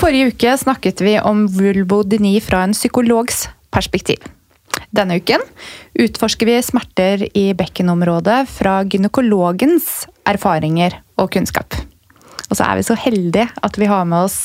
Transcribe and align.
Forrige 0.00 0.30
uke 0.32 0.52
snakket 0.56 1.00
vi 1.04 1.18
om 1.20 1.42
vulvodyni 1.52 2.38
fra 2.40 2.62
en 2.64 2.72
psykologs 2.72 3.44
perspektiv. 3.74 4.22
Denne 4.96 5.18
uken 5.20 5.42
utforsker 6.00 6.48
vi 6.48 6.56
smerter 6.64 7.26
i 7.36 7.50
bekkenområdet 7.58 8.46
fra 8.48 8.78
gynekologens 8.86 10.06
erfaringer 10.30 10.96
og 11.20 11.32
kunnskap. 11.34 11.76
Og 12.48 12.56
så 12.56 12.66
er 12.66 12.80
vi 12.80 12.86
så 12.86 12.96
heldige 12.98 13.50
at 13.62 13.76
vi 13.78 13.90
har 13.90 14.08
med 14.08 14.30
oss 14.30 14.38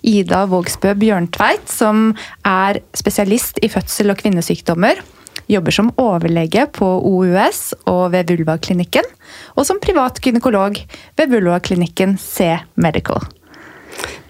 Ida 0.00 0.46
Vågsbø 0.50 0.94
Bjørntveit, 0.98 1.68
som 1.68 2.14
er 2.48 2.80
spesialist 2.96 3.60
i 3.62 3.70
fødsel- 3.70 4.14
og 4.14 4.22
kvinnesykdommer. 4.22 5.02
Jobber 5.50 5.76
som 5.76 5.92
overlege 6.00 6.64
på 6.72 6.88
OUS 7.04 7.74
og 7.84 8.14
ved 8.16 8.32
Vulvaklinikken. 8.32 9.06
Og 9.58 9.68
som 9.68 9.82
privat 9.82 10.22
gynekolog 10.24 10.80
ved 11.20 11.36
Vulvaklinikken 11.36 12.16
C 12.18 12.56
Medical. 12.80 13.20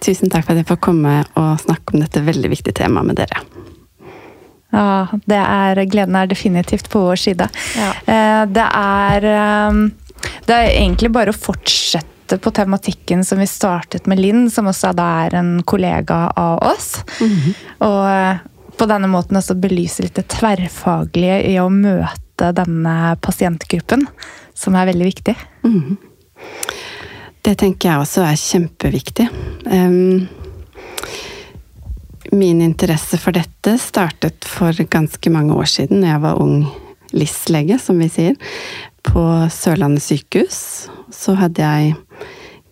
Tusen 0.03 0.29
takk 0.31 0.45
for 0.45 0.53
at 0.53 0.63
jeg 0.63 0.67
får 0.71 0.81
komme 0.83 1.19
og 1.39 1.61
snakke 1.63 1.93
om 1.95 2.03
dette 2.03 2.23
veldig 2.25 2.49
viktige 2.51 2.75
temaet 2.83 3.07
med 3.07 3.21
dere. 3.21 3.43
Ja, 4.73 5.05
det 5.29 5.37
er, 5.37 5.83
gleden 5.85 6.15
er 6.17 6.27
definitivt 6.31 6.87
på 6.89 7.03
vår 7.05 7.19
side. 7.21 7.47
Ja. 7.77 7.91
Eh, 8.09 8.45
Det 8.49 8.65
er 8.65 9.27
eh, 9.29 9.83
Det 10.47 10.55
er 10.55 10.71
egentlig 10.71 11.11
bare 11.13 11.29
å 11.31 11.37
fortsette 11.37 12.39
på 12.41 12.51
tematikken 12.55 13.21
som 13.27 13.37
vi 13.39 13.45
startet 13.45 14.07
med 14.09 14.19
Linn, 14.19 14.47
som 14.49 14.65
også 14.71 14.93
da 14.97 15.05
er 15.27 15.35
en 15.37 15.61
kollega 15.63 16.31
av 16.35 16.57
oss. 16.65 17.03
Og 17.83 18.01
eh, 18.09 18.41
på 18.79 18.87
denne 18.89 19.07
måten 19.11 19.37
også 19.37 19.53
belyse 19.61 20.01
litt 20.01 20.15
det 20.17 20.25
tverrfaglige 20.33 21.43
i 21.51 21.59
å 21.61 21.67
møte 21.69 22.49
denne 22.57 23.13
pasientgruppen, 23.21 24.07
som 24.57 24.73
er 24.75 24.89
veldig 24.89 25.05
viktig. 25.11 25.35
Det 27.43 27.57
tenker 27.59 27.89
jeg 27.89 28.03
også 28.03 28.23
er 28.23 28.39
kjempeviktig. 28.39 29.27
Um, 29.67 30.29
min 32.31 32.61
interesse 32.63 33.19
for 33.19 33.35
dette 33.35 33.75
startet 33.81 34.47
for 34.47 34.71
ganske 34.89 35.33
mange 35.33 35.53
år 35.53 35.67
siden, 35.69 36.01
da 36.01 36.13
jeg 36.13 36.23
var 36.23 36.39
ung 36.41 36.63
LIS-lege, 37.13 37.77
som 37.83 37.99
vi 37.99 38.07
sier, 38.09 38.37
på 39.03 39.23
Sørlandet 39.51 40.05
sykehus. 40.05 40.61
Så 41.13 41.35
hadde 41.37 41.61
jeg 41.67 41.97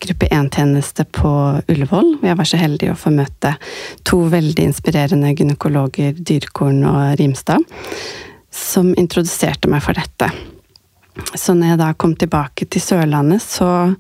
gruppe 0.02 0.32
1-tjeneste 0.32 1.06
på 1.14 1.32
Ullevål. 1.70 2.16
Jeg 2.24 2.40
var 2.40 2.48
så 2.48 2.58
heldig 2.62 2.94
å 2.94 2.98
få 2.98 3.12
møte 3.14 3.54
to 4.08 4.24
veldig 4.32 4.72
inspirerende 4.72 5.36
gynekologer, 5.36 6.16
Dyrkorn 6.16 6.82
og 6.90 7.20
Rimstad, 7.20 7.68
som 8.50 8.96
introduserte 8.98 9.70
meg 9.72 9.84
for 9.86 10.00
dette. 10.00 10.32
Så 11.36 11.54
når 11.54 11.74
jeg 11.74 11.82
da 11.84 11.92
kom 11.94 12.16
tilbake 12.18 12.66
til 12.72 12.82
Sørlandet, 12.82 13.44
så 13.44 13.92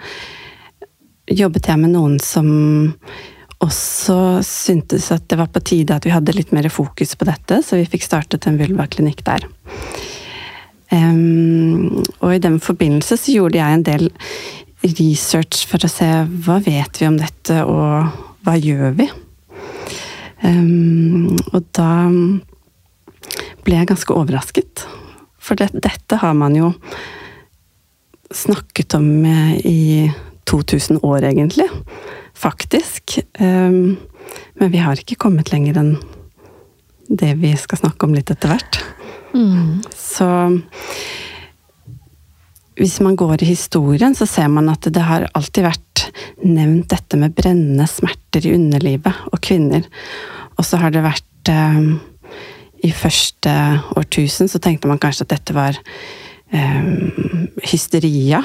jobbet 1.29 1.69
jeg 1.69 1.81
med 1.81 1.93
noen 1.93 2.17
som 2.23 2.47
også 3.61 4.41
syntes 4.45 5.11
at 5.13 5.27
det 5.29 5.37
var 5.37 5.51
på 5.53 5.61
tide 5.61 5.95
at 5.95 6.05
vi 6.07 6.13
hadde 6.13 6.33
litt 6.33 6.53
mer 6.55 6.65
fokus 6.73 7.13
på 7.15 7.27
dette, 7.29 7.61
så 7.61 7.77
vi 7.77 7.89
fikk 7.89 8.07
startet 8.07 8.47
en 8.49 8.57
vulvaklinikk 8.61 9.21
der. 9.27 9.45
Um, 10.91 12.01
og 12.19 12.33
i 12.35 12.41
den 12.43 12.57
forbindelse 12.59 13.15
så 13.21 13.35
gjorde 13.35 13.61
jeg 13.61 13.77
en 13.77 13.85
del 13.87 14.09
research 14.81 15.67
for 15.69 15.85
å 15.85 15.91
se 15.91 16.09
hva 16.45 16.57
vet 16.65 16.99
vi 16.99 17.07
om 17.07 17.19
dette, 17.21 17.61
og 17.63 18.09
hva 18.41 18.57
gjør 18.57 18.97
vi? 18.97 19.07
Um, 20.41 21.37
og 21.53 21.61
da 21.77 21.91
ble 23.61 23.77
jeg 23.77 23.91
ganske 23.91 24.17
overrasket. 24.17 24.87
For 25.41 25.57
det, 25.57 25.69
dette 25.85 26.17
har 26.21 26.33
man 26.37 26.57
jo 26.57 26.73
snakket 28.33 28.95
om 28.97 29.07
eh, 29.27 29.55
i 29.67 29.81
2000 30.51 31.01
år, 31.07 31.25
egentlig. 31.31 31.67
Faktisk. 32.37 33.17
Em, 33.39 33.97
men 34.59 34.73
vi 34.73 34.83
har 34.83 34.99
ikke 34.99 35.19
kommet 35.27 35.51
lenger 35.53 35.79
enn 35.81 35.95
det 37.11 37.33
vi 37.41 37.51
skal 37.59 37.81
snakke 37.81 38.07
om 38.07 38.15
litt 38.15 38.31
etter 38.31 38.53
hvert. 38.53 38.81
Så 39.95 40.27
hvis 42.79 42.99
man 43.03 43.17
går 43.19 43.43
i 43.43 43.51
historien, 43.51 44.15
så 44.15 44.25
ser 44.25 44.47
man 44.51 44.69
at 44.71 44.87
det 44.87 45.03
har 45.05 45.27
alltid 45.37 45.67
vært 45.67 46.05
nevnt 46.41 46.89
dette 46.91 47.19
med 47.19 47.35
brennende 47.37 47.85
smerter 47.89 48.47
i 48.47 48.55
underlivet 48.55 49.27
og 49.29 49.41
kvinner. 49.43 49.85
Og 50.57 50.65
så 50.65 50.79
har 50.81 50.93
det 50.93 51.03
vært 51.05 51.51
eh, 51.51 51.81
I 52.87 52.91
første 52.95 53.53
årtusen 53.99 54.49
så 54.49 54.61
tenkte 54.63 54.89
man 54.89 55.01
kanskje 55.01 55.27
at 55.27 55.35
dette 55.35 55.55
var 55.55 55.77
eh, 55.77 56.89
hysteria. 57.69 58.41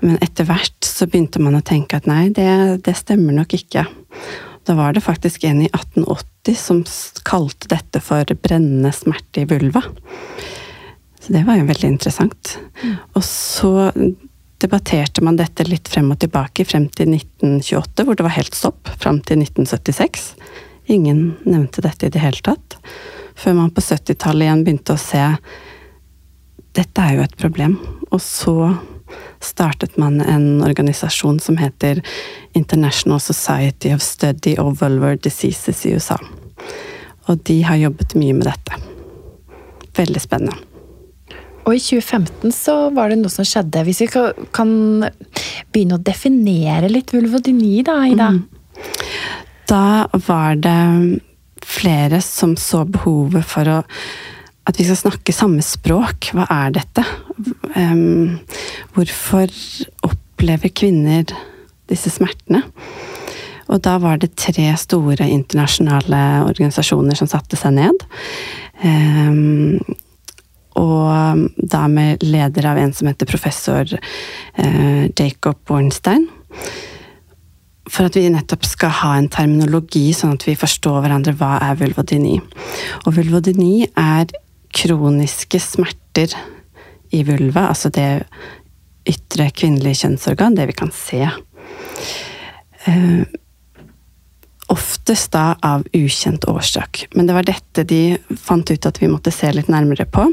Men 0.00 0.18
etter 0.24 0.46
hvert 0.48 0.86
så 0.86 1.06
begynte 1.10 1.42
man 1.42 1.58
å 1.58 1.64
tenke 1.66 1.98
at 1.98 2.08
nei, 2.10 2.26
det, 2.34 2.82
det 2.86 2.96
stemmer 2.98 3.36
nok 3.36 3.54
ikke. 3.58 3.86
Da 4.66 4.76
var 4.78 4.94
det 4.94 5.04
faktisk 5.04 5.44
en 5.44 5.62
i 5.64 5.70
1880 5.70 6.58
som 6.58 6.82
kalte 7.26 7.70
dette 7.72 8.02
for 8.02 8.26
brennende 8.42 8.92
smerte 8.94 9.42
i 9.42 9.48
vulva. 9.50 9.82
Så 11.22 11.34
det 11.34 11.44
var 11.46 11.58
jo 11.58 11.68
veldig 11.68 11.88
interessant. 11.94 12.56
Og 13.14 13.24
så 13.26 13.90
debatterte 14.62 15.22
man 15.26 15.38
dette 15.38 15.66
litt 15.66 15.90
frem 15.90 16.10
og 16.14 16.20
tilbake, 16.22 16.66
frem 16.66 16.86
til 16.94 17.14
1928, 17.14 18.06
hvor 18.06 18.18
det 18.18 18.26
var 18.26 18.36
helt 18.36 18.58
stopp. 18.58 18.90
Fram 19.02 19.18
til 19.26 19.42
1976. 19.42 20.32
Ingen 20.94 21.24
nevnte 21.42 21.82
dette 21.82 22.06
i 22.06 22.14
det 22.14 22.22
hele 22.22 22.42
tatt. 22.42 22.78
Før 23.38 23.58
man 23.58 23.74
på 23.74 23.82
70-tallet 23.82 24.46
igjen 24.46 24.64
begynte 24.66 24.94
å 24.94 25.00
se 25.00 25.22
dette 26.72 27.04
er 27.04 27.18
jo 27.18 27.24
et 27.26 27.38
problem. 27.38 27.76
Og 28.10 28.20
så 28.22 28.54
startet 29.42 29.96
man 29.96 30.20
en 30.20 30.62
organisasjon 30.62 31.40
som 31.40 31.56
heter 31.56 32.02
International 32.52 33.20
Society 33.20 33.94
of 33.94 34.02
Study 34.02 34.56
of 34.58 34.82
Vulvar 34.82 35.16
Diseases 35.16 35.86
i 35.86 35.94
USA. 35.94 36.18
Og 37.30 37.42
de 37.46 37.62
har 37.62 37.80
jobbet 37.80 38.14
mye 38.18 38.34
med 38.34 38.48
dette. 38.50 38.78
Veldig 39.96 40.22
spennende. 40.22 40.58
Og 41.62 41.76
i 41.76 41.82
2015 41.82 42.50
så 42.54 42.74
var 42.94 43.12
det 43.12 43.20
noe 43.20 43.30
som 43.30 43.46
skjedde. 43.46 43.84
Hvis 43.86 44.02
vi 44.02 44.08
kan 44.10 44.72
begynne 45.72 45.98
å 45.98 46.02
definere 46.02 46.90
litt 46.90 47.12
vulvodyni, 47.14 47.84
da, 47.86 48.00
Ida. 48.10 48.32
Da 49.70 50.08
var 50.26 50.58
det 50.58 51.20
flere 51.62 52.18
som 52.24 52.56
så 52.58 52.82
behovet 52.88 53.46
for 53.46 53.70
å 53.70 53.80
at 54.62 54.78
vi 54.78 54.84
skal 54.86 54.98
snakke 54.98 55.34
samme 55.34 55.62
språk. 55.66 56.30
Hva 56.36 56.46
er 56.50 56.74
dette? 56.76 57.02
Em, 57.78 58.38
hvorfor 58.94 59.52
opplever 60.06 60.72
kvinner 60.74 61.26
disse 61.90 62.12
smertene? 62.12 62.62
Og 63.72 63.80
da 63.84 63.96
var 64.02 64.20
det 64.20 64.34
tre 64.36 64.68
store 64.76 65.28
internasjonale 65.32 66.22
organisasjoner 66.44 67.16
som 67.16 67.30
satte 67.30 67.56
seg 67.56 67.76
ned. 67.78 68.04
Um, 68.82 69.78
og 70.80 71.44
da 71.56 71.84
med 71.88 72.24
leder 72.24 72.70
av 72.70 72.80
en 72.80 72.94
som 72.96 73.08
heter 73.10 73.28
professor 73.28 73.84
eh, 73.92 75.04
Jacob 75.12 75.58
Bornstein 75.68 76.24
for 77.92 78.08
at 78.08 78.16
vi 78.16 78.28
nettopp 78.32 78.64
skal 78.64 78.94
ha 79.02 79.10
en 79.18 79.28
terminologi, 79.32 80.06
sånn 80.16 80.36
at 80.38 80.46
vi 80.46 80.54
forstår 80.56 81.02
hverandre. 81.02 81.34
Hva 81.36 81.58
er 81.66 81.76
vulvodyni? 81.80 82.38
Og 83.04 83.16
vulvodyni 83.18 83.88
er 83.98 84.32
kroniske 84.72 85.60
smerter 85.60 86.32
i 87.12 87.20
vulva, 87.28 87.66
altså 87.68 87.90
det 87.92 88.24
ytre 89.08 89.50
kvinnelige 89.54 90.04
kjønnsorgan, 90.04 90.56
det 90.58 90.68
vi 90.70 90.76
kan 90.76 90.92
se. 90.94 91.22
Eh, 92.84 93.22
oftest 94.72 95.32
da 95.34 95.52
av 95.62 95.84
ukjent 95.92 96.44
årsak. 96.48 97.06
Men 97.14 97.26
det 97.28 97.36
var 97.36 97.46
dette 97.46 97.84
de 97.88 98.16
fant 98.40 98.70
ut 98.70 98.86
at 98.88 99.00
vi 99.02 99.10
måtte 99.10 99.32
se 99.34 99.50
litt 99.52 99.68
nærmere 99.72 100.06
på. 100.08 100.24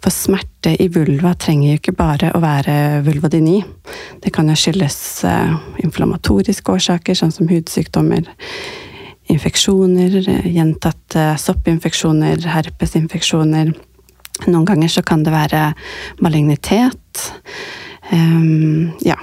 For 0.00 0.14
smerte 0.14 0.72
i 0.80 0.88
vulva 0.92 1.34
trenger 1.36 1.74
jo 1.74 1.80
ikke 1.80 1.96
bare 1.98 2.32
å 2.34 2.42
være 2.42 3.02
vulvodyni. 3.06 3.58
Det 4.24 4.32
kan 4.34 4.48
jo 4.50 4.56
skyldes 4.58 4.98
eh, 5.28 5.56
inflammatoriske 5.84 6.72
årsaker, 6.72 7.18
sånn 7.18 7.34
som 7.34 7.50
hudsykdommer, 7.50 8.28
infeksjoner, 9.32 10.20
eh, 10.22 10.50
gjentatte 10.56 11.28
soppinfeksjoner, 11.42 12.48
herpesinfeksjoner. 12.56 13.74
Noen 14.46 14.68
ganger 14.68 14.92
så 14.92 15.04
kan 15.04 15.24
det 15.26 15.32
være 15.34 15.70
malignitet. 16.24 17.26
Ehm, 18.10 18.92
ja. 19.04 19.18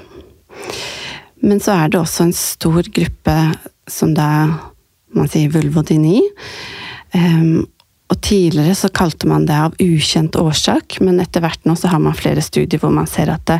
Men 1.44 1.59
så 1.59 1.75
er 1.75 1.91
det 1.91 2.00
også 2.00 2.27
en 2.27 2.35
stor 2.35 2.88
gruppe 2.95 3.38
som 3.89 4.13
da 4.15 4.30
man 5.13 5.30
sier 5.30 5.51
vulvodyni. 5.53 6.21
Um, 7.13 7.65
og 8.12 8.19
tidligere 8.25 8.75
så 8.77 8.89
kalte 8.94 9.27
man 9.30 9.45
det 9.50 9.56
av 9.57 9.75
ukjent 9.81 10.38
årsak, 10.38 11.00
men 11.01 11.21
etter 11.21 11.44
hvert 11.44 11.63
nå 11.68 11.75
så 11.80 11.89
har 11.91 12.01
man 12.03 12.18
flere 12.18 12.44
studier 12.45 12.81
hvor 12.81 12.94
man 12.94 13.09
ser 13.09 13.31
at 13.33 13.45
det, 13.50 13.59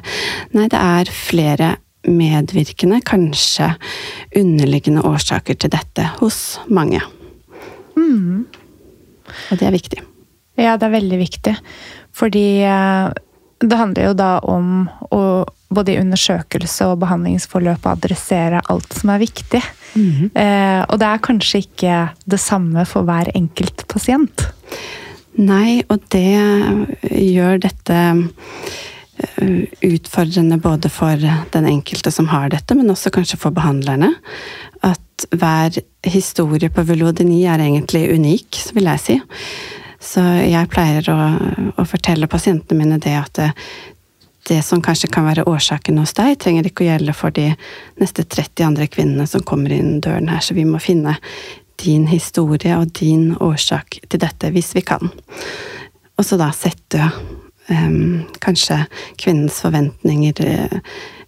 nei, 0.54 0.68
det 0.72 0.80
er 0.80 1.12
flere 1.14 1.74
medvirkende, 2.04 3.00
kanskje 3.08 3.72
underliggende 4.38 5.06
årsaker 5.08 5.58
til 5.58 5.72
dette 5.74 6.08
hos 6.20 6.60
mange. 6.68 7.00
Mm. 7.96 8.44
Og 9.24 9.60
det 9.60 9.68
er 9.68 9.76
viktig. 9.76 10.02
Ja, 10.60 10.76
det 10.78 10.90
er 10.90 10.98
veldig 11.00 11.20
viktig. 11.22 11.54
Fordi 12.14 12.48
eh, 12.68 13.14
det 13.60 13.78
handler 13.80 14.10
jo 14.10 14.16
da 14.18 14.32
om 14.40 14.88
å 15.14 15.22
både 15.74 15.94
i 15.94 16.00
undersøkelse 16.02 16.88
og 16.92 17.00
behandlingsforløp 17.04 17.86
adressere 17.90 18.62
alt 18.72 18.98
som 18.98 19.14
er 19.14 19.24
viktig. 19.24 19.62
Mm. 19.94 20.30
Eh, 20.30 20.82
og 20.86 21.00
det 21.02 21.10
er 21.10 21.24
kanskje 21.28 21.64
ikke 21.66 22.00
det 22.30 22.42
samme 22.42 22.86
for 22.90 23.08
hver 23.08 23.32
enkelt 23.34 23.86
pasient. 23.92 24.48
Nei, 25.40 25.82
og 25.90 26.04
det 26.14 26.38
gjør 27.10 27.64
dette 27.64 28.00
eh, 28.14 29.64
utfordrende 29.90 30.60
både 30.62 30.92
for 30.94 31.18
den 31.56 31.70
enkelte 31.70 32.14
som 32.14 32.30
har 32.34 32.52
dette, 32.54 32.78
men 32.78 32.94
også 32.94 33.14
kanskje 33.14 33.42
for 33.42 33.56
behandlerne. 33.56 34.14
At 34.86 35.28
hver 35.34 35.80
historie 36.06 36.70
på 36.74 36.86
Velodini 36.86 37.46
er 37.50 37.64
egentlig 37.64 38.06
unik, 38.14 38.62
vil 38.78 38.92
jeg 38.92 39.04
si. 39.08 39.18
Så 40.04 40.22
jeg 40.44 40.70
pleier 40.72 41.08
å, 41.14 41.18
å 41.80 41.86
fortelle 41.88 42.30
pasientene 42.32 42.84
mine 42.84 43.00
det 43.02 43.16
at 43.18 43.40
det, 43.40 43.50
det 44.50 44.60
som 44.68 44.82
kanskje 44.84 45.08
kan 45.14 45.28
være 45.30 45.46
årsaken 45.48 46.02
hos 46.02 46.16
deg, 46.18 46.36
trenger 46.44 46.68
ikke 46.68 46.84
å 46.84 46.90
gjelde 46.90 47.16
for 47.16 47.36
de 47.36 47.54
neste 48.02 48.26
30 48.28 48.68
andre 48.68 48.90
kvinnene 48.92 49.28
som 49.30 49.46
kommer 49.48 49.72
inn 49.72 50.02
døren 50.04 50.28
her, 50.32 50.44
så 50.44 50.58
vi 50.58 50.68
må 50.68 50.82
finne 50.84 51.16
din 51.84 52.08
historie 52.12 52.76
og 52.78 52.92
din 53.00 53.32
årsak 53.40 54.02
til 54.10 54.22
dette, 54.22 54.52
hvis 54.52 54.74
vi 54.76 54.84
kan. 54.86 55.12
Og 56.20 56.28
så 56.28 56.38
da 56.40 56.52
sette 56.56 57.08
um, 57.72 58.24
kanskje 58.44 58.84
kvinnens 59.20 59.64
forventninger 59.64 60.44
eh, 60.46 60.78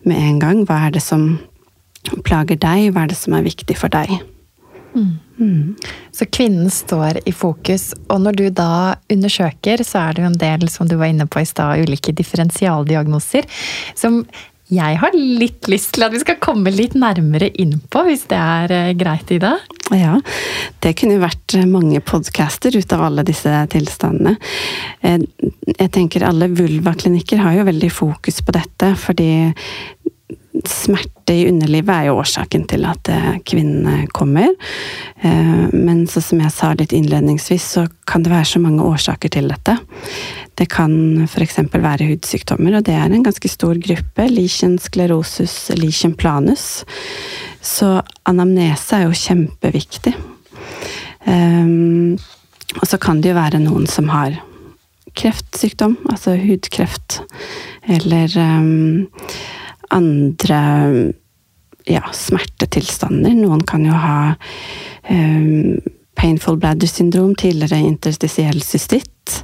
med 0.06 0.22
en 0.22 0.40
gang. 0.44 0.64
Hva 0.68 0.86
er 0.86 0.96
det 0.96 1.04
som 1.04 1.38
plager 2.28 2.60
deg, 2.62 2.92
hva 2.94 3.06
er 3.06 3.14
det 3.16 3.20
som 3.20 3.36
er 3.36 3.48
viktig 3.48 3.80
for 3.80 3.92
deg? 3.92 4.20
Mm. 4.96 5.14
Mm. 5.38 5.76
Så 6.16 6.26
kvinnen 6.26 6.72
står 6.72 7.20
i 7.28 7.34
fokus, 7.36 7.90
og 8.08 8.22
når 8.24 8.40
du 8.40 8.46
da 8.56 8.96
undersøker, 9.12 9.84
så 9.84 10.08
er 10.08 10.16
det 10.16 10.24
jo 10.24 10.32
en 10.32 10.42
del, 10.42 10.68
som 10.72 10.88
du 10.88 10.96
var 11.00 11.12
inne 11.12 11.28
på 11.28 11.44
i 11.44 11.48
stad, 11.50 11.84
ulike 11.84 12.16
differensialdiagnoser 12.16 13.48
som 14.00 14.24
jeg 14.74 14.98
har 14.98 15.14
litt 15.14 15.68
lyst 15.70 15.92
til 15.94 16.08
at 16.08 16.14
vi 16.14 16.20
skal 16.24 16.40
komme 16.42 16.72
litt 16.74 16.96
nærmere 16.98 17.52
inn 17.62 17.76
på, 17.92 18.02
hvis 18.08 18.24
det 18.32 18.38
er 18.40 18.72
eh, 18.74 18.94
greit, 18.98 19.30
Ida? 19.30 19.52
Ja, 19.94 20.16
det 20.82 20.96
kunne 20.98 21.22
vært 21.22 21.54
mange 21.70 22.02
podcaster 22.02 22.74
ut 22.74 22.96
av 22.96 23.04
alle 23.06 23.26
disse 23.28 23.52
tilstandene. 23.70 24.34
Eh, 25.06 25.20
jeg 25.70 25.92
tenker 25.94 26.26
alle 26.26 26.50
vulvaklinikker 26.50 27.44
har 27.44 27.60
jo 27.60 27.68
veldig 27.70 27.92
fokus 27.94 28.42
på 28.42 28.58
dette, 28.58 28.96
fordi 28.98 29.30
smerte 30.70 31.34
i 31.34 31.48
underlivet 31.50 31.92
er 31.92 32.08
jo 32.10 32.20
årsaken 32.22 32.66
til 32.70 32.86
at 32.88 33.10
eh, 33.12 33.32
kvinnene 33.48 34.06
kommer. 34.16 34.54
Eh, 35.22 35.66
men 35.74 36.06
som 36.08 36.42
jeg 36.42 36.54
sa 36.54 36.72
litt 36.78 36.96
innledningsvis, 36.96 37.68
så 37.78 37.86
kan 38.08 38.26
det 38.26 38.34
være 38.34 38.52
så 38.54 38.62
mange 38.64 38.86
årsaker 38.86 39.34
til 39.36 39.50
dette. 39.52 39.78
Det 40.56 40.70
kan 40.72 41.26
f.eks. 41.26 41.60
være 41.74 42.08
hudsykdommer, 42.08 42.78
og 42.78 42.88
det 42.88 42.96
er 42.96 43.12
en 43.12 43.26
ganske 43.26 43.52
stor 43.52 43.76
gruppe. 43.82 44.30
Lichen 44.32 44.78
sklerosus, 44.80 45.58
lichen 45.76 46.16
planus. 46.16 46.86
Så 47.66 47.98
anamnese 48.30 49.02
er 49.02 49.10
jo 49.10 49.20
kjempeviktig. 49.20 50.16
Um, 51.26 52.16
og 52.78 52.86
så 52.86 53.00
kan 53.02 53.22
det 53.24 53.32
jo 53.32 53.40
være 53.40 53.64
noen 53.64 53.88
som 53.90 54.12
har 54.14 54.38
kreftsykdom, 55.16 55.98
altså 56.12 56.36
hudkreft, 56.38 57.22
eller 57.88 58.32
andre 59.94 60.62
ja, 61.86 62.02
smertetilstander. 62.14 63.36
Noen 63.38 63.64
kan 63.68 63.86
jo 63.86 63.94
ha 63.94 64.36
um, 65.10 65.78
painful 66.16 66.58
bladder 66.58 66.90
syndrom, 66.90 67.36
tidligere 67.36 67.84
interstisiell 67.86 68.62
cystitt. 68.62 69.44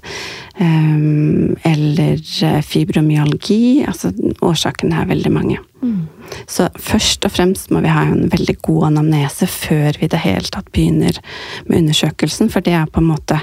Um, 0.60 1.56
eller 1.64 2.22
fibromyalgi. 2.62 3.84
Altså 3.88 4.12
årsakene 4.42 5.02
er 5.02 5.10
veldig 5.10 5.32
mange. 5.34 5.60
Mm. 5.82 6.08
Så 6.48 6.68
først 6.80 7.26
og 7.26 7.34
fremst 7.34 7.72
må 7.74 7.82
vi 7.84 7.92
ha 7.92 8.04
en 8.06 8.30
veldig 8.32 8.58
god 8.62 8.92
anamnese 8.92 9.48
før 9.50 9.98
vi 10.00 10.08
i 10.08 10.12
det 10.12 10.22
hele 10.22 10.52
tatt 10.54 10.70
begynner 10.74 11.18
med 11.66 11.84
undersøkelsen, 11.84 12.52
for 12.54 12.64
det 12.66 12.76
er 12.78 12.92
på 12.92 13.02
en 13.02 13.10
måte 13.10 13.40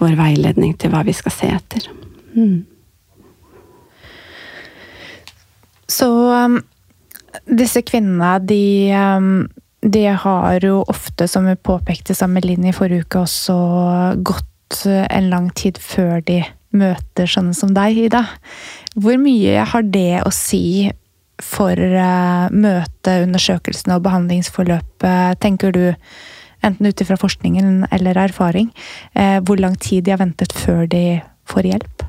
vår 0.00 0.16
veiledning 0.18 0.76
til 0.80 0.94
hva 0.94 1.04
vi 1.06 1.14
skal 1.16 1.36
se 1.36 1.50
etter. 1.52 1.90
Mm. 2.34 2.64
Så 5.90 6.08
um, 6.08 6.58
disse 7.50 7.82
kvinnene, 7.86 8.38
de, 8.46 8.92
um, 8.96 9.46
de, 9.82 10.04
har 10.06 10.64
jo 10.64 10.82
ofte, 10.88 11.28
som 11.28 11.48
vi 11.48 11.56
påpekte 11.56 12.16
sammen 12.16 12.40
med 12.40 12.48
Linn 12.48 12.68
i 12.68 12.74
forrige 12.76 13.06
uke, 13.06 13.24
også 13.24 13.56
gått 14.24 14.84
uh, 14.88 15.04
en 15.10 15.30
lang 15.32 15.50
tid 15.56 15.80
før 15.82 16.20
de 16.26 16.42
møter 16.74 17.30
sånne 17.30 17.54
som 17.56 17.74
deg, 17.74 18.06
Ida. 18.08 18.24
Hvor 18.98 19.18
mye 19.20 19.66
har 19.70 19.90
det 19.94 20.22
å 20.24 20.32
si 20.34 20.90
for 21.42 21.74
uh, 21.74 22.46
møtet, 22.54 23.26
undersøkelsene 23.26 23.98
og 23.98 24.06
behandlingsforløpet, 24.06 25.42
tenker 25.42 25.74
du? 25.74 25.86
Enten 26.64 26.88
ut 26.88 27.00
ifra 27.02 27.18
forskningen 27.20 27.90
eller 27.92 28.16
erfaring. 28.22 28.70
Uh, 29.12 29.42
hvor 29.44 29.60
lang 29.60 29.76
tid 29.76 30.06
de 30.06 30.14
har 30.14 30.22
ventet 30.22 30.54
før 30.56 30.86
de 30.88 31.20
får 31.50 31.68
hjelp? 31.74 32.03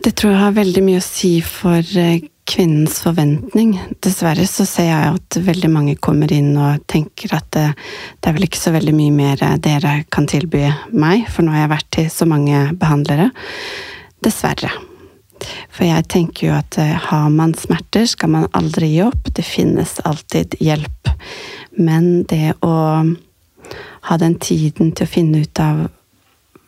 Det 0.00 0.14
tror 0.16 0.32
jeg 0.32 0.40
har 0.40 0.54
veldig 0.56 0.80
mye 0.80 1.00
å 1.00 1.04
si 1.04 1.34
for 1.44 1.84
eh, 2.00 2.22
kvinnens 2.48 3.02
forventning. 3.04 3.74
Dessverre 4.00 4.46
så 4.48 4.64
ser 4.64 4.86
jeg 4.88 5.10
at 5.12 5.36
veldig 5.44 5.68
mange 5.68 5.96
kommer 6.00 6.32
inn 6.32 6.54
og 6.56 6.86
tenker 6.88 7.34
at 7.36 7.50
det, 7.52 7.66
det, 8.16 8.30
er 8.30 8.38
vel 8.38 8.46
ikke 8.46 8.62
så 8.62 8.72
veldig 8.72 8.94
mye 8.96 9.12
mer 9.12 9.44
dere 9.60 9.98
kan 10.08 10.24
tilby 10.30 10.64
meg, 10.96 11.26
for 11.28 11.44
nå 11.44 11.52
har 11.52 11.66
jeg 11.66 11.72
vært 11.74 11.90
til 11.98 12.08
så 12.14 12.28
mange 12.30 12.62
behandlere. 12.80 13.28
Dessverre. 14.24 14.72
For 15.68 15.84
jeg 15.84 16.08
tenker 16.12 16.48
jo 16.48 16.56
at 16.56 16.80
eh, 16.80 16.96
har 17.10 17.28
man 17.36 17.52
smerter, 17.60 18.08
skal 18.08 18.32
man 18.38 18.48
aldri 18.56 18.94
gi 18.94 19.04
opp. 19.04 19.28
Det 19.36 19.44
finnes 19.44 19.98
alltid 20.08 20.56
hjelp. 20.64 21.12
Men 21.76 22.22
det 22.32 22.56
å 22.64 22.74
ha 24.08 24.16
den 24.24 24.40
tiden 24.40 24.94
til 24.96 25.04
å 25.04 25.12
finne 25.12 25.44
ut 25.44 25.60
av 25.60 25.90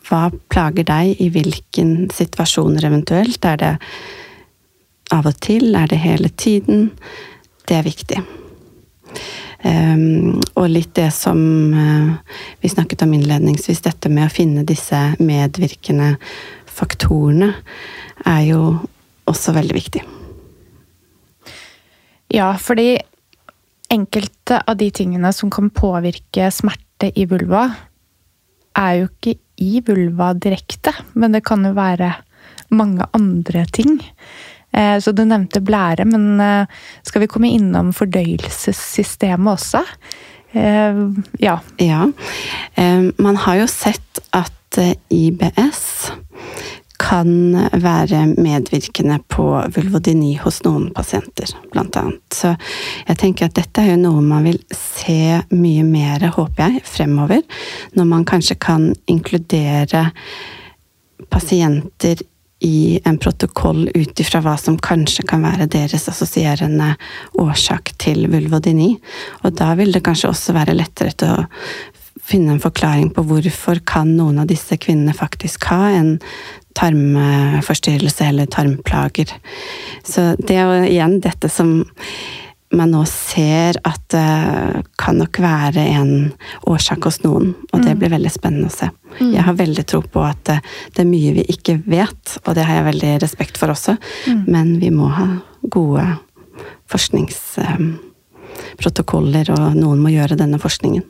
hva 0.07 0.27
plager 0.51 0.85
deg 0.87 1.21
i 1.23 1.29
hvilken 1.33 2.09
situasjoner 2.13 2.85
eventuelt? 2.89 3.45
Er 3.45 3.59
det 3.61 3.73
av 5.13 5.27
og 5.29 5.37
til? 5.43 5.73
Er 5.75 5.87
det 5.91 6.01
hele 6.03 6.29
tiden? 6.29 6.89
Det 7.67 7.77
er 7.79 7.87
viktig. 7.87 8.19
Um, 9.63 10.41
og 10.59 10.67
litt 10.67 10.91
det 10.97 11.07
som 11.15 11.39
uh, 11.71 12.39
vi 12.59 12.71
snakket 12.71 13.05
om 13.05 13.13
innledningsvis, 13.15 13.79
dette 13.85 14.11
med 14.11 14.27
å 14.27 14.33
finne 14.33 14.65
disse 14.67 14.99
medvirkende 15.23 16.17
faktorene, 16.67 17.53
er 18.27 18.41
jo 18.49 18.65
også 19.29 19.55
veldig 19.55 19.77
viktig. 19.77 20.03
Ja, 22.33 22.49
fordi 22.59 22.97
enkelte 23.93 24.59
av 24.67 24.75
de 24.81 24.89
tingene 24.91 25.31
som 25.35 25.51
kan 25.53 25.69
påvirke 25.71 26.49
smerte 26.51 27.13
i 27.15 27.27
vulva, 27.29 27.67
er 28.73 29.03
jo 29.03 29.09
ikke 29.11 29.37
i 29.61 29.81
vulva 29.85 30.33
direkte, 30.33 30.93
men 31.13 31.35
det 31.35 31.43
kan 31.45 31.65
jo 31.65 31.73
være 31.77 32.13
mange 32.73 33.05
andre 33.13 33.65
ting. 33.73 33.99
Eh, 34.73 34.97
så 34.99 35.13
du 35.13 35.23
nevnte 35.27 35.61
blære, 35.63 36.05
men 36.09 36.41
eh, 36.41 36.83
skal 37.05 37.23
vi 37.23 37.29
komme 37.31 37.51
innom 37.53 37.91
fordøyelsessystemet 37.95 39.53
også? 39.53 39.83
Eh, 40.57 41.03
ja. 41.43 41.59
Ja. 41.81 42.07
Man 43.21 43.39
har 43.45 43.61
jo 43.61 43.69
sett 43.69 44.23
at 44.33 44.79
IBS 45.13 45.82
kan 47.03 47.55
være 47.83 48.23
medvirkende 48.37 49.19
på 49.31 49.45
vulvodyni 49.75 50.37
hos 50.39 50.61
noen 50.63 50.87
pasienter, 50.95 51.51
blant 51.73 51.97
annet. 51.99 52.21
Så 52.31 52.53
jeg 53.07 53.19
tenker 53.19 53.49
at 53.49 53.57
dette 53.59 53.83
er 53.83 53.93
jo 53.93 54.01
noe 54.05 54.23
man 54.23 54.47
vil 54.47 54.61
se 54.77 55.41
mye 55.51 55.83
mer, 55.83 56.23
håper 56.37 56.63
jeg, 56.69 56.83
fremover. 56.87 57.41
Når 57.97 58.07
man 58.07 58.27
kanskje 58.29 58.55
kan 58.55 58.91
inkludere 59.11 60.07
pasienter 61.33 62.23
i 62.63 62.99
en 63.03 63.17
protokoll 63.19 63.89
ut 63.93 64.19
ifra 64.23 64.39
hva 64.43 64.53
som 64.59 64.77
kanskje 64.79 65.25
kan 65.27 65.43
være 65.43 65.67
deres 65.71 66.07
assosierende 66.07 66.93
årsak 67.41 67.91
til 67.99 68.29
vulvodyni. 68.31 68.93
Og 69.43 69.57
da 69.59 69.73
vil 69.75 69.91
det 69.91 70.05
kanskje 70.05 70.31
også 70.31 70.55
være 70.55 70.77
lettere 70.77 71.11
til 71.19 71.33
å 71.35 71.43
finne 72.23 72.55
en 72.55 72.63
forklaring 72.63 73.09
på 73.11 73.25
hvorfor 73.27 73.81
kan 73.83 74.13
noen 74.15 74.39
av 74.39 74.47
disse 74.47 74.77
kvinnene 74.79 75.15
faktisk 75.17 75.67
ha 75.73 75.89
en 75.91 76.13
tarmforstyrrelse 76.77 78.29
eller 78.29 78.45
tarmplager. 78.51 79.31
Så 80.03 80.33
det 80.39 80.57
er 80.57 80.67
jo 80.67 80.91
igjen 80.91 81.19
dette 81.23 81.49
som 81.51 81.83
man 82.73 82.89
nå 82.93 83.03
ser 83.05 83.77
at 83.85 84.01
det 84.13 84.83
kan 84.97 85.17
nok 85.21 85.39
være 85.43 85.81
en 85.93 86.31
årsak 86.69 87.05
hos 87.05 87.23
noen. 87.25 87.53
Og 87.71 87.83
det 87.85 87.95
blir 87.99 88.09
veldig 88.13 88.31
spennende 88.33 88.67
å 88.71 88.73
se. 88.73 88.87
Jeg 89.21 89.43
har 89.45 89.59
veldig 89.59 89.85
tro 89.89 90.01
på 90.01 90.19
at 90.25 90.41
det, 90.49 90.57
det 90.95 91.01
er 91.03 91.09
mye 91.09 91.33
vi 91.37 91.43
ikke 91.53 91.75
vet, 91.85 92.37
og 92.43 92.51
det 92.57 92.63
har 92.67 92.75
jeg 92.79 92.89
veldig 92.89 93.13
respekt 93.23 93.55
for 93.61 93.67
også. 93.73 93.93
Men 94.47 94.67
vi 94.81 94.89
må 94.93 95.05
ha 95.13 95.27
gode 95.73 96.05
forskningsprotokoller, 96.91 99.45
og 99.53 99.63
noen 99.77 99.99
må 100.01 100.09
gjøre 100.13 100.39
denne 100.39 100.59
forskningen. 100.61 101.03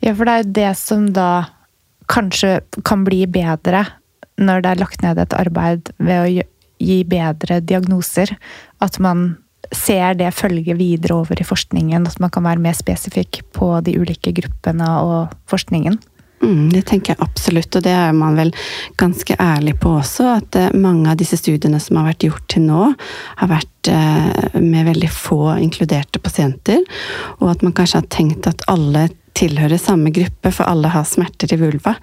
Ja, 0.00 0.14
for 0.16 0.24
det 0.24 0.32
er 0.32 0.40
jo 0.42 0.56
det 0.60 0.72
som 0.80 1.00
da 1.12 1.30
kanskje 2.12 2.50
kan 2.84 3.04
bli 3.06 3.26
bedre 3.30 3.86
når 4.44 4.64
det 4.64 4.72
er 4.72 4.82
lagt 4.82 5.04
ned 5.04 5.20
et 5.22 5.36
arbeid 5.38 5.92
ved 5.98 6.18
å 6.22 6.46
gi 6.82 6.98
bedre 7.08 7.60
diagnoser. 7.62 8.34
At 8.82 8.98
man 9.02 9.36
ser 9.72 10.16
det 10.18 10.32
følge 10.36 10.74
videre 10.76 11.20
over 11.22 11.40
i 11.40 11.46
forskningen. 11.46 12.06
At 12.08 12.20
man 12.22 12.32
kan 12.34 12.44
være 12.46 12.62
mer 12.62 12.76
spesifikk 12.76 13.42
på 13.56 13.74
de 13.86 13.96
ulike 14.00 14.34
gruppene 14.36 14.88
og 15.02 15.36
forskningen. 15.50 16.00
Mm, 16.42 16.72
det 16.72 16.82
tenker 16.90 17.12
jeg 17.12 17.22
absolutt, 17.22 17.76
og 17.78 17.84
det 17.84 17.92
er 17.94 18.14
man 18.18 18.34
vel 18.34 18.50
ganske 18.98 19.36
ærlig 19.38 19.76
på 19.82 19.94
også. 20.00 20.26
At 20.40 20.58
eh, 20.58 20.72
mange 20.74 21.12
av 21.12 21.20
disse 21.20 21.38
studiene 21.38 21.78
som 21.80 22.00
har 22.00 22.08
vært 22.10 22.26
gjort 22.26 22.48
til 22.50 22.66
nå, 22.66 22.88
har 23.38 23.50
vært 23.50 23.90
eh, 23.92 24.58
med 24.58 24.88
veldig 24.90 25.10
få 25.14 25.54
inkluderte 25.62 26.18
pasienter. 26.22 26.82
Og 27.38 27.52
at 27.54 27.62
man 27.62 27.76
kanskje 27.78 28.02
har 28.02 28.10
tenkt 28.10 28.50
at 28.50 28.66
alle 28.72 29.06
tilhører 29.36 29.80
samme 29.80 30.12
gruppe, 30.14 30.52
for 30.52 30.68
alle 30.68 30.90
har 30.92 31.06
smerter 31.08 31.54
i 31.54 31.58
vulva. 31.60 31.94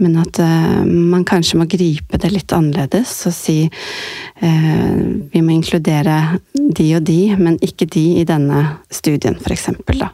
Men 0.00 0.16
at 0.22 0.40
uh, 0.42 0.82
man 0.86 1.26
kanskje 1.28 1.60
må 1.60 1.66
gripe 1.70 2.20
det 2.20 2.32
litt 2.32 2.54
annerledes 2.56 3.14
og 3.28 3.36
si 3.36 3.58
uh, 3.66 4.98
vi 5.32 5.42
må 5.42 5.54
inkludere 5.54 6.18
de 6.52 6.88
og 6.96 7.06
de, 7.08 7.20
men 7.38 7.58
ikke 7.64 7.88
de 7.92 8.04
i 8.22 8.26
denne 8.28 8.64
studien, 8.92 9.38
f.eks. 9.40 9.70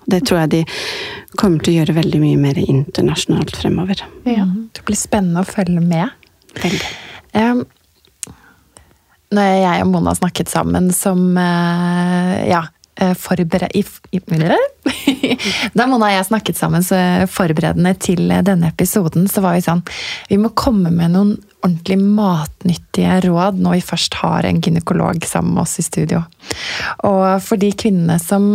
Det 0.07 0.23
tror 0.27 0.45
jeg 0.45 0.55
de 0.57 0.63
kommer 1.39 1.63
til 1.63 1.75
å 1.75 1.81
gjøre 1.81 1.99
veldig 2.01 2.23
mye 2.23 2.41
mer 2.41 2.61
internasjonalt 2.63 3.57
fremover. 3.59 4.05
Ja, 4.29 4.47
Det 4.75 4.87
blir 4.87 4.99
spennende 4.99 5.45
å 5.45 5.49
følge 5.49 5.83
med. 5.83 6.15
Veldig. 6.59 6.95
Um, 7.39 7.67
når 9.35 9.49
jeg 9.61 9.85
og 9.85 9.91
Mona 9.93 10.15
snakket 10.17 10.49
sammen 10.51 10.89
som 10.97 11.21
uh, 11.37 12.35
ja, 12.49 12.65
eh, 13.01 13.15
forbered... 13.19 13.71
I, 13.75 13.85
i, 14.11 14.21
da 15.77 15.87
Mona 15.89 16.09
og 16.11 16.15
jeg 16.15 16.29
snakket 16.29 16.61
sammen 16.61 16.85
så 16.87 17.01
forberedende 17.31 17.95
til 18.01 18.31
denne 18.47 18.73
episoden, 18.73 19.29
så 19.31 19.43
var 19.45 19.57
vi 19.57 19.65
sånn 19.67 19.83
Vi 20.31 20.39
må 20.41 20.53
komme 20.59 20.93
med 20.95 21.15
noen 21.15 21.37
ordentlig 21.59 21.99
matnyttige 21.99 23.21
råd 23.27 23.59
når 23.63 23.79
vi 23.79 23.87
først 23.89 24.19
har 24.23 24.47
en 24.47 24.61
gynekolog 24.63 25.25
sammen 25.27 25.57
med 25.57 25.65
oss 25.67 25.79
i 25.83 25.87
studio. 25.87 26.23
Og 27.09 27.39
for 27.45 27.61
de 27.61 27.73
kvinnene 27.75 28.19
som 28.23 28.53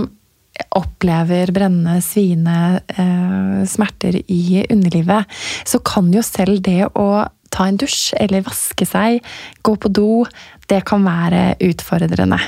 opplever 0.77 1.51
brennende, 1.53 2.01
sviende 2.05 2.81
eh, 2.87 3.63
smerter 3.69 4.19
i 4.27 4.63
underlivet, 4.69 5.29
så 5.65 5.81
kan 5.85 6.11
jo 6.13 6.21
selv 6.25 6.61
det 6.65 6.85
å 6.93 7.25
ta 7.53 7.67
en 7.69 7.77
dusj 7.77 8.15
eller 8.21 8.45
vaske 8.45 8.85
seg, 8.87 9.19
gå 9.65 9.75
på 9.77 9.91
do, 9.93 10.23
det 10.71 10.81
kan 10.89 11.03
være 11.05 11.53
utfordrende. 11.67 12.39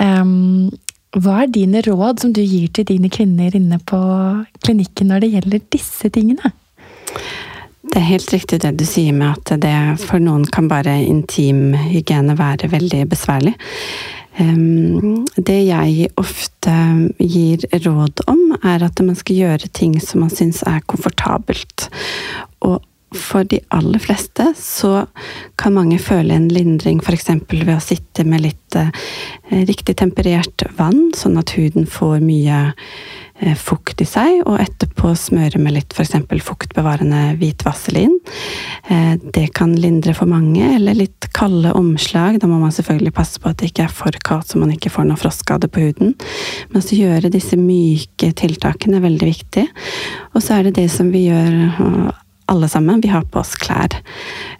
Um, 0.00 0.72
hva 1.14 1.44
er 1.44 1.52
dine 1.54 1.82
råd 1.86 2.24
som 2.24 2.34
du 2.34 2.42
gir 2.42 2.70
til 2.74 2.86
dine 2.88 3.10
kvinner 3.12 3.54
inne 3.54 3.78
på 3.86 4.00
klinikken 4.64 5.12
når 5.12 5.24
det 5.24 5.32
gjelder 5.36 5.66
disse 5.74 6.10
tingene? 6.14 6.50
Det 7.84 8.00
er 8.00 8.08
helt 8.08 8.32
riktig 8.32 8.58
det 8.64 8.72
du 8.80 8.84
sier 8.88 9.14
med 9.14 9.36
at 9.36 9.54
det 9.62 9.76
for 10.02 10.22
noen 10.22 10.46
kan 10.50 10.66
bare 10.70 10.96
intimhygiene 11.04 12.34
være 12.38 12.72
veldig 12.72 13.04
besværlig. 13.12 13.54
Um, 14.34 15.22
det 15.38 15.60
jeg 15.68 16.08
ofte 16.18 16.72
gir 17.22 17.62
råd 17.84 18.24
om, 18.26 18.56
er 18.64 18.82
at 18.82 19.02
man 19.04 19.14
skal 19.14 19.44
gjøre 19.44 19.70
ting 19.78 19.94
som 20.02 20.24
man 20.24 20.32
syns 20.34 20.64
er 20.66 20.82
komfortabelt. 20.90 21.86
Og 22.66 22.80
for 23.14 23.46
de 23.48 23.60
aller 23.74 24.02
fleste 24.02 24.50
så 24.58 25.06
kan 25.60 25.76
mange 25.76 25.98
føle 26.02 26.34
en 26.36 26.48
lindring 26.52 27.00
f.eks. 27.02 27.30
ved 27.50 27.74
å 27.76 27.82
sitte 27.82 28.24
med 28.26 28.44
litt 28.44 28.78
eh, 28.78 28.90
riktig 29.68 29.96
temperert 30.00 30.66
vann, 30.78 31.10
sånn 31.16 31.38
at 31.40 31.54
huden 31.56 31.86
får 31.90 32.18
mye 32.24 32.58
eh, 32.74 33.54
fukt 33.58 34.02
i 34.02 34.06
seg, 34.08 34.40
og 34.48 34.58
etterpå 34.62 35.14
smøre 35.18 35.60
med 35.62 35.76
litt 35.76 35.94
f.eks. 35.94 36.16
fuktbevarende 36.46 37.36
hvit 37.40 37.64
vaselin. 37.66 38.16
Eh, 38.88 39.14
det 39.36 39.46
kan 39.56 39.76
lindre 39.78 40.16
for 40.16 40.30
mange, 40.30 40.74
eller 40.76 40.98
litt 40.98 41.30
kalde 41.36 41.74
omslag. 41.76 42.40
Da 42.42 42.50
må 42.50 42.58
man 42.62 42.74
selvfølgelig 42.74 43.14
passe 43.14 43.42
på 43.42 43.52
at 43.52 43.60
det 43.62 43.70
ikke 43.72 43.86
er 43.86 43.94
for 44.02 44.18
kaldt, 44.26 44.50
så 44.50 44.60
man 44.62 44.74
ikke 44.74 44.92
får 44.94 45.08
noe 45.08 45.20
frostskade 45.20 45.70
på 45.70 45.86
huden. 45.86 46.16
Men 46.74 46.84
så 46.84 46.98
gjøre 46.98 47.32
disse 47.32 47.58
myke 47.60 48.34
tiltakene 48.36 48.98
er 48.98 49.08
veldig 49.08 49.30
viktig. 49.30 49.68
Og 50.34 50.42
så 50.42 50.58
er 50.58 50.68
det 50.68 50.76
det 50.82 50.90
som 50.92 51.14
vi 51.14 51.28
gjør 51.28 52.12
alle 52.46 52.68
sammen, 52.68 53.00
vi 53.00 53.08
har 53.08 53.24
på 53.24 53.40
oss 53.40 53.54
klær. 53.60 53.96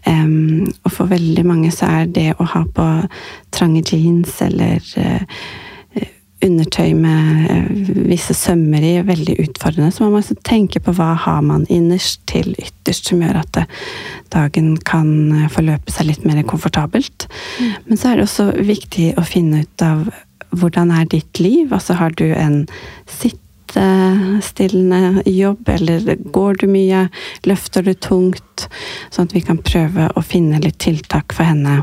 Um, 0.07 0.73
og 0.85 0.93
for 0.93 1.11
veldig 1.11 1.45
mange 1.47 1.73
så 1.75 1.89
er 2.01 2.09
det 2.09 2.31
å 2.39 2.49
ha 2.55 2.65
på 2.65 2.89
trange 3.55 3.85
jeans 3.91 4.41
eller 4.45 4.81
uh, 4.97 5.23
undertøy 6.45 6.95
med 6.97 7.45
uh, 7.51 7.93
visse 8.09 8.37
sømmer 8.37 8.85
i 8.85 8.95
veldig 9.05 9.37
utfordrende. 9.47 9.93
Så 9.93 10.05
man 10.05 10.15
må 10.15 10.23
også 10.23 10.37
tenke 10.47 10.81
på 10.85 10.97
hva 10.97 11.13
har 11.27 11.45
man 11.45 11.69
innerst 11.73 12.23
til 12.31 12.55
ytterst 12.57 13.13
som 13.13 13.25
gjør 13.25 13.43
at 13.45 13.63
uh, 13.63 13.87
dagen 14.35 14.75
kan 14.81 15.49
forløpe 15.53 15.93
seg 15.93 16.09
litt 16.09 16.29
mer 16.29 16.43
komfortabelt. 16.49 17.29
Mm. 17.61 17.73
Men 17.91 18.01
så 18.01 18.11
er 18.11 18.21
det 18.21 18.29
også 18.31 18.51
viktig 18.65 19.13
å 19.21 19.29
finne 19.29 19.65
ut 19.65 19.85
av 19.85 20.09
hvordan 20.55 20.93
er 20.95 21.09
ditt 21.11 21.41
liv? 21.43 21.73
Altså 21.75 21.97
har 21.99 22.15
du 22.17 22.29
en 22.33 22.63
sitt 23.11 23.41
stillende 24.45 25.23
jobb, 25.27 25.69
eller 25.69 26.15
går 26.35 26.61
du 26.63 26.69
mye, 26.71 27.09
løfter 27.49 27.83
du 27.87 27.95
tungt? 27.95 28.69
Sånn 29.11 29.29
at 29.29 29.35
vi 29.37 29.43
kan 29.45 29.59
prøve 29.65 30.11
å 30.15 30.23
finne 30.25 30.63
litt 30.63 30.79
tiltak 30.85 31.35
for 31.37 31.49
henne 31.49 31.83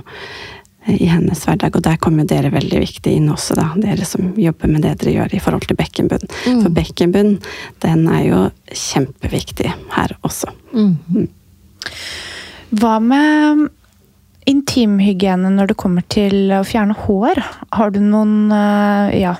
i 0.89 1.05
hennes 1.05 1.43
hverdag. 1.45 1.75
Og 1.77 1.83
der 1.85 1.99
kommer 2.01 2.25
dere 2.27 2.51
veldig 2.53 2.79
viktig 2.81 3.13
inn 3.19 3.29
også, 3.31 3.57
da. 3.59 3.67
Dere 3.81 4.07
som 4.07 4.31
jobber 4.39 4.71
med 4.71 4.85
det 4.85 4.95
dere 5.01 5.17
gjør 5.19 5.35
i 5.35 5.41
forhold 5.43 5.67
til 5.69 5.79
bekkenbunn. 5.79 6.25
Mm. 6.47 6.63
For 6.63 6.73
bekkenbunn, 6.73 7.35
den 7.85 8.07
er 8.09 8.23
jo 8.25 8.41
kjempeviktig 8.71 9.69
her 9.97 10.15
også. 10.25 10.49
Mm. 10.73 10.95
Mm. 11.13 11.29
Hva 12.81 12.97
med 13.03 13.67
intimhygiene 14.49 15.51
når 15.53 15.71
det 15.71 15.77
kommer 15.77 16.05
til 16.09 16.49
å 16.55 16.63
fjerne 16.65 16.95
hår? 16.97 17.43
Har 17.77 17.93
du 17.93 17.99
noen 18.01 18.49
ja, 19.13 19.35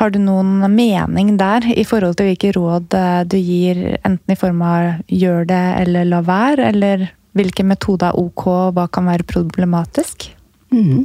har 0.00 0.10
du 0.14 0.18
noen 0.22 0.64
mening 0.72 1.36
der 1.40 1.66
i 1.76 1.84
forhold 1.84 2.16
til 2.18 2.30
hvilke 2.30 2.54
råd 2.56 2.96
du 3.28 3.36
gir, 3.36 3.82
enten 4.00 4.32
i 4.32 4.38
form 4.40 4.64
av 4.64 5.04
gjør 5.12 5.46
det 5.52 5.64
eller 5.84 6.08
la 6.08 6.22
være, 6.24 6.72
eller 6.72 7.06
hvilke 7.36 7.62
metoder 7.68 8.10
er 8.10 8.18
ok, 8.18 8.46
og 8.48 8.74
hva 8.78 8.88
kan 8.90 9.06
være 9.06 9.28
problematisk? 9.28 10.30
Mm. 10.72 11.04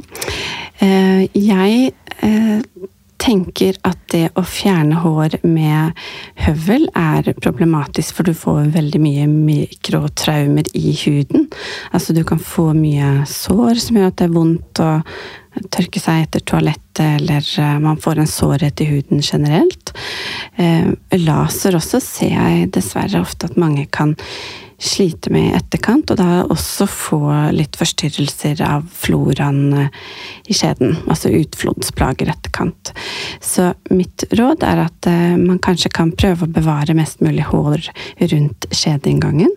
Jeg 0.80 1.92
tenker 3.26 3.78
at 3.86 3.98
det 4.12 4.26
å 4.38 4.42
fjerne 4.46 5.00
hår 5.02 5.38
med 5.46 5.96
høvel 6.44 6.86
er 6.94 7.32
problematisk, 7.42 8.14
for 8.18 8.28
du 8.28 8.34
får 8.36 8.70
veldig 8.76 9.00
mye 9.02 9.24
mikrotraumer 9.30 10.68
i 10.78 10.92
huden. 11.00 11.48
Altså 11.90 12.14
du 12.14 12.22
kan 12.28 12.38
få 12.42 12.70
mye 12.76 13.24
sår 13.30 13.82
som 13.82 13.98
gjør 13.98 14.12
at 14.12 14.20
det 14.20 14.28
er 14.28 14.36
vondt 14.36 14.82
å 14.84 14.92
tørke 15.72 16.02
seg 16.02 16.26
etter 16.26 16.44
toalettet, 16.44 17.20
eller 17.20 17.80
man 17.82 18.00
får 18.00 18.22
en 18.22 18.30
sårhet 18.30 18.80
i 18.80 18.90
huden 18.90 19.24
generelt. 19.24 19.92
Laser 21.16 21.76
også 21.76 22.00
ser 22.02 22.36
jeg 22.36 22.70
dessverre 22.76 23.20
ofte 23.20 23.50
at 23.50 23.58
mange 23.60 23.84
kan 23.92 24.16
slite 24.76 25.30
med 25.32 25.46
i 25.48 25.54
etterkant, 25.56 26.10
og 26.12 26.18
da 26.20 26.42
også 26.52 26.84
få 26.90 27.20
litt 27.56 27.78
forstyrrelser 27.80 28.60
av 28.60 28.82
floraen 28.92 29.72
i 29.80 30.56
skjeden. 30.56 30.98
Altså 31.08 31.32
utflodsplager 31.32 32.28
etterkant. 32.28 32.92
Så 33.40 33.70
mitt 33.88 34.26
råd 34.36 34.66
er 34.68 34.82
at 34.84 35.08
man 35.40 35.62
kanskje 35.64 35.92
kan 35.96 36.12
prøve 36.12 36.44
å 36.44 36.54
bevare 36.58 36.96
mest 36.98 37.24
mulig 37.24 37.48
hår 37.48 37.88
rundt 38.34 38.68
skjedeinngangen, 38.68 39.56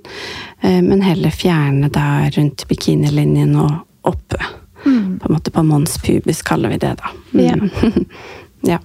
men 0.63 1.03
heller 1.03 1.35
fjerne 1.35 1.91
da 1.91 2.29
rundt 2.37 2.63
bikinilinjen 2.71 3.59
og 3.59 3.75
oppe. 4.07 4.39
Mm. 4.85 5.19
På 5.19 5.29
en 5.29 5.33
måte 5.37 5.51
på 5.51 5.63
mons 5.63 5.97
pubis 6.03 6.43
kaller 6.45 6.69
vi 6.73 6.77
det, 6.81 6.95
da. 7.01 7.15
Mm. 7.33 7.69
Ja. 7.81 7.91
Ja. 8.61 8.79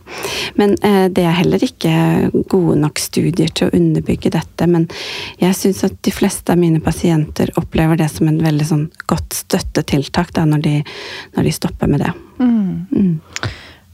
Men 0.55 0.77
eh, 0.83 1.11
det 1.11 1.25
er 1.27 1.35
heller 1.35 1.63
ikke 1.65 2.31
gode 2.51 2.77
nok 2.79 3.01
studier 3.03 3.51
til 3.51 3.67
å 3.67 3.75
underbygge 3.75 4.31
dette. 4.35 4.69
Men 4.71 4.87
jeg 5.41 5.57
syns 5.59 5.83
at 5.87 5.97
de 6.07 6.13
fleste 6.15 6.55
av 6.55 6.61
mine 6.61 6.79
pasienter 6.85 7.51
opplever 7.59 7.99
det 7.99 8.09
som 8.13 8.31
en 8.31 8.39
veldig 8.43 8.69
sånn 8.69 8.85
godt 9.11 9.35
støttetiltak 9.35 10.31
da, 10.37 10.47
når, 10.47 10.63
de, 10.63 10.77
når 11.35 11.49
de 11.49 11.55
stopper 11.59 11.91
med 11.91 12.05
det. 12.05 12.13
Mm. 12.39 13.19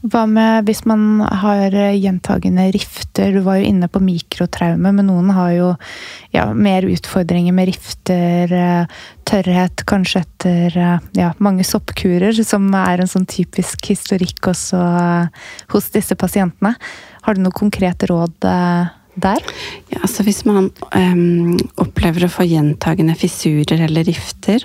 Hva 0.01 0.23
med 0.25 0.65
hvis 0.65 0.81
man 0.89 1.21
har 1.21 1.75
gjentagende 1.93 2.63
rifter? 2.73 3.35
Du 3.35 3.43
var 3.45 3.59
jo 3.59 3.67
inne 3.69 3.85
på 3.91 4.01
mikrotraume, 4.01 4.89
men 4.97 5.05
noen 5.05 5.29
har 5.35 5.51
jo 5.53 5.67
ja, 6.33 6.47
mer 6.57 6.87
utfordringer 6.89 7.53
med 7.53 7.69
rifter, 7.69 8.49
eh, 8.49 9.03
tørrhet 9.29 9.83
kanskje 9.89 10.23
etter 10.23 10.77
eh, 10.77 11.05
ja, 11.19 11.29
mange 11.37 11.65
soppkurer, 11.67 12.33
som 12.41 12.65
er 12.73 13.03
en 13.03 13.11
sånn 13.11 13.29
typisk 13.29 13.91
historikk 13.93 14.49
også 14.55 14.81
eh, 14.81 15.45
hos 15.75 15.91
disse 15.93 16.17
pasientene. 16.17 16.73
Har 17.21 17.37
du 17.37 17.45
noe 17.45 17.53
konkret 17.53 18.01
råd 18.09 18.49
der? 19.15 19.43
Ja, 19.91 19.99
altså 20.01 20.23
Hvis 20.23 20.43
man 20.47 20.69
um, 20.95 21.57
opplever 21.81 22.25
å 22.25 22.31
få 22.31 22.45
gjentagende 22.47 23.15
fissurer 23.19 23.83
eller 23.87 24.05
rifter, 24.07 24.63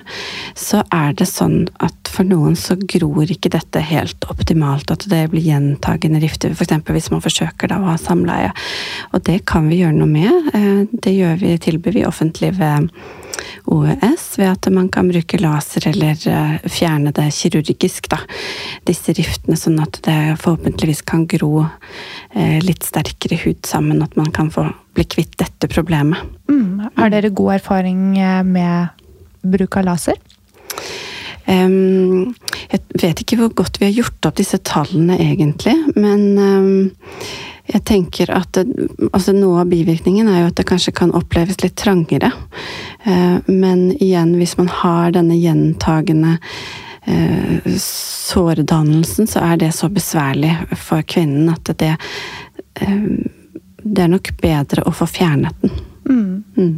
så 0.55 0.83
er 0.95 1.17
det 1.19 1.29
sånn 1.31 1.67
at 1.83 2.11
for 2.13 2.29
noen 2.29 2.57
så 2.57 2.79
gror 2.79 3.31
ikke 3.33 3.53
dette 3.53 3.83
helt 3.83 4.27
optimalt. 4.31 4.91
At 4.93 5.09
det 5.11 5.27
blir 5.33 5.45
gjentagende 5.45 6.23
rifter, 6.23 6.55
f.eks. 6.55 6.79
hvis 6.87 7.11
man 7.13 7.25
forsøker 7.25 7.73
da 7.73 7.81
å 7.83 7.91
ha 7.91 7.99
samleie. 8.01 8.53
Og 9.13 9.25
det 9.27 9.43
kan 9.51 9.69
vi 9.71 9.83
gjøre 9.83 9.99
noe 9.99 10.11
med. 10.11 10.51
Eh, 10.55 10.83
det 10.93 11.17
gjør 11.17 11.41
vi, 11.43 11.55
tilbyr 11.67 12.01
vi 12.01 12.09
offentlig 12.09 12.55
ved 12.61 12.91
OES 13.67 14.27
ved 14.39 14.51
at 14.51 14.69
man 14.73 14.89
kan 14.93 15.09
bruke 15.11 15.41
laser 15.41 15.89
eller 15.91 16.19
eh, 16.31 16.69
fjerne 16.71 17.13
det 17.17 17.29
kirurgisk, 17.35 18.09
da. 18.13 18.21
Disse 18.87 19.15
riftene, 19.17 19.59
sånn 19.59 19.81
at 19.83 20.01
det 20.07 20.19
forhåpentligvis 20.43 21.03
kan 21.09 21.27
gro 21.31 21.65
eh, 21.65 22.59
litt 22.63 22.87
sterkere 22.87 23.39
hud 23.43 23.65
sammen, 23.67 24.05
at 24.05 24.15
man 24.19 24.31
kan 24.35 24.53
få 24.55 24.69
bli 24.97 25.07
kvitt 25.17 25.35
dette 25.41 25.71
problemet. 25.73 26.23
Mm. 26.51 26.87
Har 26.97 27.13
dere 27.13 27.35
god 27.35 27.59
erfaring 27.59 28.17
eh, 28.21 28.43
med 28.47 29.05
bruk 29.47 29.81
av 29.81 29.91
laser? 29.91 30.23
Um, 31.47 32.35
jeg 32.73 32.83
vet 32.99 33.21
ikke 33.23 33.37
hvor 33.39 33.53
godt 33.55 33.79
vi 33.79 33.87
har 33.87 33.99
gjort 34.01 34.27
opp 34.27 34.39
disse 34.41 34.59
tallene, 34.67 35.19
egentlig, 35.23 35.77
men 35.95 36.25
um, 36.39 36.73
jeg 37.67 37.83
tenker 37.89 38.31
at 38.35 38.59
altså 39.11 39.35
Noe 39.35 39.65
av 39.65 39.71
bivirkningen 39.71 40.29
er 40.31 40.43
jo 40.43 40.51
at 40.51 40.59
det 40.61 40.67
kanskje 40.69 40.95
kan 40.97 41.15
oppleves 41.17 41.59
litt 41.65 41.77
trangere. 41.79 42.31
Eh, 43.05 43.39
men 43.51 43.89
igjen, 43.99 44.37
hvis 44.39 44.57
man 44.61 44.71
har 44.71 45.15
denne 45.17 45.39
gjentagende 45.39 46.37
eh, 47.11 47.67
sårdannelsen, 47.83 49.27
så 49.31 49.43
er 49.49 49.63
det 49.63 49.73
så 49.75 49.91
besværlig 49.93 50.53
for 50.79 51.03
kvinnen 51.07 51.51
at 51.55 51.73
det 51.79 51.97
eh, 52.81 53.09
Det 53.87 54.03
er 54.03 54.11
nok 54.11 54.33
bedre 54.43 54.83
å 54.83 54.91
få 54.91 55.07
fjernet 55.07 55.55
den. 55.63 55.75
Mm. 56.11 56.45
Mm. 56.57 56.73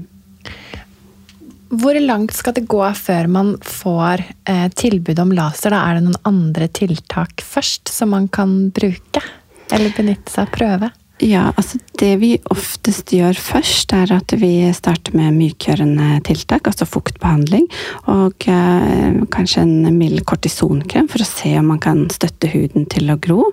Hvor 1.69 1.97
langt 2.01 2.33
skal 2.37 2.55
det 2.57 2.67
gå 2.69 2.83
før 2.97 3.29
man 3.33 3.55
får 3.65 4.25
eh, 4.49 4.69
tilbud 4.73 5.19
om 5.21 5.33
laser? 5.37 5.73
Da 5.73 5.83
er 5.85 5.99
det 5.99 6.07
noen 6.07 6.21
andre 6.29 6.69
tiltak 6.69 7.45
først 7.45 7.93
som 7.93 8.13
man 8.13 8.29
kan 8.33 8.71
bruke? 8.73 9.25
Eller 9.79 9.95
benytte 9.95 10.33
seg 10.33 10.49
av 10.49 10.57
prøve? 10.57 10.95
Ja, 11.19 11.49
altså 11.59 11.81
det 11.99 12.13
vi 12.21 12.29
oftest 12.53 13.11
gjør 13.11 13.35
først, 13.43 13.91
er 13.95 14.13
at 14.15 14.31
vi 14.39 14.53
starter 14.75 15.17
med 15.19 15.35
mykgjørende 15.35 16.21
tiltak, 16.27 16.69
altså 16.71 16.87
fuktbehandling, 16.87 17.65
og 18.07 18.47
eh, 18.47 19.17
kanskje 19.35 19.65
en 19.65 19.97
mild 19.99 20.23
kortisonkrem 20.31 21.09
for 21.11 21.25
å 21.25 21.27
se 21.27 21.57
om 21.59 21.73
man 21.73 21.81
kan 21.83 22.05
støtte 22.15 22.53
huden 22.53 22.87
til 22.91 23.11
å 23.11 23.19
gro. 23.19 23.49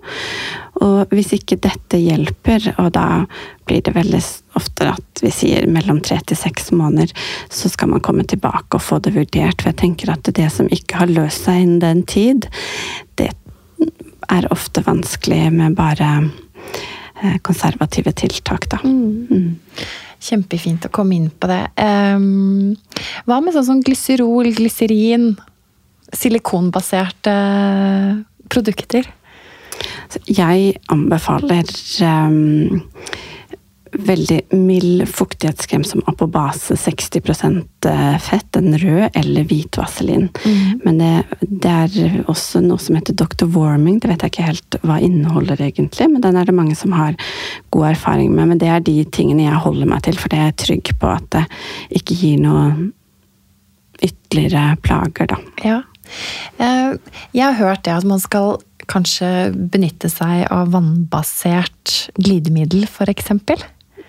Og 0.86 1.16
hvis 1.16 1.34
ikke 1.40 1.58
dette 1.64 1.98
hjelper, 1.98 2.68
og 2.78 2.92
da 2.94 3.24
blir 3.66 3.82
det 3.82 3.96
veldig 3.96 4.22
ofte 4.60 4.92
at 4.94 5.24
vi 5.26 5.32
sier 5.34 5.66
mellom 5.66 6.04
tre 6.06 6.20
til 6.22 6.38
seks 6.38 6.70
måneder, 6.76 7.16
så 7.50 7.72
skal 7.72 7.96
man 7.96 8.04
komme 8.06 8.28
tilbake 8.30 8.78
og 8.78 8.86
få 8.86 9.02
det 9.02 9.16
vurdert. 9.18 9.64
For 9.64 9.72
jeg 9.72 9.82
tenker 9.82 10.14
at 10.14 10.30
det 10.38 10.52
som 10.54 10.70
ikke 10.70 11.02
har 11.02 11.10
løst 11.10 11.48
seg 11.48 11.64
innen 11.64 11.82
den 11.82 12.06
tid, 12.06 12.46
det 13.18 13.32
er 14.32 14.48
ofte 14.54 14.84
vanskelig 14.86 15.50
med 15.54 15.76
bare 15.78 16.10
eh, 16.24 17.38
konservative 17.46 18.14
tiltak, 18.18 18.70
da. 18.72 18.80
Mm. 18.84 19.28
Mm. 19.30 19.86
Kjempefint 20.26 20.88
å 20.88 20.94
komme 20.94 21.18
inn 21.18 21.30
på 21.30 21.50
det. 21.52 21.62
Um, 21.78 22.74
hva 23.28 23.42
med 23.44 23.54
sånn 23.54 23.68
som 23.68 23.84
glyserol, 23.86 24.50
glyserin, 24.56 25.34
silikonbaserte 26.16 27.36
produkter? 28.50 29.12
Jeg 30.30 30.78
anbefaler 30.94 31.68
um, 32.08 32.82
veldig 34.00 34.40
mild 34.56 35.06
fuktighetskrem 35.10 35.84
som 35.88 36.02
er 36.08 36.16
på 36.18 36.28
base 36.32 36.78
60 36.80 37.22
eh, 37.90 38.18
fett, 38.22 38.58
en 38.60 38.78
rød 38.78 39.10
eller 39.14 39.48
hvit 39.50 39.78
vaselin. 39.78 40.28
Mm. 40.46 40.82
Men 40.84 41.00
det, 41.02 41.12
det, 41.42 41.72
er 41.72 42.20
også 42.32 42.62
noe 42.66 42.82
som 42.82 42.98
heter 42.98 43.18
Dr. 43.18 43.48
Warming, 43.56 44.00
det 44.00 44.12
vet 44.12 44.26
jeg 44.26 44.34
ikke 44.34 44.50
helt 44.50 44.80
hva 44.84 45.00
inneholder 45.04 45.62
egentlig, 45.62 46.10
men 46.12 46.24
den 46.24 46.40
er 46.40 46.48
det 46.48 46.58
mange 46.58 46.76
som 46.78 46.96
har 46.96 47.18
god 47.76 47.92
erfaring 47.94 48.36
med. 48.36 48.54
Men 48.54 48.62
det 48.62 48.72
er 48.72 48.86
de 48.86 49.00
tingene 49.16 49.48
jeg 49.48 49.64
holder 49.66 49.90
meg 49.90 50.06
til, 50.08 50.20
for 50.20 50.32
det 50.32 50.42
er 50.42 50.52
jeg 50.52 50.60
trygg 50.66 50.94
på 51.02 51.12
at 51.16 51.28
det 51.36 51.46
ikke 52.02 52.20
gir 52.20 52.40
noe 52.44 52.70
ytterligere 54.04 54.76
plager, 54.84 55.30
da. 55.32 55.42
Ja. 55.64 55.82
Eh, 56.62 56.96
jeg 57.34 57.46
har 57.46 57.60
hørt 57.60 57.86
det 57.86 57.96
at 57.96 58.08
man 58.08 58.22
skal 58.22 58.58
kanskje 58.92 59.30
benytte 59.74 60.10
seg 60.12 60.46
av 60.54 60.74
vannbasert 60.76 62.12
glidemiddel, 62.20 62.86
f.eks. 62.86 63.32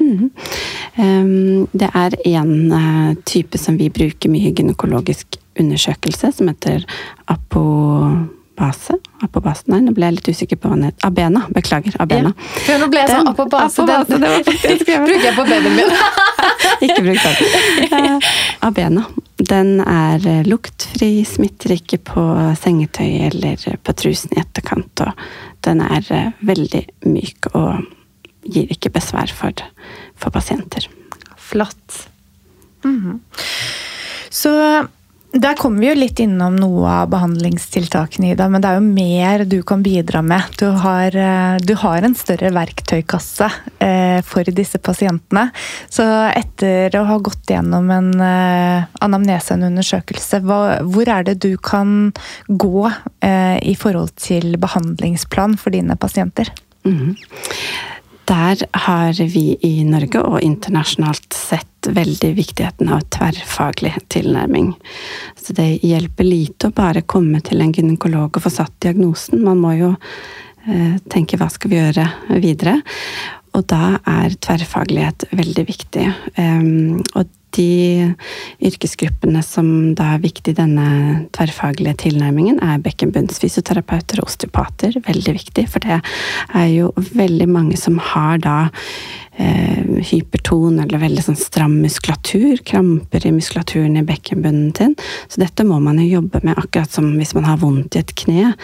Mm. 0.07 1.67
Det 1.73 1.89
er 1.95 2.15
en 2.25 2.73
eh, 2.73 3.17
type 3.25 3.59
som 3.59 3.77
vi 3.77 3.91
bruker 3.93 4.33
mye 4.33 4.49
i 4.49 4.55
gynekologisk 4.55 5.37
undersøkelse, 5.61 6.33
som 6.33 6.49
heter 6.49 6.85
apobase. 7.25 8.97
Apobase, 9.25 9.67
nei, 9.73 9.81
nå 9.85 9.93
ble 9.97 10.09
jeg 10.09 10.17
litt 10.19 10.31
usikker 10.33 10.61
på 10.61 10.71
hva 10.71 10.79
den 10.79 10.89
het. 10.91 10.99
Abena. 11.07 11.45
Beklager. 11.53 11.97
Abena. 12.03 12.33
Ja, 12.69 12.79
nå 12.81 12.89
ble 12.93 13.03
jeg 13.03 13.13
sånn 13.13 13.31
apobase. 13.33 13.85
apobase 13.85 14.21
den, 14.21 15.05
bruker 15.09 15.27
jeg 15.29 15.37
på 15.37 15.47
babyen 15.49 15.77
min. 15.77 15.93
ikke 16.87 17.03
bruk 17.05 17.27
den. 17.27 17.91
Uh, 17.93 18.31
Abena. 18.69 19.07
Den 19.37 19.81
er 19.85 20.25
eh, 20.25 20.47
luktfri, 20.49 21.11
smitter 21.29 21.77
ikke 21.77 22.01
på 22.13 22.25
sengetøy 22.63 23.29
eller 23.29 23.69
på 23.85 23.97
trusen 23.97 24.33
i 24.33 24.41
etterkant. 24.41 25.05
Og 25.05 25.29
den 25.67 25.85
er 25.85 26.33
veldig 26.47 26.87
myk 27.05 27.53
og 27.53 27.85
gir 28.53 28.73
ikke 28.73 28.93
besvær 28.95 29.33
for, 29.33 29.65
for 30.17 30.35
pasienter. 30.35 30.89
Flott. 31.37 32.09
Mm 32.85 33.01
-hmm. 33.03 33.19
Så 34.31 34.53
der 35.41 35.57
kommer 35.59 35.83
vi 35.83 35.89
jo 35.91 35.97
litt 35.99 36.21
innom 36.23 36.55
noe 36.57 36.89
av 37.03 37.11
behandlingstiltakene, 37.13 38.31
Ida, 38.33 38.47
men 38.49 38.63
det 38.63 38.71
er 38.71 38.79
jo 38.79 38.85
mer 38.87 39.45
du 39.49 39.59
kan 39.67 39.83
bidra 39.85 40.23
med. 40.25 40.43
Du 40.61 40.67
har, 40.81 41.17
eh, 41.17 41.57
du 41.61 41.75
har 41.77 42.05
en 42.05 42.15
større 42.17 42.53
verktøykasse 42.57 43.49
eh, 43.85 44.21
for 44.25 44.49
disse 44.57 44.79
pasientene. 44.79 45.51
Så 45.93 46.07
etter 46.31 46.95
å 46.97 47.05
ha 47.11 47.19
gått 47.19 47.53
gjennom 47.53 47.91
en 47.93 48.13
eh, 48.23 48.87
anamnese, 49.05 49.57
en 49.57 49.67
undersøkelse, 49.69 50.41
hvor 50.47 51.13
er 51.13 51.27
det 51.29 51.39
du 51.45 51.57
kan 51.59 52.13
gå 52.49 52.87
i 53.27 53.75
forhold 53.77 54.13
til 54.21 54.57
behandlingsplan 54.61 55.57
for 55.61 55.75
dine 55.75 55.97
pasienter? 55.97 56.53
Mm 56.87 56.97
-hmm. 56.97 57.15
Der 58.27 58.63
har 58.87 59.13
vi 59.13 59.57
i 59.63 59.85
Norge 59.87 60.23
og 60.27 60.41
internasjonalt 60.43 61.37
sett 61.37 61.87
veldig 61.87 62.33
viktigheten 62.35 62.91
av 62.91 63.05
tverrfaglig 63.15 63.93
tilnærming. 64.11 64.73
Så 65.39 65.55
det 65.55 65.69
hjelper 65.87 66.27
lite 66.27 66.71
å 66.71 66.75
bare 66.75 67.05
komme 67.07 67.39
til 67.47 67.63
en 67.63 67.75
gynekolog 67.77 68.35
og 68.35 68.43
få 68.43 68.51
satt 68.51 68.75
diagnosen. 68.83 69.45
Man 69.47 69.63
må 69.63 69.77
jo 69.79 69.93
eh, 69.95 70.99
tenke 71.13 71.39
hva 71.39 71.47
skal 71.53 71.71
vi 71.71 71.79
gjøre 71.79 72.09
videre. 72.43 72.81
Og 73.55 73.65
da 73.71 74.01
er 74.03 74.35
tverrfaglighet 74.43 75.29
veldig 75.37 75.67
viktig. 75.71 76.07
Um, 76.37 76.99
og 77.15 77.31
de 77.57 78.15
yrkesgruppene 78.65 79.43
som 79.45 79.69
da 79.97 80.13
er 80.15 80.23
viktig 80.25 80.55
i 80.55 80.59
denne 80.59 80.87
tverrfaglige 81.37 81.97
tilnærmingen, 82.07 82.61
er 82.63 82.83
bekkenbunnsfysioterapeuter 82.85 84.21
og 84.23 84.31
osteopater. 84.31 84.99
Veldig 85.07 85.37
viktig, 85.39 85.67
for 85.73 85.85
det 85.85 85.99
er 85.99 86.69
jo 86.73 86.93
veldig 87.17 87.49
mange 87.51 87.81
som 87.81 87.99
har 88.13 88.41
da 88.45 88.57
eh, 89.41 90.01
hyperton 90.11 90.81
eller 90.85 91.03
veldig 91.03 91.27
sånn 91.27 91.41
stram 91.41 91.79
muskulatur. 91.83 92.63
Kramper 92.67 93.27
i 93.27 93.35
muskulaturen 93.35 93.99
i 93.99 94.07
bekkenbunnen 94.07 94.73
sin. 94.77 94.97
Så 95.29 95.43
dette 95.43 95.67
må 95.67 95.81
man 95.83 96.01
jo 96.03 96.21
jobbe 96.21 96.45
med, 96.45 96.57
akkurat 96.57 96.93
som 96.93 97.13
hvis 97.17 97.35
man 97.37 97.49
har 97.49 97.61
vondt 97.63 97.97
i 97.97 98.05
et 98.05 98.17
kne, 98.19 98.55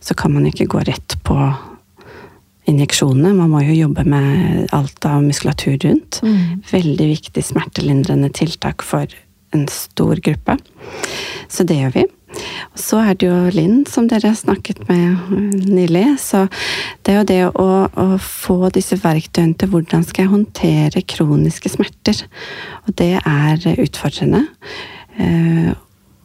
så 0.00 0.16
kan 0.18 0.34
man 0.36 0.48
ikke 0.48 0.70
gå 0.72 0.84
rett 0.88 1.18
på 1.26 1.38
injeksjonene. 2.70 3.34
Man 3.36 3.52
må 3.52 3.62
jo 3.66 3.76
jobbe 3.76 4.04
med 4.08 4.72
alt 4.74 5.04
av 5.08 5.22
muskulatur 5.24 5.78
rundt. 5.84 6.20
Mm. 6.22 6.62
Veldig 6.70 7.10
viktig 7.16 7.44
smertelindrende 7.44 8.30
tiltak 8.34 8.84
for 8.86 9.06
en 9.52 9.68
stor 9.68 10.20
gruppe. 10.24 10.56
Så 11.48 11.66
det 11.68 11.80
gjør 11.80 11.96
vi. 11.96 12.06
Så 12.78 12.96
er 13.02 13.16
det 13.18 13.28
jo 13.28 13.38
Linn, 13.52 13.82
som 13.88 14.06
dere 14.08 14.32
snakket 14.36 14.86
med 14.88 15.32
nylig. 15.68 16.06
Så 16.22 16.46
det 17.04 17.12
er 17.12 17.18
jo 17.18 17.28
det 17.28 17.40
å, 17.50 17.68
å 17.92 18.06
få 18.22 18.70
disse 18.72 18.96
verktøyene 19.02 19.58
til 19.60 19.72
hvordan 19.74 20.06
skal 20.08 20.24
jeg 20.24 20.32
håndtere 20.32 21.04
kroniske 21.04 21.74
smerter. 21.74 22.24
Og 22.86 22.96
det 23.00 23.14
er 23.20 23.68
utfordrende. 23.84 24.46
Eh, 25.20 25.72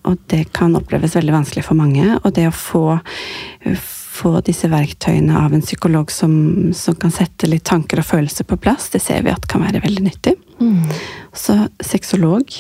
og 0.08 0.19
det 0.32 0.45
kan 0.56 0.76
oppleves 0.80 1.17
veldig 1.17 1.36
vanskelig 1.36 1.65
for 1.67 1.80
mange. 1.80 2.15
Og 2.23 2.32
det 2.38 2.47
å 2.47 2.56
få 2.56 2.86
få 4.17 4.34
disse 4.45 4.69
verktøyene 4.71 5.38
av 5.38 5.53
en 5.53 5.63
psykolog 5.63 6.12
som, 6.13 6.34
som, 6.73 6.97
kan 6.99 7.13
sette 7.13 7.49
litt 7.49 7.67
tanker 7.69 8.01
og 8.01 8.10
følelser 8.10 8.47
på 8.47 8.58
plass, 8.62 8.89
det 8.93 9.03
ser 9.06 9.23
vi 9.25 9.34
at 9.34 9.45
kan 9.49 9.65
være 9.65 9.84
veldig 9.86 10.08
nyttig. 10.08 10.34
Mm. 10.58 10.82
Så 11.38 11.60
sexolog 11.86 12.58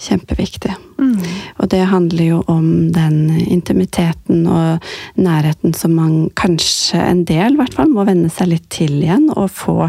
kjempeviktig. 0.00 0.74
Mm. 0.98 1.22
Og 1.62 1.68
det 1.70 1.84
handler 1.88 2.24
jo 2.24 2.40
om 2.50 2.66
den 2.92 3.30
intimiteten 3.38 4.42
og 4.50 4.84
nærheten 5.14 5.74
som 5.76 5.94
man 5.96 6.28
kanskje 6.36 7.00
en 7.00 7.22
del, 7.28 7.54
i 7.54 7.60
hvert 7.60 7.76
fall, 7.78 7.92
må 7.94 8.06
venne 8.08 8.30
seg 8.32 8.50
litt 8.50 8.66
til 8.74 8.98
igjen, 9.00 9.28
og 9.32 9.52
få 9.54 9.88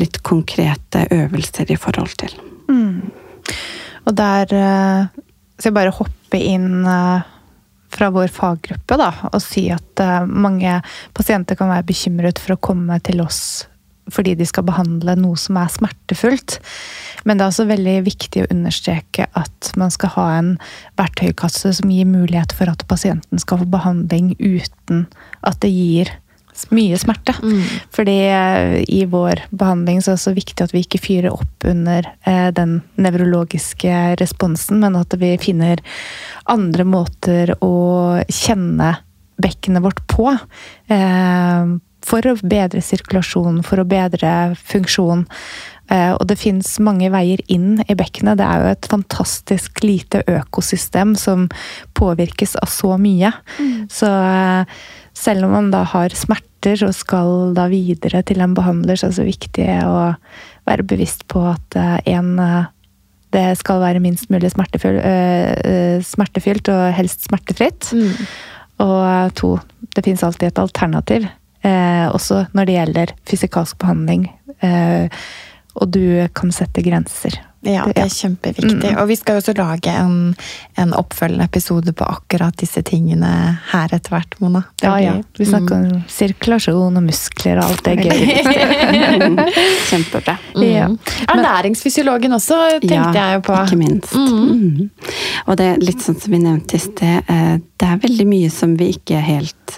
litt 0.00 0.22
konkrete 0.26 1.06
øvelser 1.12 1.72
i 1.72 1.78
forhold 1.80 2.16
til. 2.24 2.32
Mm. 2.72 3.12
Og 4.06 4.16
der 4.16 4.52
eh, 4.56 5.24
skal 5.58 5.70
jeg 5.70 5.78
bare 5.78 5.96
hoppe 5.98 6.40
inn 6.40 6.86
eh, 6.88 7.32
fra 7.96 8.10
vår 8.14 8.28
faggruppe 8.32 8.98
da, 9.00 9.10
og 9.32 9.40
si 9.44 9.68
at 9.74 10.02
uh, 10.04 10.26
mange 10.28 10.80
pasienter 11.16 11.58
kan 11.58 11.72
være 11.72 11.88
bekymret 11.88 12.42
for 12.42 12.56
å 12.56 12.62
komme 12.68 13.00
til 13.06 13.24
oss 13.24 13.66
fordi 14.12 14.36
de 14.38 14.46
skal 14.46 14.66
behandle 14.66 15.16
noe 15.18 15.34
som 15.40 15.56
er 15.58 15.70
smertefullt. 15.72 16.60
Men 17.26 17.38
det 17.38 17.42
er 17.42 17.50
også 17.50 17.66
veldig 17.66 17.94
viktig 18.06 18.44
å 18.44 18.50
understreke 18.54 19.26
at 19.38 19.72
man 19.80 19.90
skal 19.90 20.12
ha 20.14 20.26
en 20.36 20.52
verktøykasse 20.98 21.72
som 21.80 21.90
gir 21.90 22.06
mulighet 22.06 22.54
for 22.54 22.70
at 22.70 22.86
pasienten 22.86 23.42
skal 23.42 23.64
få 23.64 23.68
behandling 23.72 24.36
uten 24.38 25.08
at 25.42 25.58
det 25.64 25.72
gir 25.74 26.12
mye 26.74 26.98
smerte. 26.98 27.34
Mm. 27.42 27.62
Fordi 27.94 28.16
eh, 28.28 28.74
i 28.88 29.04
vår 29.10 29.42
behandling 29.50 30.02
så 30.02 30.12
er 30.12 30.18
det 30.18 30.24
så 30.24 30.34
viktig 30.36 30.64
at 30.64 30.74
vi 30.74 30.82
ikke 30.84 31.02
fyrer 31.02 31.34
opp 31.34 31.66
under 31.68 32.08
eh, 32.26 32.48
den 32.56 32.80
nevrologiske 33.00 34.16
responsen, 34.20 34.80
men 34.84 34.98
at 34.98 35.16
vi 35.20 35.34
finner 35.42 35.82
andre 36.50 36.86
måter 36.88 37.54
å 37.64 37.76
kjenne 38.28 38.96
bekkenet 39.42 39.84
vårt 39.84 40.02
på. 40.10 40.32
Eh, 40.92 41.76
for 42.06 42.28
å 42.30 42.36
bedre 42.38 42.82
sirkulasjon, 42.84 43.64
for 43.66 43.82
å 43.82 43.88
bedre 43.88 44.30
funksjon. 44.60 45.24
Og 45.90 46.22
det 46.30 46.36
fins 46.38 46.68
mange 46.82 47.08
veier 47.10 47.40
inn 47.50 47.80
i 47.82 47.96
bekkenet. 47.98 48.38
Det 48.38 48.46
er 48.46 48.62
jo 48.62 48.70
et 48.74 48.88
fantastisk 48.90 49.82
lite 49.82 50.20
økosystem 50.30 51.16
som 51.18 51.48
påvirkes 51.98 52.54
av 52.62 52.70
så 52.70 52.92
mye. 53.02 53.32
Mm. 53.58 53.88
Så 53.90 54.10
selv 55.16 55.46
om 55.46 55.54
man 55.56 55.72
da 55.72 55.82
har 55.88 56.14
smerter 56.16 56.82
og 56.84 56.94
skal 56.96 57.54
da 57.56 57.66
videre 57.72 58.22
til 58.26 58.42
en 58.44 58.56
behandler, 58.56 58.98
så 58.98 59.08
er 59.08 59.12
det 59.12 59.18
så 59.20 59.26
viktig 59.26 59.68
å 59.86 60.00
være 60.66 60.86
bevisst 60.88 61.24
på 61.30 61.42
at 61.48 61.78
eh, 61.78 61.96
eh, 62.10 62.66
det 63.36 63.46
skal 63.60 63.82
være 63.82 64.02
minst 64.02 64.30
mulig 64.32 64.52
smertefylt, 64.52 65.00
eh, 65.04 65.96
smertefylt 66.04 66.70
og 66.72 66.84
helst 66.96 67.26
smertefritt. 67.28 67.90
Mm. 67.96 68.28
Og 68.84 69.34
to, 69.38 69.56
det 69.96 70.04
fins 70.04 70.24
alltid 70.24 70.50
et 70.50 70.62
alternativ. 70.62 71.26
også 71.66 72.46
når 72.54 72.66
det 72.66 72.74
gjelder 72.74 73.12
fysikalsk 73.26 73.78
behandling. 73.82 74.28
Og 75.76 75.92
du 75.92 76.26
kan 76.36 76.52
sette 76.54 76.82
grenser. 76.84 77.36
Ja, 77.66 77.86
det 77.90 77.98
er 77.98 78.10
kjempeviktig. 78.12 78.92
Mm. 78.92 78.98
Og 79.00 79.08
vi 79.10 79.16
skal 79.18 79.36
jo 79.36 79.42
også 79.42 79.54
lage 79.58 79.90
en, 79.90 80.34
en, 80.78 80.92
oppfølgende 80.94 81.48
episode 81.48 81.90
på 81.96 82.06
akkurat 82.06 82.54
disse 82.60 82.82
tingene 82.86 83.30
her 83.72 83.94
etter 83.96 84.14
hvert, 84.14 84.36
Mona. 84.42 84.62
Ja, 84.84 84.94
ja. 85.02 85.14
Vi 85.38 85.48
snakker 85.48 85.80
mm. 85.80 85.86
om 85.96 86.04
sirkulasjon 86.12 87.00
og 87.00 87.06
muskler 87.06 87.58
og 87.62 87.72
alt 87.72 87.82
det 87.88 87.96
gøy. 88.04 88.26
Kjempebra. 89.90 90.38
Mm. 90.56 90.62
Ja. 90.64 90.86
Ernæringsfysiologen 91.28 92.32
også, 92.32 92.56
tenkte 92.80 92.94
ja, 92.94 93.10
jeg 93.12 93.34
jo 93.36 93.40
på. 93.44 93.56
Ikke 93.66 93.76
minst. 93.76 94.14
Mm. 94.16 94.46
mm. 94.46 95.10
Og 95.50 95.58
det 95.60 95.66
er 95.68 95.82
litt 95.84 96.00
sånn 96.04 96.16
som 96.20 96.32
vi 96.32 96.40
nevnte 96.40 96.78
i 96.78 96.80
sted, 96.80 97.28
eh, 97.32 97.58
det 97.76 97.88
er 97.90 98.00
veldig 98.00 98.26
mye 98.30 98.52
som 98.52 98.72
vi 98.80 98.88
ikke 98.94 99.20
helt 99.20 99.76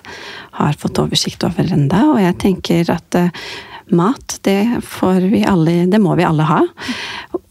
har 0.61 0.79
fått 0.79 1.01
oversikt 1.03 1.43
over 1.49 1.73
ennå. 1.75 2.05
Og 2.13 2.21
jeg 2.23 2.37
tenker 2.45 2.93
at 2.95 3.19
eh, 3.19 3.49
mat, 3.91 4.39
det 4.43 4.81
får 4.85 5.29
vi 5.33 5.45
alle 5.45 5.87
Det 5.87 5.99
må 5.99 6.15
vi 6.19 6.25
alle 6.25 6.47
ha. 6.49 6.63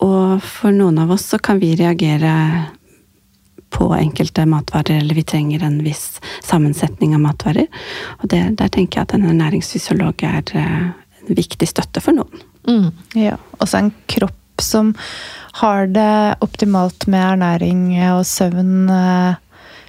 Og 0.03 0.43
for 0.43 0.75
noen 0.75 0.99
av 1.01 1.11
oss 1.11 1.25
så 1.33 1.39
kan 1.39 1.59
vi 1.59 1.75
reagere 1.75 2.33
på 3.69 3.89
enkelte 3.95 4.45
matvarer, 4.45 4.99
eller 4.99 5.15
vi 5.15 5.23
trenger 5.23 5.63
en 5.63 5.81
viss 5.83 6.21
sammensetning 6.43 7.15
av 7.15 7.21
matvarer. 7.21 7.67
Og 8.21 8.29
det, 8.31 8.41
der 8.59 8.71
tenker 8.73 8.99
jeg 9.01 9.09
at 9.09 9.15
en 9.17 9.27
ernæringsfysiolog 9.27 10.23
er 10.23 10.53
eh, 10.55 10.85
en 11.27 11.35
viktig 11.35 11.67
støtte 11.67 12.01
for 12.03 12.15
noen. 12.15 12.45
Mm. 12.67 12.91
Ja, 13.19 13.35
Også 13.59 13.81
en 13.81 13.91
kropp 14.07 14.63
som 14.63 14.93
har 15.59 15.87
det 15.91 16.37
optimalt 16.41 17.07
med 17.07 17.21
ernæring 17.33 17.83
og 18.13 18.25
søvn. 18.25 18.87
Eh, 18.89 19.43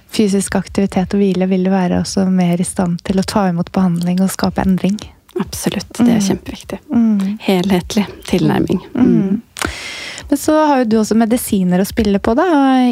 fysisk 0.09 0.55
aktivitet 0.57 1.13
og 1.13 1.21
hvile 1.21 1.45
vil 1.49 1.69
være 1.69 2.01
også 2.01 2.25
mer 2.33 2.59
i 2.61 2.67
stand 2.67 2.97
til 3.05 3.21
å 3.21 3.27
ta 3.27 3.45
imot 3.49 3.71
behandling 3.75 4.23
og 4.23 4.31
skape 4.33 4.63
endring. 4.65 4.97
Absolutt. 5.39 5.93
Det 5.97 6.07
er 6.07 6.19
mm. 6.19 6.27
kjempeviktig. 6.27 6.81
Mm. 6.91 7.37
Helhetlig 7.45 8.05
tilnærming. 8.27 8.83
Mm. 8.95 9.39
Men 10.29 10.37
så 10.37 10.65
har 10.67 10.79
jo 10.79 10.85
du 10.85 10.97
også 10.99 11.15
medisiner 11.17 11.81
å 11.81 11.85
spille 11.89 12.19
på, 12.21 12.33
da, 12.37 12.43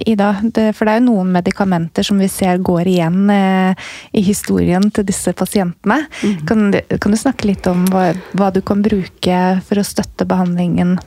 Ida. 0.10 0.42
for 0.74 0.88
det 0.88 0.94
er 0.94 0.98
jo 0.98 1.12
noen 1.12 1.30
medikamenter 1.36 2.04
som 2.08 2.18
vi 2.18 2.28
ser 2.34 2.58
går 2.66 2.88
igjen 2.90 3.30
eh, 3.30 3.78
i 4.18 4.22
historien 4.26 4.82
til 4.90 5.06
disse 5.06 5.34
pasientene. 5.38 6.10
Mm. 6.24 6.46
Kan, 6.50 6.74
kan, 6.98 7.12
du 7.14 7.18
snakke 7.20 7.48
litt 7.52 7.68
om 7.70 7.86
hva, 7.94 8.18
hva, 8.34 8.50
du 8.56 8.62
kan 8.66 8.82
bruke 8.82 9.62
for 9.68 9.78
å 9.78 9.86
støtte 9.86 10.26
behandlingen 10.26 10.98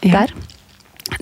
ja. 0.00 0.18
der? 0.18 0.34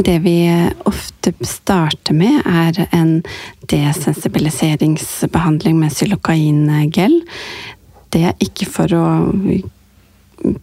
Det 0.01 0.17
vi 0.25 0.49
ofte 0.89 1.37
starter 1.45 2.17
med, 2.17 2.41
er 2.49 2.89
en 2.97 3.21
desensibiliseringsbehandling 3.69 5.77
med 5.83 5.93
xylokain-gel 5.93 7.21
det 8.15 8.37
ikke 8.45 8.71
for 8.71 8.95
å 8.95 9.05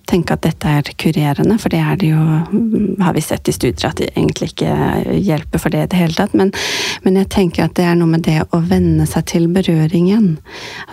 tenke 0.10 0.36
at 0.36 0.44
dette 0.46 0.70
er 0.70 0.90
kurerende, 1.00 1.58
for 1.62 1.74
det 1.74 1.80
er 1.82 1.98
det 2.00 2.12
jo 2.12 2.22
Har 3.02 3.16
vi 3.16 3.24
sett 3.24 3.50
i 3.50 3.56
studier 3.56 3.90
at 3.90 3.98
det 3.98 4.12
egentlig 4.12 4.52
ikke 4.52 4.74
hjelper 5.16 5.62
for 5.62 5.74
det 5.74 5.86
i 5.86 5.90
det 5.92 6.02
hele 6.02 6.18
tatt. 6.18 6.36
Men, 6.38 6.52
men, 7.06 7.18
jeg 7.18 7.32
tenker 7.34 7.66
at 7.66 7.76
det 7.80 7.88
er 7.88 7.98
noe 7.98 8.12
med 8.12 8.26
det 8.28 8.44
å 8.54 8.62
venne 8.68 9.08
seg 9.10 9.26
til 9.32 9.48
berøringen. 9.54 10.36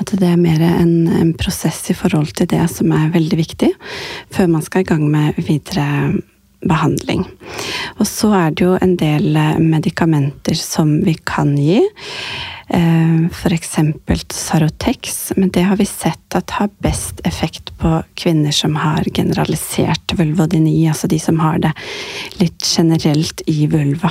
At 0.01 0.15
det 0.17 0.31
er 0.31 0.41
mer 0.41 0.63
en, 0.65 1.09
en 1.13 1.35
prosess 1.37 1.83
i 1.93 1.97
forhold 1.99 2.33
til 2.39 2.49
det 2.51 2.65
som 2.73 2.93
er 2.97 3.13
veldig 3.15 3.41
viktig, 3.41 3.73
før 4.35 4.51
man 4.55 4.65
skal 4.65 4.87
i 4.87 4.89
gang 4.89 5.05
med 5.13 5.37
videre 5.37 6.17
behandling. 6.65 7.27
Og 7.99 8.07
så 8.09 8.33
er 8.35 8.55
det 8.57 8.65
jo 8.65 8.79
en 8.83 8.97
del 8.99 9.37
medikamenter 9.63 10.59
som 10.59 10.99
vi 11.05 11.15
kan 11.29 11.55
gi. 11.61 11.83
Eh, 12.69 13.27
F.eks. 13.31 13.77
Sarotex, 14.31 15.33
men 15.37 15.51
det 15.51 15.63
har 15.63 15.77
vi 15.77 15.87
sett 15.87 16.35
at 16.35 16.51
har 16.51 16.69
best 16.79 17.21
effekt 17.25 17.79
på 17.79 18.03
kvinner 18.15 18.53
som 18.53 18.77
har 18.77 19.05
generalisert 19.15 20.13
vulvodyni, 20.13 20.89
altså 20.89 21.09
de 21.09 21.19
som 21.19 21.39
har 21.41 21.59
det 21.65 21.73
litt 22.41 22.67
generelt 22.77 23.41
i 23.47 23.67
vulva. 23.67 24.11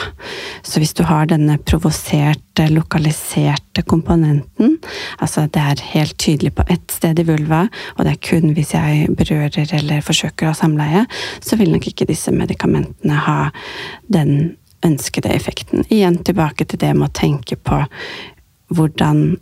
Så 0.61 0.81
hvis 0.81 0.95
du 0.97 1.03
har 1.05 1.29
denne 1.29 1.57
provoserte, 1.57 2.67
lokaliserte 2.73 3.83
komponenten, 3.85 4.77
altså 5.21 5.45
det 5.53 5.61
er 5.61 5.83
helt 5.93 6.17
tydelig 6.17 6.55
på 6.57 6.65
ett 6.73 6.91
sted 6.91 7.19
i 7.19 7.27
vulva, 7.27 7.67
og 7.97 8.05
det 8.05 8.15
er 8.15 8.23
kun 8.29 8.55
hvis 8.57 8.73
jeg 8.73 9.11
berører 9.17 9.75
eller 9.77 10.05
forsøker 10.05 10.47
å 10.47 10.55
ha 10.55 10.57
samleie, 10.57 11.03
så 11.45 11.59
vil 11.61 11.75
nok 11.75 11.91
ikke 11.91 12.09
disse 12.09 12.33
medikamentene 12.33 13.21
ha 13.27 13.51
den 14.09 14.57
ønskede 14.85 15.29
effekten. 15.33 15.85
Igjen 15.89 16.19
tilbake 16.25 16.65
til 16.65 16.81
det 16.81 16.93
med 16.97 17.09
å 17.09 17.15
tenke 17.21 17.57
på 17.57 17.83
hvordan 18.73 19.37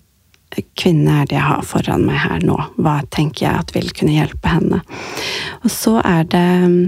kvinne 0.80 1.20
er 1.22 1.28
det 1.28 1.36
jeg 1.36 1.48
har 1.48 1.66
foran 1.68 2.06
meg 2.08 2.20
her 2.22 2.44
nå? 2.46 2.56
Hva 2.80 3.00
tenker 3.14 3.48
jeg 3.48 3.64
at 3.64 3.74
vil 3.76 3.92
kunne 3.98 4.16
hjelpe 4.16 4.52
henne? 4.52 4.82
Og 5.64 5.72
så 5.74 5.98
er 6.06 6.28
det 6.32 6.48
mm, 6.70 6.82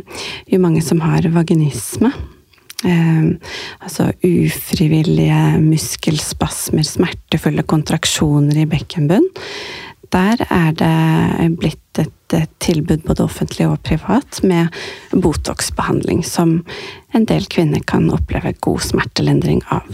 jo 0.53 0.59
mange 0.63 0.83
som 0.85 1.01
har 1.03 1.27
vaginisme. 1.33 2.13
Eh, 2.85 3.29
altså 3.81 4.11
ufrivillige 4.23 5.41
muskelspasmer, 5.63 6.85
smertefulle 6.87 7.65
kontraksjoner 7.67 8.61
i 8.63 8.69
bekkenbunn. 8.69 9.25
Der 10.13 10.45
er 10.47 10.71
det 10.77 11.49
blitt 11.59 12.03
et 12.03 12.13
tilbud 12.63 13.05
både 13.07 13.25
offentlig 13.25 13.67
og 13.69 13.81
privat 13.87 14.41
med 14.43 14.73
Botox-behandling, 15.11 16.23
som 16.25 16.61
en 17.15 17.25
del 17.25 17.45
kvinner 17.49 17.79
kan 17.87 18.09
oppleve 18.11 18.51
god 18.63 18.81
smertelindring 18.83 19.61
av. 19.71 19.85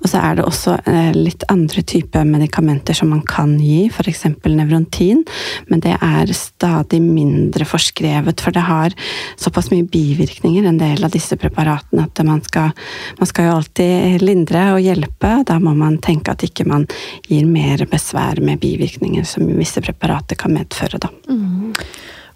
Og 0.00 0.06
så 0.10 0.20
er 0.22 0.38
det 0.38 0.44
også 0.46 0.76
eh, 0.88 1.10
litt 1.16 1.42
andre 1.50 1.82
typer 1.82 2.26
medikamenter 2.28 2.96
som 2.96 3.10
man 3.12 3.24
kan 3.28 3.56
gi, 3.60 3.88
f.eks. 3.90 4.24
nevrontin, 4.46 5.24
men 5.68 5.82
det 5.82 5.96
er 5.98 6.32
stadig 6.36 7.02
mindre 7.02 7.66
forskrevet, 7.68 8.40
for 8.40 8.54
det 8.54 8.64
har 8.68 8.94
såpass 9.40 9.72
mye 9.72 9.88
bivirkninger, 9.90 10.68
en 10.68 10.80
del 10.80 11.02
av 11.02 11.12
disse 11.14 11.36
preparatene, 11.40 12.06
at 12.06 12.24
man 12.26 12.44
skal, 12.46 12.70
man 13.18 13.30
skal 13.30 13.48
jo 13.48 13.56
alltid 13.58 14.22
lindre 14.22 14.68
og 14.76 14.82
hjelpe. 14.84 15.34
Da 15.48 15.58
må 15.62 15.74
man 15.76 15.98
tenke 16.04 16.32
at 16.32 16.46
ikke 16.46 16.68
man 16.68 16.86
gir 17.26 17.48
mer 17.48 17.82
besvær 17.90 18.40
med 18.44 18.62
bivirkninger 18.62 19.26
som 19.28 19.50
visse 19.58 19.82
preparater 19.82 20.38
kan 20.38 20.54
medføre. 20.54 21.02
Da. 21.02 21.10
Mm. 21.28 21.71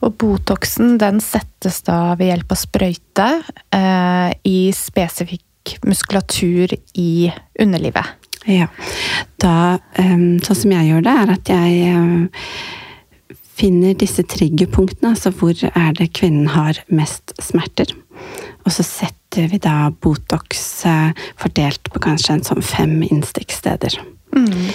Og 0.05 0.13
Botoxen 0.21 0.99
den 1.01 1.23
settes 1.25 1.81
da 1.87 2.15
ved 2.19 2.31
hjelp 2.31 2.53
av 2.53 2.61
sprøyte 2.61 3.29
eh, 3.75 4.31
i 4.47 4.59
spesifikk 4.77 5.77
muskulatur 5.87 6.77
i 7.01 7.33
underlivet. 7.59 8.15
Ja. 8.47 8.69
Da, 9.43 9.79
um, 9.99 10.39
sånn 10.45 10.61
som 10.61 10.75
jeg 10.77 10.91
gjør 10.91 11.07
det, 11.07 11.15
er 11.23 11.33
at 11.35 11.51
jeg 11.51 11.95
um, 11.97 12.29
finner 13.59 13.97
disse 13.99 14.23
triggerpunktene, 14.31 15.15
altså 15.17 15.33
hvor 15.35 15.57
er 15.73 15.97
det 15.99 16.13
kvinnen 16.15 16.53
har 16.55 16.79
mest 16.87 17.35
smerter. 17.43 17.91
Og 18.65 18.75
så 18.75 18.87
setter 18.87 19.51
vi 19.51 19.59
da 19.63 19.91
Botox 19.91 20.63
uh, 20.87 21.11
fordelt 21.41 21.91
på 21.91 22.03
kanskje 22.07 22.37
en 22.39 22.47
sånn 22.47 22.63
fem 22.65 23.01
innstikksteder. 23.09 23.99
Mm. 24.37 24.71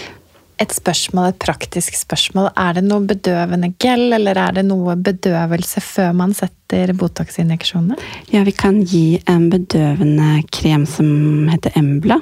Et 0.62 0.74
spørsmål, 0.76 1.32
et 1.32 1.40
praktisk 1.42 1.96
spørsmål. 1.98 2.52
Er 2.60 2.76
det 2.78 2.84
noe 2.86 3.02
bedøvende 3.10 3.72
gel, 3.82 4.12
eller 4.14 4.38
er 4.38 4.60
det 4.60 4.66
noe 4.68 4.94
bedøvelse 4.94 5.82
før 5.82 6.12
man 6.14 6.36
setter 6.38 6.94
Botox-injeksjonene? 6.98 7.98
Ja, 8.30 8.44
vi 8.46 8.54
kan 8.54 8.78
gi 8.86 9.18
en 9.32 9.48
bedøvende 9.50 10.44
krem 10.54 10.86
som 10.90 11.50
heter 11.50 11.74
Embla. 11.80 12.20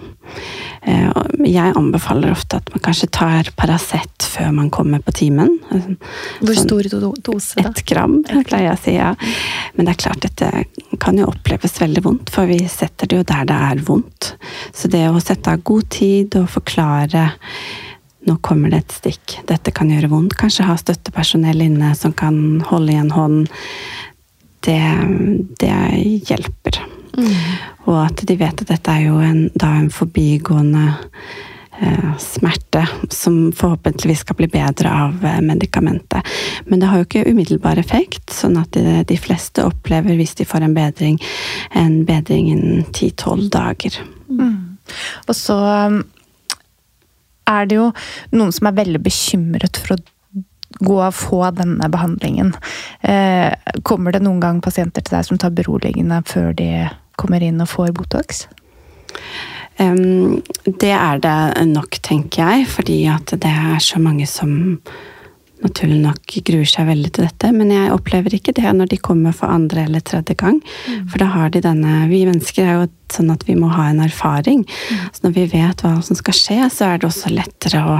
Eh, 0.87 1.09
jeg 1.49 1.73
anbefaler 1.75 2.31
ofte 2.31 2.61
at 2.61 2.71
man 2.71 2.83
kanskje 2.85 3.09
tar 3.19 3.49
Paracet 3.59 4.29
før 4.29 4.53
man 4.55 4.69
kommer 4.71 5.03
på 5.03 5.11
timen. 5.19 5.57
Hvor 6.39 6.55
sånn, 6.55 6.63
stor 6.63 6.89
dose, 7.25 7.59
da? 7.59 7.73
Ett 7.73 7.83
gram, 7.89 8.21
pleier 8.23 8.69
jeg 8.69 8.77
å 8.77 8.81
si. 8.85 8.95
ja. 8.95 9.11
Men 9.75 9.89
det 9.89 9.97
er 9.97 10.01
klart, 10.05 10.23
dette 10.23 10.99
kan 11.03 11.19
jo 11.19 11.27
oppleves 11.27 11.75
veldig 11.81 12.05
vondt, 12.07 12.31
for 12.31 12.47
vi 12.47 12.61
setter 12.71 13.09
det 13.09 13.19
jo 13.19 13.27
der 13.27 13.51
det 13.51 13.59
er 13.73 13.83
vondt. 13.83 14.33
Så 14.71 14.87
det 14.91 15.03
å 15.09 15.19
sette 15.23 15.51
av 15.51 15.65
god 15.67 15.91
tid 15.91 16.39
og 16.39 16.47
forklare 16.55 17.27
nå 18.29 18.37
kommer 18.45 18.69
det 18.71 18.83
et 18.83 18.95
stikk, 18.99 19.39
dette 19.49 19.73
kan 19.75 19.89
gjøre 19.91 20.11
vondt. 20.11 20.37
Kanskje 20.39 20.67
ha 20.69 20.77
støttepersonell 20.77 21.65
inne 21.65 21.93
som 21.97 22.13
kan 22.13 22.61
holde 22.69 22.93
i 22.93 23.01
en 23.01 23.11
hånd. 23.15 23.49
Det, 24.65 24.81
det 25.61 25.75
hjelper. 26.29 26.81
Mm. 27.17 27.29
Og 27.89 28.01
at 28.03 28.25
de 28.27 28.35
vet 28.37 28.61
at 28.61 28.69
dette 28.69 28.93
er 28.93 29.07
jo 29.07 29.21
en, 29.23 29.47
da 29.57 29.71
en 29.79 29.89
forbigående 29.93 30.83
eh, 31.79 32.11
smerte 32.21 32.83
som 33.09 33.49
forhåpentligvis 33.55 34.21
skal 34.25 34.37
bli 34.37 34.49
bedre 34.51 34.91
av 34.93 35.25
eh, 35.25 35.39
medikamentet. 35.45 36.27
Men 36.69 36.83
det 36.83 36.91
har 36.91 37.01
jo 37.01 37.07
ikke 37.07 37.25
umiddelbar 37.31 37.81
effekt, 37.81 38.29
sånn 38.35 38.59
at 38.61 38.75
de, 38.77 39.01
de 39.09 39.17
fleste 39.19 39.65
opplever, 39.65 40.19
hvis 40.19 40.37
de 40.39 40.47
får 40.47 40.67
en 40.67 40.77
bedring, 40.77 41.17
en 41.71 42.01
bedring 42.05 42.51
innen 42.53 42.85
10-12 42.91 43.49
dager. 43.55 43.99
Mm. 44.29 44.55
Og 45.27 45.35
så 45.37 45.57
er 47.49 47.69
det 47.69 47.79
jo 47.79 47.89
noen 48.35 48.55
som 48.55 48.69
er 48.69 48.79
veldig 48.79 49.01
bekymret 49.05 49.81
for 49.81 49.97
å 49.97 50.01
gå 50.85 50.97
og 51.01 51.15
få 51.17 51.41
denne 51.57 51.89
behandlingen. 51.91 52.53
Eh, 53.01 53.51
kommer 53.83 54.13
det 54.13 54.21
noen 54.23 54.41
gang 54.43 54.61
pasienter 54.61 55.03
til 55.03 55.17
deg 55.17 55.27
som 55.27 55.39
tar 55.41 55.55
beroligende 55.57 56.21
før 56.29 56.53
de 56.55 56.69
kommer 57.19 57.43
inn 57.43 57.61
og 57.63 57.71
får 57.71 57.93
Botox? 57.97 58.45
Um, 59.79 60.41
det 60.65 60.91
er 60.91 61.21
det 61.23 61.67
nok, 61.71 62.01
tenker 62.03 62.43
jeg, 62.43 62.67
fordi 62.67 62.99
at 63.07 63.31
det 63.31 63.49
er 63.49 63.79
så 63.83 63.99
mange 64.03 64.27
som 64.27 64.51
naturlig 65.63 65.99
nok 66.03 66.35
gruer 66.47 66.69
seg 66.69 66.87
veldig 66.89 67.11
til 67.15 67.27
dette. 67.27 67.51
Men 67.55 67.73
jeg 67.73 67.93
opplever 67.93 68.35
ikke 68.35 68.55
det 68.57 68.71
når 68.75 68.91
de 68.93 69.01
kommer 69.03 69.35
for 69.35 69.51
andre 69.51 69.85
eller 69.87 70.03
tredje 70.05 70.37
gang. 70.39 70.61
Mm. 70.87 71.05
For 71.11 71.21
da 71.21 71.29
har 71.35 71.53
de 71.53 71.63
denne 71.65 72.01
Vi 72.11 72.23
mennesker 72.27 72.65
er 72.65 72.77
jo 72.79 72.89
sånn 73.13 73.31
at 73.33 73.45
vi 73.47 73.57
må 73.59 73.71
ha 73.73 73.89
en 73.89 74.03
erfaring. 74.05 74.65
Mm. 74.65 75.05
Så 75.13 75.25
når 75.25 75.37
vi 75.37 75.47
vet 75.55 75.85
hva 75.85 75.95
som 76.05 76.19
skal 76.19 76.37
skje, 76.37 76.59
så 76.73 76.91
er 76.91 76.99
det 76.99 77.09
også 77.09 77.33
lettere 77.33 77.81
å, 77.85 77.97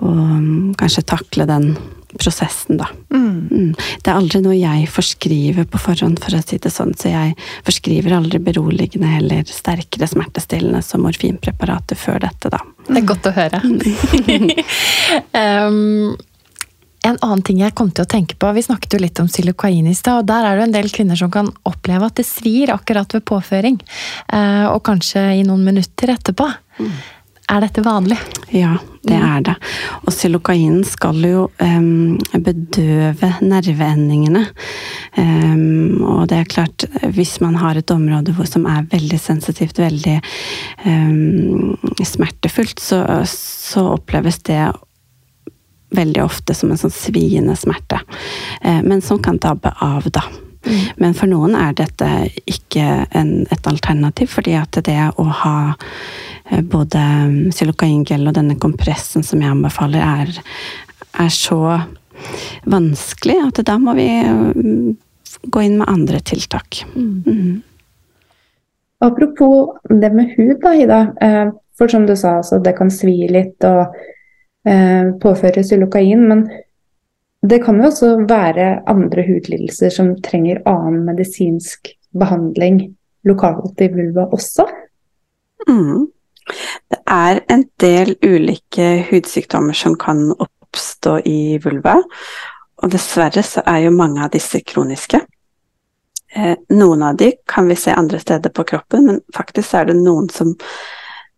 å 0.00 0.14
um, 0.14 0.72
kanskje 0.80 1.06
takle 1.14 1.46
den 1.50 1.74
prosessen, 2.14 2.78
da. 2.78 2.86
Mm. 3.10 3.48
mm. 3.50 3.70
Det 3.74 4.10
er 4.10 4.18
aldri 4.18 4.40
noe 4.44 4.54
jeg 4.54 4.86
forskriver 4.92 5.66
på 5.70 5.80
forhånd, 5.82 6.20
for 6.22 6.36
å 6.36 6.42
si 6.44 6.60
det 6.62 6.70
sånn. 6.70 6.92
Så 6.98 7.10
jeg 7.10 7.34
forskriver 7.66 8.14
aldri 8.14 8.38
beroligende 8.42 9.16
eller 9.18 9.42
sterkere 9.50 10.06
smertestillende 10.10 10.82
som 10.86 11.02
morfinpreparater 11.06 11.98
før 11.98 12.22
dette, 12.26 12.52
da. 12.54 12.62
Det 12.86 13.00
er 13.00 13.08
godt 13.08 13.26
å 13.30 13.34
høre. 13.34 13.60
um, 15.42 16.14
En 17.04 17.18
annen 17.20 17.42
ting 17.44 17.60
jeg 17.60 17.74
kom 17.76 17.90
til 17.92 18.06
å 18.06 18.08
tenke 18.08 18.36
på, 18.40 18.52
Vi 18.56 18.64
snakket 18.64 18.96
jo 18.96 19.02
litt 19.02 19.20
om 19.20 19.28
silokain 19.28 19.86
i 19.86 19.94
stad. 19.94 20.22
og 20.22 20.26
Der 20.26 20.46
er 20.48 20.56
det 20.56 20.68
en 20.68 20.76
del 20.78 20.88
kvinner 20.88 21.16
som 21.16 21.30
kan 21.30 21.50
oppleve 21.64 22.06
at 22.06 22.16
det 22.16 22.24
svir 22.24 22.72
akkurat 22.72 23.12
ved 23.12 23.24
påføring. 23.24 23.80
Eh, 24.32 24.66
og 24.70 24.82
kanskje 24.82 25.40
i 25.40 25.44
noen 25.44 25.64
minutter 25.64 26.14
etterpå. 26.14 26.48
Mm. 26.80 26.96
Er 27.52 27.60
dette 27.60 27.82
vanlig? 27.84 28.16
Ja, 28.56 28.78
det 29.04 29.18
er 29.20 29.42
det. 29.44 29.54
Og 30.06 30.14
silokain 30.16 30.78
skal 30.88 31.18
jo 31.28 31.42
um, 31.60 32.16
bedøve 32.32 33.28
nerveendingene. 33.44 34.46
Um, 35.18 36.00
og 36.08 36.30
det 36.30 36.38
er 36.38 36.48
klart, 36.48 36.86
hvis 37.12 37.36
man 37.44 37.58
har 37.60 37.76
et 37.76 37.92
område 37.92 38.32
hvor, 38.32 38.48
som 38.48 38.64
er 38.64 38.88
veldig 38.88 39.20
sensitivt, 39.20 39.82
veldig 39.82 40.16
um, 40.86 41.76
smertefullt, 42.00 42.80
så, 42.80 43.04
så 43.28 43.90
oppleves 43.92 44.40
det 44.48 44.62
veldig 45.94 46.22
ofte 46.24 46.54
som 46.54 46.72
en 46.72 46.80
sånn 46.80 46.94
sviende 46.94 47.56
smerte. 47.58 48.00
Eh, 48.60 48.80
men 48.82 49.02
som 49.04 49.20
kan 49.22 49.38
dabbe 49.42 49.74
av, 49.84 50.08
da. 50.10 50.24
Mm. 50.64 50.80
Men 50.96 51.16
for 51.16 51.28
noen 51.28 51.56
er 51.58 51.74
dette 51.76 52.08
ikke 52.48 53.04
en, 53.12 53.32
et 53.52 53.68
alternativ, 53.68 54.32
fordi 54.32 54.56
at 54.58 54.78
det 54.86 55.00
å 55.20 55.26
ha 55.42 55.58
eh, 55.74 56.62
både 56.62 57.02
xylokaingel 57.54 58.28
og 58.28 58.38
denne 58.38 58.56
kompressen 58.60 59.26
som 59.26 59.44
jeg 59.44 59.52
anbefaler, 59.52 60.00
er, 60.00 60.32
er 61.20 61.34
så 61.34 61.60
vanskelig 62.70 63.40
at 63.48 63.60
da 63.66 63.76
må 63.82 63.96
vi 63.98 64.08
mm, 64.24 64.96
gå 65.52 65.66
inn 65.66 65.78
med 65.82 65.90
andre 65.90 66.20
tiltak. 66.24 66.84
Mm. 66.94 67.22
mm. 67.26 67.62
Apropos 69.04 69.74
det 69.90 70.08
med 70.16 70.30
hud, 70.36 70.56
da, 70.62 70.70
Ida. 70.74 71.00
Eh, 71.20 71.48
for 71.78 71.90
som 71.90 72.06
du 72.06 72.14
sa, 72.16 72.38
altså, 72.38 72.58
det 72.62 72.72
kan 72.78 72.88
svi 72.94 73.26
litt, 73.28 73.64
og 73.66 73.92
påføres 75.20 75.68
xylokain. 75.68 76.22
Men 76.28 76.46
det 77.44 77.58
kan 77.64 77.76
jo 77.80 77.90
også 77.90 78.14
være 78.28 78.68
andre 78.88 79.24
hudlidelser 79.26 79.92
som 79.92 80.14
trenger 80.24 80.62
annen 80.68 81.02
medisinsk 81.04 81.90
behandling 82.16 82.80
lokalt 83.28 83.80
i 83.80 83.90
vulva 83.92 84.28
også. 84.32 84.66
Mm. 85.68 86.06
Det 86.90 87.00
er 87.08 87.40
en 87.52 87.64
del 87.80 88.16
ulike 88.24 88.88
hudsykdommer 89.10 89.76
som 89.76 89.96
kan 90.00 90.26
oppstå 90.32 91.18
i 91.28 91.58
vulva. 91.64 91.98
Og 92.82 92.92
dessverre 92.92 93.44
så 93.46 93.62
er 93.66 93.86
jo 93.86 93.94
mange 93.96 94.24
av 94.24 94.32
disse 94.34 94.60
kroniske. 94.60 95.20
Eh, 96.34 96.56
noen 96.74 97.02
av 97.06 97.16
de 97.16 97.32
kan 97.48 97.68
vi 97.68 97.76
se 97.78 97.94
andre 97.94 98.18
steder 98.18 98.50
på 98.50 98.64
kroppen, 98.64 99.06
men 99.06 99.20
faktisk 99.34 99.74
er 99.78 99.88
det 99.88 100.00
noen 100.00 100.28
som 100.32 100.52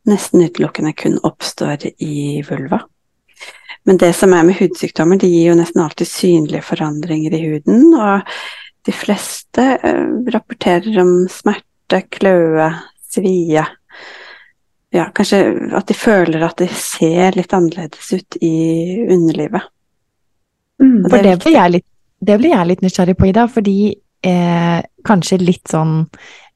nesten 0.07 0.43
utelukkende 0.47 0.95
kun 0.97 1.19
oppstår 1.23 1.91
i 2.03 2.43
vulva. 2.49 2.81
Men 3.87 4.01
det 4.03 4.13
som 4.19 4.35
er 4.35 4.47
med 4.47 4.59
hudsykdommer, 4.59 5.19
de 5.23 5.31
gir 5.31 5.53
jo 5.53 5.59
nesten 5.59 5.83
alltid 5.85 6.11
synlige 6.11 6.65
forandringer 6.67 7.35
i 7.39 7.43
huden. 7.45 7.93
Og 7.95 8.37
de 8.87 8.95
fleste 8.95 9.67
uh, 9.83 10.31
rapporterer 10.35 10.99
om 11.03 11.13
smerte, 11.31 12.03
kløe, 12.11 12.71
svie. 13.15 13.63
Ja, 14.95 15.07
kanskje 15.15 15.43
at 15.77 15.87
de 15.91 15.97
føler 15.99 16.43
at 16.47 16.59
de 16.59 16.69
ser 16.75 17.39
litt 17.39 17.55
annerledes 17.55 18.11
ut 18.15 18.39
i 18.43 18.57
underlivet. 19.07 19.71
Mm, 20.83 21.07
for 21.07 21.23
det, 21.23 21.37
blir 21.45 21.57
jeg 21.57 21.75
litt, 21.77 21.87
det 22.27 22.37
blir 22.41 22.53
jeg 22.53 22.71
litt 22.71 22.83
nysgjerrig 22.85 23.17
på, 23.19 23.31
Ida, 23.31 23.47
fordi 23.51 23.79
eh, 24.27 24.79
kanskje 25.07 25.41
litt 25.41 25.71
sånn 25.73 25.99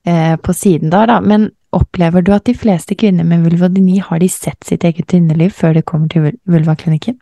eh, 0.06 0.34
på 0.40 0.54
siden 0.56 0.92
der, 0.92 1.08
da, 1.10 1.20
men 1.24 1.48
Opplever 1.76 2.24
du 2.26 2.33
at 2.35 2.46
de 2.48 2.54
fleste 2.59 2.96
kvinner 2.98 3.26
med 3.26 3.44
vulvodyni 3.46 4.00
har 4.02 4.18
de 4.22 4.28
sett 4.28 4.64
sitt 4.66 4.85
eget 4.85 5.14
underliv 5.14 5.52
før 5.54 5.76
de 5.76 5.83
kommer 5.87 6.09
til 6.11 6.33
vulvaklinikken? 6.50 7.20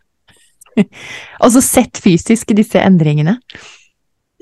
altså 1.43 1.61
sett 1.61 1.99
fysisk 2.01 2.55
disse 2.57 2.81
endringene? 2.81 3.37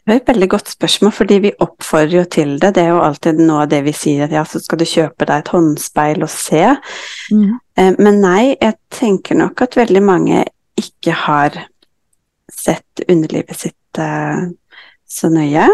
Det 0.07 0.13
er 0.13 0.19
et 0.21 0.29
veldig 0.29 0.47
godt 0.53 0.69
spørsmål, 0.71 1.11
fordi 1.11 1.37
vi 1.43 1.49
oppfordrer 1.59 2.21
jo 2.21 2.23
til 2.31 2.53
det. 2.61 2.69
Det 2.77 2.83
er 2.85 2.93
jo 2.93 3.01
alltid 3.03 3.41
noe 3.41 3.65
av 3.65 3.71
det 3.73 3.81
vi 3.83 3.91
sier, 3.91 4.23
at 4.23 4.31
ja, 4.31 4.45
så 4.47 4.61
skal 4.63 4.79
du 4.79 4.85
kjøpe 4.87 5.27
deg 5.27 5.41
et 5.41 5.51
håndspeil 5.51 6.23
og 6.23 6.31
se. 6.31 6.61
Mm. 7.35 7.57
Eh, 7.75 7.89
men 7.99 8.21
nei, 8.23 8.43
jeg 8.53 8.77
tenker 8.95 9.35
nok 9.35 9.65
at 9.65 9.75
veldig 9.75 10.03
mange 10.07 10.45
ikke 10.79 11.11
har 11.25 11.59
sett 12.47 13.03
underlivet 13.09 13.59
sitt 13.59 13.99
eh, 13.99 14.47
så 15.11 15.33
nøye. 15.33 15.67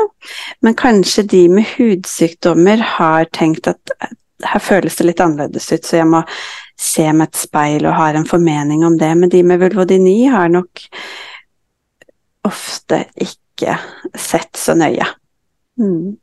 Men 0.66 0.80
kanskje 0.82 1.28
de 1.30 1.44
med 1.54 1.70
hudsykdommer 1.76 2.82
har 2.98 3.30
tenkt 3.38 3.70
at 3.70 3.94
her 4.52 4.64
føles 4.64 4.98
det 5.00 5.08
litt 5.08 5.22
annerledes 5.24 5.70
ut, 5.72 5.86
så 5.86 6.00
jeg 6.00 6.10
må 6.10 6.24
se 6.80 7.06
med 7.14 7.30
et 7.30 7.44
speil 7.44 7.86
og 7.88 7.98
har 7.98 8.18
en 8.18 8.28
formening 8.28 8.84
om 8.88 8.98
det. 9.00 9.12
Men 9.20 9.32
de 9.32 9.44
med 9.48 9.62
vulvodyni 9.62 10.18
har 10.34 10.52
nok 10.52 10.84
ofte 12.48 13.06
ikke 13.24 13.78
sett 14.20 14.60
så 14.60 14.76
nøye. 14.78 15.06
Mm. 15.80 16.18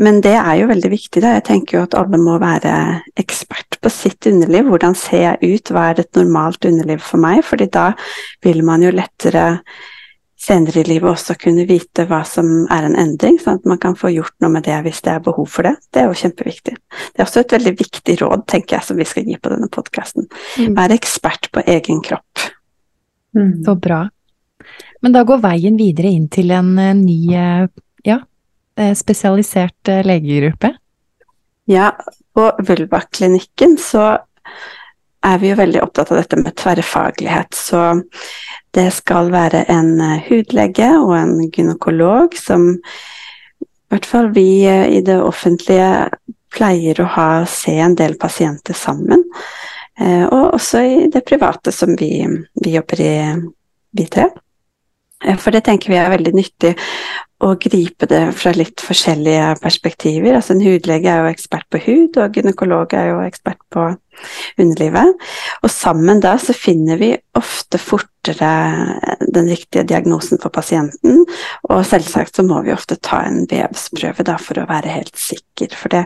Men 0.00 0.20
det 0.24 0.34
er 0.38 0.54
jo 0.60 0.68
veldig 0.70 0.90
viktig. 0.92 1.22
Da. 1.22 1.36
Jeg 1.36 1.46
tenker 1.48 1.78
jo 1.78 1.84
at 1.86 1.96
alle 1.98 2.20
må 2.20 2.38
være 2.42 2.74
ekspert 3.20 3.78
på 3.82 3.92
sitt 3.92 4.26
underliv. 4.30 4.70
Hvordan 4.70 4.96
ser 4.98 5.26
jeg 5.26 5.56
ut, 5.56 5.72
hva 5.74 5.90
er 5.90 6.02
et 6.02 6.18
normalt 6.18 6.64
underliv 6.68 7.02
for 7.04 7.22
meg? 7.22 7.42
Fordi 7.46 7.68
da 7.72 7.90
vil 8.44 8.62
man 8.66 8.84
jo 8.84 8.94
lettere 8.94 9.46
senere 10.42 10.80
i 10.82 10.88
livet 10.88 11.10
også 11.12 11.36
kunne 11.38 11.66
vite 11.68 12.06
hva 12.10 12.22
som 12.26 12.48
er 12.72 12.88
en 12.88 12.96
endring, 12.98 13.38
sånn 13.38 13.60
at 13.60 13.68
man 13.68 13.78
kan 13.82 13.94
få 13.98 14.10
gjort 14.10 14.34
noe 14.42 14.50
med 14.56 14.66
det 14.66 14.80
hvis 14.86 15.02
det 15.06 15.12
er 15.14 15.22
behov 15.22 15.46
for 15.50 15.68
det. 15.68 15.76
Det 15.94 16.02
er 16.02 16.08
jo 16.10 16.18
kjempeviktig. 16.18 16.74
Det 16.74 17.20
er 17.20 17.26
også 17.26 17.44
et 17.44 17.54
veldig 17.54 17.74
viktig 17.78 18.16
råd, 18.24 18.42
tenker 18.50 18.78
jeg, 18.78 18.86
som 18.88 18.98
vi 18.98 19.06
skal 19.06 19.28
gi 19.28 19.38
på 19.38 19.52
denne 19.52 19.70
podkasten. 19.72 20.26
Vær 20.74 20.94
ekspert 20.96 21.50
på 21.54 21.62
egen 21.76 22.02
kropp. 22.02 22.48
Mm. 23.38 23.62
Så 23.64 23.76
bra. 23.78 24.02
Men 25.02 25.14
da 25.14 25.22
går 25.26 25.40
veien 25.42 25.78
videre 25.78 26.10
inn 26.14 26.28
til 26.32 26.52
en 26.54 26.74
eh, 26.78 26.94
ny, 26.98 27.18
eh, 27.38 27.64
ja, 28.06 28.18
eh, 28.78 28.92
spesialisert 28.98 29.90
legegruppe? 30.06 30.74
Ja, 31.70 31.92
på 32.34 32.50
Vulva-klinikken 32.66 33.78
så 33.78 34.16
er 35.24 35.40
vi 35.42 35.52
jo 35.52 35.58
veldig 35.58 35.82
opptatt 35.84 36.12
av 36.12 36.20
dette 36.20 36.38
med 36.40 36.56
tverrfaglighet. 36.58 37.54
Så 37.54 37.82
det 38.74 38.88
skal 38.96 39.32
være 39.32 39.64
en 39.72 39.96
hudlege 40.26 40.88
og 40.98 41.14
en 41.18 41.34
gynekolog 41.52 42.36
som 42.38 42.72
i 42.76 43.92
hvert 43.92 44.08
fall 44.08 44.30
vi 44.32 44.64
i 44.64 45.02
det 45.04 45.18
offentlige 45.20 46.08
pleier 46.52 47.00
å 47.00 47.10
ha, 47.14 47.28
se 47.48 47.74
en 47.80 47.96
del 47.96 48.16
pasienter 48.20 48.76
sammen. 48.76 49.20
Og 50.00 50.54
også 50.56 50.80
i 50.80 50.94
det 51.12 51.20
private 51.28 51.72
som 51.76 51.92
vi, 52.00 52.24
vi 52.64 52.72
jobber 52.72 53.04
i, 53.04 53.12
vi 53.92 54.08
tre. 54.08 54.30
Eh, 55.24 55.36
for 55.38 55.54
det 55.54 55.64
tenker 55.66 55.92
vi 55.92 56.00
er 56.00 56.12
veldig 56.12 56.34
nyttig 56.36 56.74
å 57.42 57.54
gripe 57.58 58.06
det 58.10 58.22
fra 58.38 58.52
litt 58.54 58.82
forskjellige 58.84 59.56
perspektiver. 59.62 60.36
Altså 60.38 60.54
En 60.54 60.62
hudlege 60.62 61.10
er 61.10 61.24
jo 61.24 61.32
ekspert 61.32 61.66
på 61.72 61.80
hud, 61.86 62.18
og 62.22 62.38
gynekolog 62.38 62.94
er 62.94 63.10
jo 63.10 63.20
ekspert 63.24 63.60
på 63.72 63.88
underlivet. 64.62 65.26
Og 65.62 65.72
sammen 65.72 66.22
da 66.22 66.36
så 66.40 66.54
finner 66.56 67.00
vi 67.00 67.10
ofte 67.38 67.80
fortere 67.82 68.52
den 69.34 69.50
riktige 69.50 69.86
diagnosen 69.88 70.40
for 70.42 70.54
pasienten. 70.54 71.24
Og 71.70 71.86
selvsagt 71.88 72.38
så 72.38 72.46
må 72.46 72.62
vi 72.66 72.74
ofte 72.74 73.00
ta 73.02 73.24
en 73.26 73.42
vevsprøve 73.50 74.26
da 74.28 74.38
for 74.40 74.62
å 74.62 74.68
være 74.70 74.94
helt 75.00 75.18
sikker. 75.18 75.74
For 75.78 75.94
det, 75.94 76.04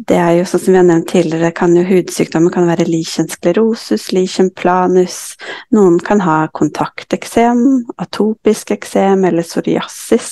det 0.00 0.16
er 0.16 0.30
jo 0.38 0.44
sånn 0.48 0.60
som 0.62 0.72
vi 0.72 0.78
har 0.78 0.86
nevnt 0.88 1.10
tidligere, 1.12 1.50
kan 1.54 1.74
jo 1.76 1.82
hudsykdommer 1.84 2.52
kan 2.54 2.64
være 2.66 2.86
lichen 2.88 3.28
sklerosus, 3.30 4.06
lichen 4.16 4.48
planus. 4.56 5.34
Noen 5.76 5.98
kan 6.02 6.22
ha 6.24 6.36
kontakteksem, 6.56 7.60
atopisk 8.00 8.72
eksem 8.72 9.26
eller 9.28 9.44
psoriasis. 9.44 10.30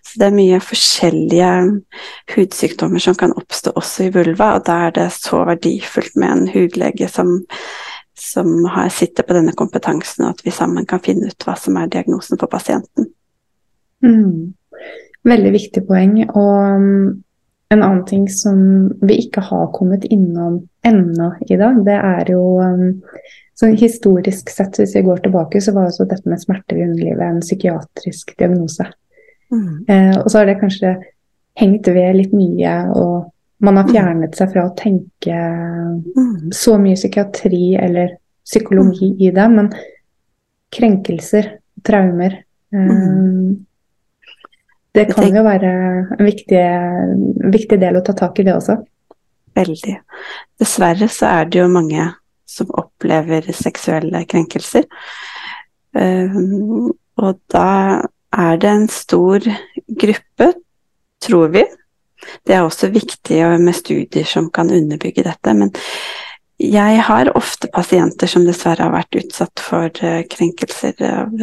Så 0.00 0.20
det 0.20 0.30
er 0.30 0.38
mye 0.38 0.60
forskjellige 0.64 1.50
hudsykdommer 2.34 3.04
som 3.04 3.18
kan 3.20 3.36
oppstå 3.36 3.74
også 3.76 4.08
i 4.08 4.14
vulva, 4.16 4.54
og 4.56 4.64
da 4.70 4.78
er 4.86 4.96
det 4.96 5.10
så 5.18 5.42
verdifullt 5.44 6.16
med 6.16 6.32
en 6.32 6.48
hudlege 6.56 7.10
som, 7.12 7.36
som 8.16 8.64
har, 8.72 8.88
sitter 8.96 9.28
på 9.28 9.36
denne 9.36 9.54
kompetansen, 9.60 10.24
og 10.24 10.38
at 10.38 10.42
vi 10.46 10.56
sammen 10.56 10.88
kan 10.88 11.04
finne 11.04 11.28
ut 11.28 11.46
hva 11.46 11.58
som 11.60 11.76
er 11.76 11.92
diagnosen 11.92 12.40
for 12.40 12.48
pasienten. 12.48 13.12
Mm. 14.00 14.56
Veldig 15.26 15.52
viktig 15.52 15.84
poeng. 15.84 16.18
og 16.32 17.22
en 17.68 17.82
annen 17.82 18.04
ting 18.06 18.28
som 18.30 18.58
vi 19.02 19.18
ikke 19.24 19.42
har 19.48 19.70
kommet 19.74 20.04
innom 20.04 20.60
ennå 20.86 21.32
i 21.50 21.58
dag, 21.58 21.80
det 21.86 21.96
er 21.98 22.30
jo 22.30 22.42
um, 22.62 22.92
så 23.56 23.70
Historisk 23.72 24.50
sett, 24.52 24.76
hvis 24.78 24.92
vi 24.96 25.02
går 25.02 25.22
tilbake, 25.24 25.60
så 25.64 25.72
var 25.72 25.88
altså 25.88 26.04
dette 26.04 26.28
med 26.28 26.42
smerter 26.42 26.76
i 26.76 26.84
underlivet 26.84 27.24
en 27.24 27.40
psykiatrisk 27.40 28.34
diagnose. 28.36 28.84
Mm. 29.48 29.86
Eh, 29.88 30.18
og 30.18 30.28
så 30.28 30.38
har 30.38 30.50
det 30.50 30.58
kanskje 30.60 30.90
hengt 31.56 31.88
ved 31.88 32.18
litt 32.18 32.34
mye, 32.36 32.74
og 32.92 33.30
man 33.64 33.80
har 33.80 33.88
mm. 33.88 33.92
fjernet 33.94 34.36
seg 34.36 34.52
fra 34.52 34.66
å 34.66 34.74
tenke 34.76 35.38
mm. 35.40 36.52
så 36.52 36.76
mye 36.82 36.98
psykiatri 37.00 37.78
eller 37.80 38.18
psykologi 38.44 39.14
mm. 39.14 39.22
i 39.24 39.32
det, 39.38 39.46
men 39.56 39.72
krenkelser, 40.76 41.54
traumer 41.86 42.36
eh, 42.36 42.92
det 44.96 45.06
kan 45.12 45.34
jo 45.34 45.44
være 45.44 45.70
en 46.16 46.24
viktig, 46.24 46.66
viktig, 47.52 47.78
del 47.82 47.98
å 47.98 48.04
ta 48.04 48.14
tak 48.16 48.40
i 48.40 48.46
det 48.46 48.54
også. 48.56 48.78
Veldig. 49.56 49.96
Dessverre 50.60 51.08
så 51.12 51.28
er 51.40 51.50
det 51.50 51.60
jo 51.60 51.70
mange 51.72 52.10
som 52.48 52.70
opplever 52.80 53.48
seksuelle 53.56 54.24
krenkelser. 54.28 54.86
Um, 55.96 56.92
og 57.20 57.40
da 57.52 57.70
er 58.36 58.60
det 58.60 58.70
en 58.70 58.88
stor 58.92 59.44
gruppe, 60.04 60.52
tror 61.24 61.52
vi. 61.54 61.64
Det 62.44 62.56
er 62.56 62.64
også 62.64 62.90
viktig 62.92 63.40
med 63.60 63.76
studier 63.76 64.28
som 64.28 64.50
kan 64.52 64.72
underbygge 64.72 65.24
dette. 65.26 65.54
Men 65.56 65.72
jeg 66.60 67.00
har 67.04 67.32
ofte 67.36 67.68
pasienter 67.72 68.30
som 68.32 68.46
dessverre 68.48 68.88
har 68.88 68.94
vært 68.94 69.18
utsatt 69.20 69.60
for 69.60 69.90
eh, 70.04 70.22
krenkelser, 70.32 70.96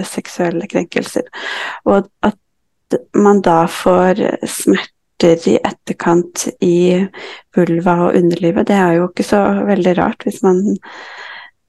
seksuelle 0.09 0.65
krenkelser. 0.69 1.29
Og 1.85 2.09
at 2.25 2.37
man 3.17 3.41
da 3.45 3.63
får 3.67 4.21
smerter 4.49 5.47
i 5.49 5.55
etterkant 5.63 6.47
i 6.63 7.07
vulva 7.55 7.95
og 8.07 8.17
underlivet, 8.19 8.67
det 8.67 8.75
er 8.77 8.97
jo 8.97 9.07
ikke 9.09 9.25
så 9.27 9.39
veldig 9.67 9.93
rart 9.99 10.25
hvis 10.27 10.41
man 10.43 10.59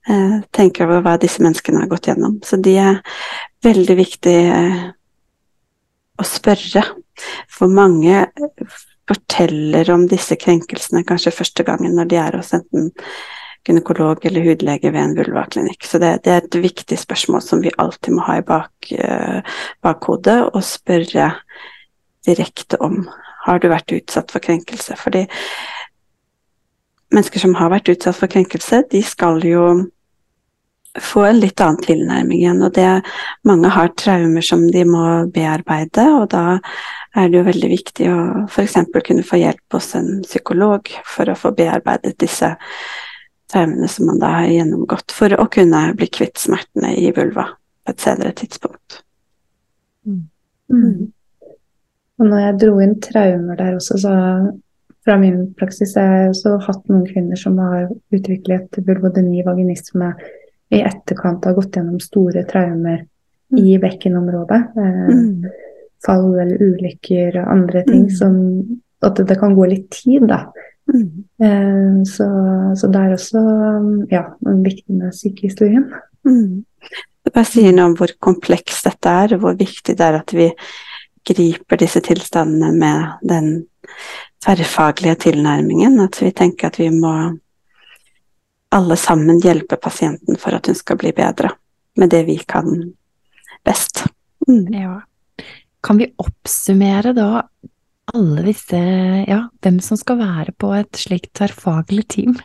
eh, 0.09 0.41
tenker 0.55 0.89
over 0.89 1.05
hva 1.05 1.15
disse 1.23 1.45
menneskene 1.45 1.85
har 1.85 1.93
gått 1.93 2.11
gjennom. 2.11 2.41
Så 2.45 2.59
de 2.63 2.75
er 2.83 3.01
veldig 3.65 3.97
viktig 4.01 4.37
eh, 4.57 4.83
å 6.19 6.27
spørre. 6.27 6.83
For 7.53 7.71
mange 7.71 8.27
forteller 9.09 9.91
om 9.95 10.09
disse 10.11 10.37
krenkelsene 10.41 11.05
kanskje 11.07 11.35
første 11.35 11.67
gangen 11.67 11.95
når 11.97 12.11
de 12.11 12.21
er 12.21 12.39
hos 12.39 12.55
enten 12.57 12.91
gynekolog 13.67 14.25
eller 14.27 14.45
hudlege 14.45 14.93
ved 14.93 15.01
en 15.01 15.17
vulvaklinikk. 15.19 15.87
Så 15.87 16.01
det, 16.03 16.19
det, 16.25 16.33
er 16.33 16.43
et 16.43 16.59
viktig 16.65 16.99
spørsmål 17.01 17.43
som 17.45 17.63
vi 17.65 17.73
alltid 17.79 18.17
må 18.17 18.27
ha 18.29 18.39
i 18.41 18.47
bak, 18.47 18.93
uh, 18.99 19.57
bakhodet, 19.85 20.41
og 20.53 20.65
spørre 20.67 21.33
direkte 22.27 22.81
om 22.85 23.05
har 23.45 23.61
du 23.61 23.69
vært 23.73 23.93
utsatt 23.93 24.33
for 24.33 24.45
krenkelse. 24.45 24.97
Fordi 25.01 25.27
mennesker 27.15 27.43
som 27.43 27.57
har 27.59 27.73
vært 27.73 27.91
utsatt 27.93 28.17
for 28.19 28.33
krenkelse, 28.33 28.85
de 28.91 29.03
skal 29.05 29.45
jo 29.45 29.67
få 31.01 31.25
en 31.27 31.41
litt 31.43 31.61
annen 31.63 31.83
tilnærming 31.83 32.41
igjen. 32.41 32.63
Og 32.63 32.75
det 32.77 32.89
mange 33.49 33.71
har 33.75 33.93
traumer 33.99 34.45
som 34.47 34.65
de 34.71 34.85
må 34.89 35.07
bearbeide, 35.35 36.07
og 36.21 36.29
da 36.35 36.61
er 37.15 37.31
det 37.31 37.39
jo 37.39 37.49
veldig 37.49 37.71
viktig 37.71 38.11
å 38.11 38.21
f.eks. 38.49 38.79
kunne 39.07 39.27
få 39.27 39.41
hjelp 39.43 39.77
hos 39.77 39.93
en 39.99 40.23
psykolog 40.25 40.91
for 41.07 41.31
å 41.31 41.39
få 41.39 41.55
bearbeidet 41.57 42.17
disse 42.23 42.55
traumene 43.55 43.89
som 43.89 44.11
man 44.11 44.21
da 44.21 44.35
har 44.41 44.51
gjennomgått, 44.51 45.15
for 45.15 45.35
å 45.39 45.47
kunne 45.53 45.87
bli 45.99 46.11
kvitt 46.11 46.41
smertene 46.43 46.93
i 46.99 47.13
vulva 47.15 47.47
på 47.55 47.95
et 47.95 48.03
senere 48.03 48.35
tidspunkt. 48.37 49.01
Mm. 50.05 50.25
Mm. 50.73 51.13
Og 52.19 52.29
når 52.31 52.45
jeg 52.45 52.61
dro 52.63 52.77
inn 52.83 52.95
traumer 53.03 53.59
der 53.59 53.79
også, 53.79 53.99
så 54.03 54.13
fra 55.05 55.17
min 55.21 55.51
praksis 55.59 55.97
har 55.99 56.13
jeg 56.15 56.31
også 56.33 56.55
hatt 56.65 56.87
noen 56.89 57.05
kvinner 57.09 57.39
som 57.39 57.59
har 57.61 57.91
utviklet 58.15 58.81
vulvodyni, 58.87 59.43
vaginisme, 59.47 60.15
i 60.73 60.81
etterkant 60.81 61.45
har 61.45 61.57
gått 61.59 61.77
gjennom 61.77 62.01
store 62.03 62.45
traumer 62.49 63.03
mm. 63.05 63.59
i 63.61 63.77
bekkenområdet. 63.83 64.61
Eh, 64.81 65.11
mm. 65.11 65.51
fall 66.05 66.31
eller 66.33 66.63
ulykker 66.63 67.37
og 67.41 67.51
andre 67.53 67.85
ting 67.87 68.09
mm. 68.09 68.17
som 68.21 68.41
At 69.05 69.19
det 69.29 69.37
kan 69.37 69.53
gå 69.53 69.67
litt 69.69 69.91
tid, 69.93 70.23
da. 70.31 70.47
Mm. 70.93 71.25
Eh, 71.43 72.03
så, 72.09 72.27
så, 72.77 72.91
det 72.93 73.01
er 73.01 73.15
også 73.17 73.43
ja, 74.11 74.25
viktig 74.41 74.99
med 74.99 75.15
sykehistorien. 75.17 75.87
Mm. 76.27 76.65
Det 77.25 77.33
bare 77.33 77.49
sier 77.49 77.73
noe 77.73 77.91
om 77.91 77.97
hvor 77.99 78.13
komplekst 78.23 78.85
dette 78.89 79.15
er, 79.25 79.37
og 79.37 79.45
hvor 79.45 79.57
viktig 79.59 79.97
det 79.97 80.05
er 80.05 80.19
at 80.21 80.35
vi 80.37 80.51
griper 81.25 81.81
disse 81.81 82.03
tilstandene 82.05 82.69
med 82.77 83.25
den 83.25 83.49
tverrfaglige 84.45 85.17
tilnærmingen. 85.29 85.97
At 86.05 86.21
vi 86.21 86.33
tenker 86.37 86.69
at 86.69 86.79
vi 86.81 86.91
må 86.93 87.15
alle 88.75 88.97
sammen 88.99 89.41
hjelpe 89.41 89.79
pasienten 89.81 90.37
for 90.41 90.57
at 90.57 90.67
hun 90.69 90.77
skal 90.77 90.99
bli 91.01 91.15
bedre 91.17 91.55
med 91.97 92.11
det 92.11 92.25
vi 92.27 92.37
kan 92.45 92.93
best. 93.65 94.05
Mm. 94.49 94.67
Ja. 94.75 95.01
Kan 95.85 96.01
vi 96.01 96.11
oppsummere 96.19 97.13
da 97.17 97.29
alle 98.13 98.45
disse 98.47 98.81
Ja, 99.29 99.47
hvem 99.63 99.81
som 99.81 99.97
skal 99.97 100.19
være 100.21 100.53
på 100.59 100.73
et 100.77 100.97
slikt 100.99 101.33
tverrfaglig 101.39 102.07
team? 102.09 102.37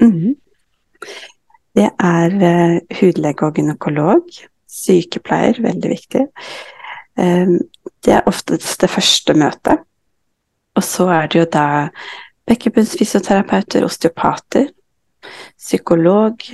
Mm. 0.00 0.36
Det 1.76 1.88
er 1.98 2.34
uh, 2.38 2.78
hudlege 3.00 3.46
og 3.46 3.54
gynekolog. 3.58 4.22
Sykepleier, 4.68 5.60
veldig 5.62 5.90
viktig. 5.90 6.24
Um, 7.18 7.58
det 8.04 8.14
er 8.14 8.26
oftest 8.30 8.80
det 8.80 8.90
første 8.90 9.34
møtet. 9.34 9.84
Og 10.78 10.84
så 10.86 11.08
er 11.10 11.26
det 11.26 11.40
jo 11.40 11.46
da 11.52 11.88
bekkenbunnsfysioterapeuter, 12.46 13.84
osteopater, 13.84 14.68
psykolog, 15.58 16.44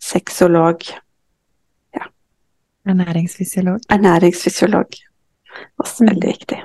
sexolog 0.00 0.84
ja. 1.94 2.10
Ernæringsfysiolog. 2.86 3.80
Ernæringsfysiolog. 3.90 5.00
Også 5.78 6.04
veldig 6.04 6.28
viktig. 6.28 6.60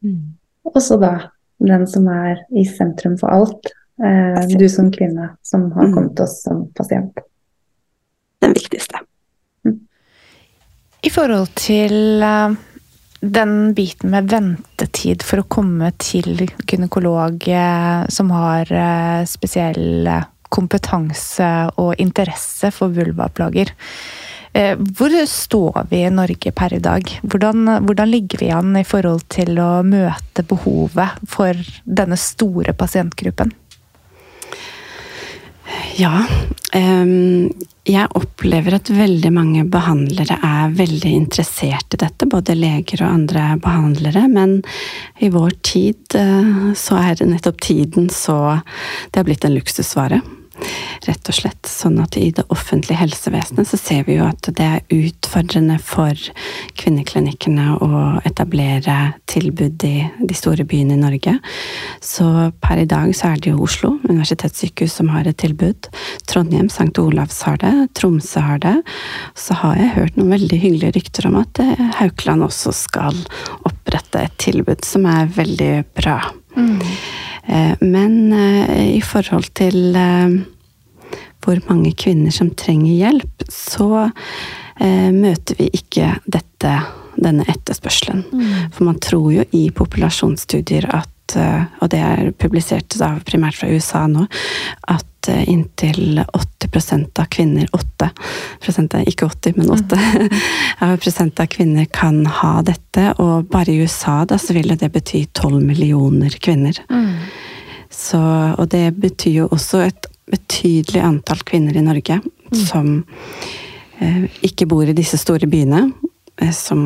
Mm. 0.00 0.34
Og 0.70 0.82
så 0.82 0.98
da 1.00 1.14
den 1.64 1.86
som 1.88 2.08
er 2.10 2.42
i 2.56 2.64
sentrum 2.68 3.16
for 3.20 3.32
alt. 3.32 3.72
Eh, 4.02 4.44
du 4.58 4.66
som 4.68 4.90
kvinne 4.92 5.34
som 5.46 5.68
har 5.72 5.88
mm. 5.88 5.94
kommet 5.94 6.16
til 6.16 6.26
oss 6.26 6.40
som 6.44 6.64
pasient. 6.76 7.18
Den 8.42 8.54
viktigste. 8.56 9.04
Mm. 9.64 9.78
I 11.04 11.12
forhold 11.14 11.52
til 11.60 12.24
eh, 12.24 12.56
den 13.24 13.54
biten 13.76 14.12
med 14.12 14.28
ventetid 14.32 15.24
for 15.24 15.40
å 15.40 15.48
komme 15.48 15.92
til 16.02 16.46
gynekolog 16.66 17.48
eh, 17.48 18.04
som 18.12 18.32
har 18.34 18.72
eh, 18.72 19.22
spesiell 19.28 20.10
kompetanse 20.54 21.50
og 21.82 21.94
interesse 22.02 22.70
for 22.74 22.92
vulvaplager. 22.94 23.72
Hvor 24.54 25.14
står 25.26 25.88
vi 25.90 26.04
i 26.06 26.12
Norge 26.14 26.52
per 26.54 26.76
i 26.76 26.78
dag? 26.78 27.08
Hvordan, 27.26 27.66
hvordan, 27.88 28.10
ligger 28.10 28.38
vi 28.38 28.52
an 28.54 28.76
i 28.78 28.84
forhold 28.86 29.24
til 29.34 29.58
å 29.58 29.82
møte 29.82 30.44
behovet 30.46 31.18
for 31.26 31.58
denne 31.82 32.18
store 32.20 32.76
pasientgruppen? 32.78 33.50
Ja. 35.98 36.22
Jeg 37.84 38.10
opplever 38.16 38.78
at 38.78 38.90
veldig 38.92 39.30
mange 39.34 39.64
behandlere 39.70 40.38
er 40.42 40.72
veldig 40.76 41.10
interessert 41.12 41.94
i 41.94 42.00
dette. 42.00 42.28
Både 42.30 42.56
leger 42.58 43.02
og 43.04 43.10
andre 43.10 43.48
behandlere. 43.62 44.24
Men 44.32 44.56
i 45.20 45.30
vår 45.34 45.58
tid 45.66 46.16
uh, 46.18 46.72
så 46.78 46.98
er 47.02 47.26
nettopp 47.28 47.60
tiden 47.64 48.08
så 48.12 48.60
Det 49.10 49.20
har 49.20 49.28
blitt 49.28 49.44
en 49.44 49.56
luksusvare 49.56 50.22
rett 51.04 51.30
og 51.30 51.36
slett. 51.36 51.68
Sånn 51.68 51.98
at 52.02 52.16
i 52.20 52.30
det 52.34 52.46
offentlige 52.52 53.00
helsevesenet 53.00 53.68
så 53.68 53.78
ser 53.80 54.04
vi 54.08 54.18
jo 54.18 54.26
at 54.28 54.48
det 54.56 54.66
er 54.66 54.94
utfordrende 54.94 55.78
for 55.82 56.18
kvinneklinikkene 56.80 57.78
å 57.84 58.02
etablere 58.26 59.14
tilbud 59.30 59.84
i 59.86 59.94
de 60.20 60.36
store 60.36 60.66
byene 60.68 60.96
i 60.96 61.02
Norge. 61.02 61.36
Så 62.04 62.28
per 62.64 62.82
i 62.82 62.88
dag 62.88 63.12
så 63.16 63.32
er 63.32 63.42
det 63.42 63.52
jo 63.52 63.64
Oslo 63.64 63.94
universitetssykehus 64.04 64.98
som 65.00 65.10
har 65.14 65.28
et 65.28 65.38
tilbud. 65.42 65.90
Trondheim, 66.30 66.70
St. 66.72 66.92
Olavs 67.00 67.42
har 67.48 67.60
det. 67.62 67.74
Tromsø 67.98 68.44
har 68.44 68.62
det. 68.64 68.76
Så 69.38 69.56
har 69.60 69.78
jeg 69.80 69.94
hørt 69.98 70.18
noen 70.18 70.34
veldig 70.36 70.60
hyggelige 70.60 70.96
rykter 70.98 71.28
om 71.30 71.40
at 71.42 71.60
eh, 71.62 71.84
Haukeland 72.00 72.46
også 72.46 72.74
skal 72.76 73.18
opprette 73.68 74.24
et 74.24 74.38
tilbud, 74.42 74.84
som 74.86 75.06
er 75.10 75.30
veldig 75.34 75.74
bra. 75.96 76.18
Mm. 76.54 76.80
Eh, 77.46 77.74
men 77.80 78.32
eh, 78.32 78.96
i 78.96 79.02
forhold 79.04 79.52
til 79.54 79.96
hvor 81.44 81.60
mange 81.68 81.92
kvinner 81.92 82.32
som 82.32 82.50
trenger 82.56 82.94
hjelp, 82.96 83.44
så 83.52 83.88
eh, 84.80 85.10
møter 85.12 85.58
vi 85.58 85.68
ikke 85.76 86.14
dette, 86.24 86.76
denne 87.20 87.44
etterspørselen. 87.52 88.24
Mm. 88.32 88.46
For 88.72 88.88
man 88.88 89.00
tror 89.04 89.28
jo 89.34 89.44
i 89.52 89.66
populasjonsstudier 89.74 90.88
at, 90.96 91.10
eh, 91.40 91.64
og 91.80 91.90
det 91.92 92.00
er 92.04 92.30
publisert 92.38 92.96
da, 93.00 93.14
primært 93.24 93.58
fra 93.58 93.70
USA 93.72 94.04
nå, 94.10 94.26
at 94.92 95.30
eh, 95.32 95.44
inntil 95.50 96.20
80% 96.24 97.20
av 97.22 97.30
kvinner 97.32 97.68
8% 97.72 98.98
ikke 99.10 99.28
80, 99.30 99.58
men 99.58 99.72
8 99.74 100.00
mm. 100.00 100.38
av 101.44 101.46
kvinner 101.52 101.88
kan 101.92 102.24
ha 102.40 102.54
dette. 102.66 103.10
Og 103.22 103.48
bare 103.52 103.72
i 103.72 103.80
USA 103.82 104.22
da, 104.28 104.38
så 104.38 104.56
ville 104.56 104.76
det 104.80 104.92
bety 104.94 105.24
12 105.32 105.60
millioner 105.64 106.36
kvinner. 106.40 106.78
Mm. 106.90 107.14
Så, 107.90 108.20
og 108.58 108.68
det 108.74 108.88
betyr 108.98 109.44
jo 109.44 109.52
også 109.54 109.84
et 109.86 110.10
betydelig 110.30 111.02
antall 111.04 111.42
kvinner 111.46 111.76
i 111.76 111.84
Norge 111.84 112.18
mm. 112.20 112.58
som 112.58 113.04
eh, 114.00 114.24
ikke 114.46 114.66
bor 114.70 114.88
i 114.88 114.96
disse 114.96 115.18
store 115.20 115.48
byene, 115.50 115.86
eh, 116.40 116.52
som 116.54 116.80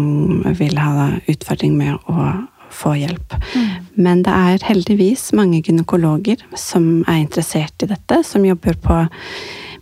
vil 0.58 0.78
ha 0.80 1.12
utfordring 1.30 1.76
med 1.78 2.10
å 2.10 2.28
få 2.74 2.94
hjelp. 2.98 3.34
Mm. 3.54 3.88
Men 3.94 4.22
det 4.26 4.34
er 4.34 4.68
heldigvis 4.68 5.30
mange 5.36 5.62
gynekologer 5.64 6.44
som 6.58 7.02
er 7.08 7.24
interessert 7.24 7.84
i 7.84 7.90
dette, 7.90 8.22
som 8.26 8.46
jobber 8.46 8.78
på 8.82 9.02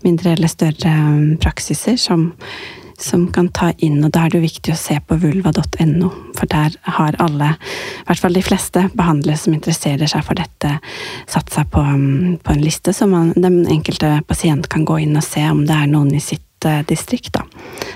mindre 0.05 0.35
eller 0.37 0.51
større 0.53 0.93
eh, 0.93 1.39
praksiser, 1.43 1.97
som 2.01 2.33
som 2.99 3.27
kan 3.33 3.49
ta 3.49 3.71
inn, 3.79 3.99
og 4.05 4.13
da 4.15 4.25
er 4.25 4.33
det 4.33 4.39
jo 4.39 4.47
viktig 4.47 4.73
å 4.73 4.79
se 4.79 4.97
på 5.05 5.19
vulva.no, 5.21 6.09
for 6.37 6.51
der 6.53 6.77
har 6.97 7.17
alle, 7.23 7.53
i 7.57 8.07
hvert 8.09 8.23
fall 8.23 8.37
de 8.37 8.45
fleste 8.45 8.87
behandlere 8.97 9.41
som 9.41 9.57
interesserer 9.57 10.09
seg 10.11 10.25
for 10.27 10.39
dette, 10.39 10.77
satt 11.29 11.53
seg 11.53 11.69
på, 11.73 11.83
um, 11.83 12.37
på 12.43 12.55
en 12.55 12.65
liste, 12.65 12.95
så 12.97 13.09
man, 13.11 13.35
den 13.37 13.65
enkelte 13.73 14.17
pasient 14.29 14.71
kan 14.73 14.87
gå 14.89 15.01
inn 15.05 15.17
og 15.19 15.27
se 15.27 15.45
om 15.51 15.65
det 15.69 15.77
er 15.77 15.91
noen 15.93 16.15
i 16.17 16.23
sitt 16.25 16.69
uh, 16.69 16.81
distrikt 16.89 17.35
da, 17.37 17.45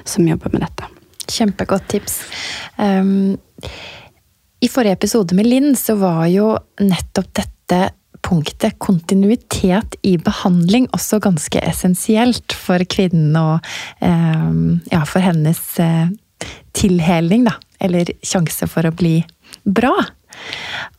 som 0.04 0.28
jobber 0.28 0.52
med 0.52 0.66
dette. 0.66 0.90
Kjempegodt 1.30 1.88
tips. 1.92 2.20
Um, 2.76 3.38
I 4.60 4.68
forrige 4.68 4.92
episode 4.92 5.34
med 5.34 5.46
Linn 5.48 5.76
så 5.76 5.96
var 5.96 6.26
jo 6.28 6.52
nettopp 6.80 7.32
dette 7.38 7.80
punktet 8.20 8.76
kontinuitet 8.78 9.96
i 10.04 10.18
behandling 10.20 10.88
også 10.92 11.20
ganske 11.24 11.62
essensielt 11.64 12.52
for 12.52 12.84
kvinnen 12.84 13.36
og 13.40 13.70
eh, 14.04 14.50
ja, 14.92 15.00
for 15.08 15.24
hennes 15.24 15.62
eh, 15.80 16.10
tilheling, 16.76 17.46
da. 17.48 17.56
Eller 17.80 18.12
sjanse 18.20 18.68
for 18.68 18.84
å 18.84 18.92
bli 18.92 19.22
bra. 19.64 19.94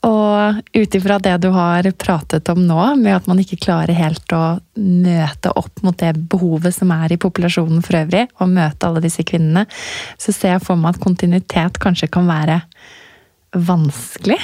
Og 0.06 0.58
ut 0.74 0.98
ifra 0.98 1.20
det 1.22 1.36
du 1.44 1.52
har 1.54 1.86
pratet 2.02 2.50
om 2.50 2.64
nå, 2.66 2.80
med 2.98 3.14
at 3.20 3.30
man 3.30 3.40
ikke 3.42 3.60
klarer 3.62 3.94
helt 3.96 4.34
å 4.34 4.58
møte 4.82 5.54
opp 5.54 5.84
mot 5.86 5.98
det 6.02 6.16
behovet 6.34 6.74
som 6.76 6.92
er 6.98 7.14
i 7.14 7.20
populasjonen 7.22 7.86
for 7.86 8.02
øvrig, 8.02 8.26
og 8.42 8.52
møte 8.58 8.90
alle 8.90 9.06
disse 9.06 9.26
kvinnene, 9.28 9.68
så 10.18 10.34
ser 10.34 10.58
jeg 10.58 10.66
for 10.66 10.82
meg 10.82 10.96
at 10.96 11.06
kontinuitet 11.06 11.78
kanskje 11.82 12.10
kan 12.12 12.26
være 12.30 12.64
vanskelig. 13.56 14.40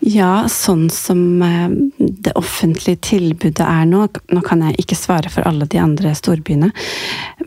Ja, 0.00 0.46
sånn 0.48 0.86
som 0.88 1.42
eh, 1.44 1.68
det 1.98 2.32
offentlige 2.40 2.96
tilbudet 3.04 3.60
er 3.66 3.84
nå. 3.84 4.06
Nå 4.32 4.40
kan 4.46 4.62
jeg 4.64 4.78
ikke 4.80 4.96
svare 4.96 5.28
for 5.32 5.44
alle 5.44 5.68
de 5.68 5.76
andre 5.82 6.14
storbyene, 6.16 6.70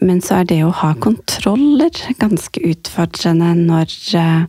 men 0.05 0.21
så 0.21 0.41
er 0.41 0.49
det 0.51 0.59
å 0.61 0.69
ha 0.83 0.91
kontroller 1.01 1.97
ganske 2.21 2.61
utfordrende 2.69 3.55
når 3.57 3.97
eh, 4.21 4.45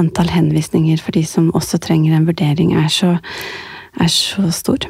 antall 0.00 0.32
henvisninger 0.32 1.04
for 1.04 1.12
de 1.16 1.26
som 1.28 1.52
også 1.52 1.82
trenger 1.84 2.16
en 2.16 2.24
vurdering, 2.30 2.72
er 2.80 2.88
så, 2.88 3.12
er 4.00 4.08
så 4.08 4.48
stor. 4.48 4.88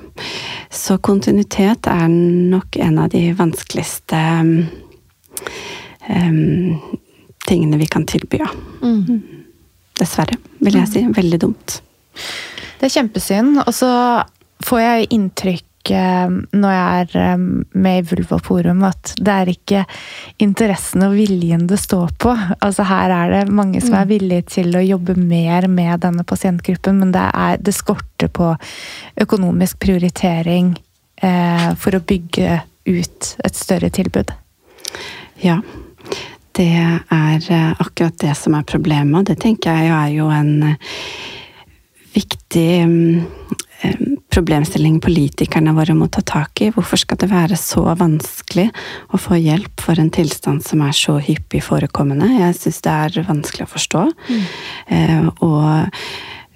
Så 0.70 1.00
kontinuitet 1.02 1.90
er 1.90 2.06
nok 2.08 2.78
en 2.78 3.02
av 3.02 3.10
de 3.10 3.32
vanskeligste 3.34 4.20
um, 6.06 6.78
tingene 7.48 7.82
vi 7.82 7.90
kan 7.90 8.06
tilby, 8.06 8.44
ja. 8.46 8.52
Mm. 8.78 9.43
Dessverre, 10.00 10.38
vil 10.64 10.80
jeg 10.80 10.90
si. 10.90 11.04
Veldig 11.14 11.38
dumt. 11.44 11.78
Det 12.80 12.88
er 12.88 12.96
kjempesynd. 12.98 13.62
Og 13.64 13.70
så 13.74 13.92
får 14.64 14.80
jeg 14.82 15.08
inntrykk 15.14 15.92
eh, 15.94 16.34
når 16.56 16.74
jeg 16.74 17.04
er 17.04 17.16
eh, 17.22 17.44
med 17.86 18.00
i 18.00 18.04
Vulvaforum, 18.10 18.82
at 18.88 19.14
det 19.20 19.34
er 19.34 19.52
ikke 19.52 19.84
interessen 20.42 21.06
og 21.06 21.16
viljen 21.18 21.66
det 21.70 21.78
står 21.82 22.14
på. 22.20 22.34
Altså 22.58 22.86
Her 22.88 23.14
er 23.14 23.34
det 23.36 23.54
mange 23.54 23.82
som 23.84 23.96
er 23.96 24.08
mm. 24.08 24.12
villige 24.14 24.48
til 24.56 24.74
å 24.76 24.84
jobbe 24.84 25.16
mer 25.20 25.68
med 25.70 26.02
denne 26.04 26.26
pasientgruppen, 26.26 27.00
men 27.02 27.14
det, 27.14 27.24
er, 27.30 27.62
det 27.62 27.76
skorter 27.76 28.32
på 28.34 28.52
økonomisk 29.24 29.78
prioritering 29.84 30.74
eh, 31.22 31.70
for 31.78 31.96
å 31.96 32.04
bygge 32.04 32.60
ut 32.84 33.34
et 33.44 33.56
større 33.56 33.88
tilbud. 33.94 34.34
Ja. 35.44 35.60
Det 36.54 36.70
er 36.70 37.50
eh, 37.50 37.70
akkurat 37.82 38.16
det 38.22 38.34
som 38.38 38.54
er 38.54 38.66
problemet, 38.68 39.20
og 39.20 39.30
det 39.30 39.40
tenker 39.42 39.74
jeg 39.74 39.90
er 39.90 40.12
jo 40.14 40.28
en 40.30 40.76
viktig 42.14 42.68
mm, 42.86 43.24
eh, 43.82 44.04
problemstilling 44.34 45.00
politikerne 45.02 45.74
våre 45.74 45.96
må 45.98 46.06
ta 46.12 46.22
tak 46.26 46.62
i. 46.62 46.70
Hvorfor 46.74 47.00
skal 47.02 47.18
det 47.22 47.30
være 47.32 47.58
så 47.58 47.82
vanskelig 47.98 48.68
å 49.10 49.20
få 49.20 49.40
hjelp 49.40 49.82
for 49.82 49.98
en 49.98 50.12
tilstand 50.14 50.62
som 50.66 50.84
er 50.86 50.94
så 50.94 51.18
hyppig 51.22 51.64
forekommende? 51.66 52.30
Jeg 52.38 52.58
syns 52.60 52.80
det 52.86 52.94
er 52.94 53.28
vanskelig 53.30 53.66
å 53.66 53.74
forstå. 53.74 54.06
Mm. 54.30 55.28
Og 55.42 55.98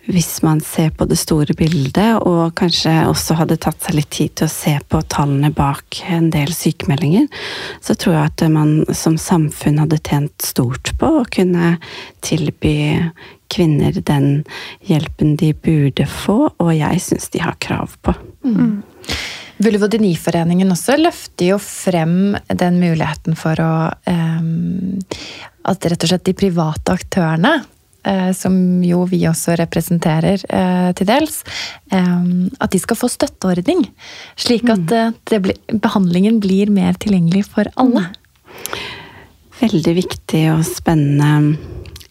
hvis 0.09 0.42
man 0.42 0.61
ser 0.64 0.90
på 0.96 1.04
det 1.09 1.18
store 1.20 1.52
bildet, 1.56 2.16
og 2.24 2.54
kanskje 2.56 2.92
også 3.11 3.36
hadde 3.42 3.59
tatt 3.61 3.82
seg 3.84 3.98
litt 3.98 4.11
tid 4.14 4.34
til 4.40 4.48
å 4.48 4.52
se 4.52 4.72
på 4.88 5.02
tallene 5.12 5.50
bak 5.54 6.00
en 6.09 6.30
del 6.32 6.52
sykemeldinger, 6.56 7.28
så 7.84 7.96
tror 7.98 8.16
jeg 8.16 8.30
at 8.30 8.46
man 8.52 8.72
som 8.96 9.18
samfunn 9.20 9.82
hadde 9.82 10.00
tjent 10.00 10.32
stort 10.44 10.94
på 11.00 11.12
å 11.20 11.26
kunne 11.28 11.76
tilby 12.24 12.78
kvinner 13.52 14.00
den 14.00 14.42
hjelpen 14.88 15.36
de 15.40 15.52
burde 15.52 16.09
få, 16.09 16.40
og 16.56 16.72
jeg 16.76 17.04
syns 17.04 17.28
de 17.32 17.44
har 17.44 17.61
krav 17.61 17.98
på. 18.00 18.16
Mm. 18.48 18.80
Vulvodyniforeningen 19.61 20.72
også 20.72 20.96
løfter 21.00 21.52
jo 21.52 21.61
frem 21.61 22.36
den 22.48 22.80
muligheten 22.80 23.36
for 23.36 23.59
å 23.59 23.72
um, 24.06 25.00
At 25.68 25.84
rett 25.84 26.04
og 26.06 26.09
slett 26.12 26.28
de 26.28 26.32
private 26.38 26.94
aktørene 26.94 27.56
Eh, 27.59 27.78
som 28.36 28.54
jo 28.84 29.02
vi 29.11 29.20
også 29.28 29.56
representerer 29.61 30.42
eh, 30.48 30.90
til 30.98 31.09
dels, 31.09 31.42
eh, 31.92 32.20
at 32.61 32.72
de 32.72 32.80
skal 32.82 32.98
få 32.98 33.11
støtteordning. 33.12 33.84
Slik 34.38 34.68
at 34.72 34.86
mm. 34.88 35.42
blir, 35.44 35.59
behandlingen 35.72 36.40
blir 36.44 36.72
mer 36.72 36.98
tilgjengelig 37.00 37.46
for 37.52 37.70
alle. 37.80 38.06
Veldig 39.59 39.94
viktig 39.98 40.44
og 40.54 40.62
spennende 40.66 41.59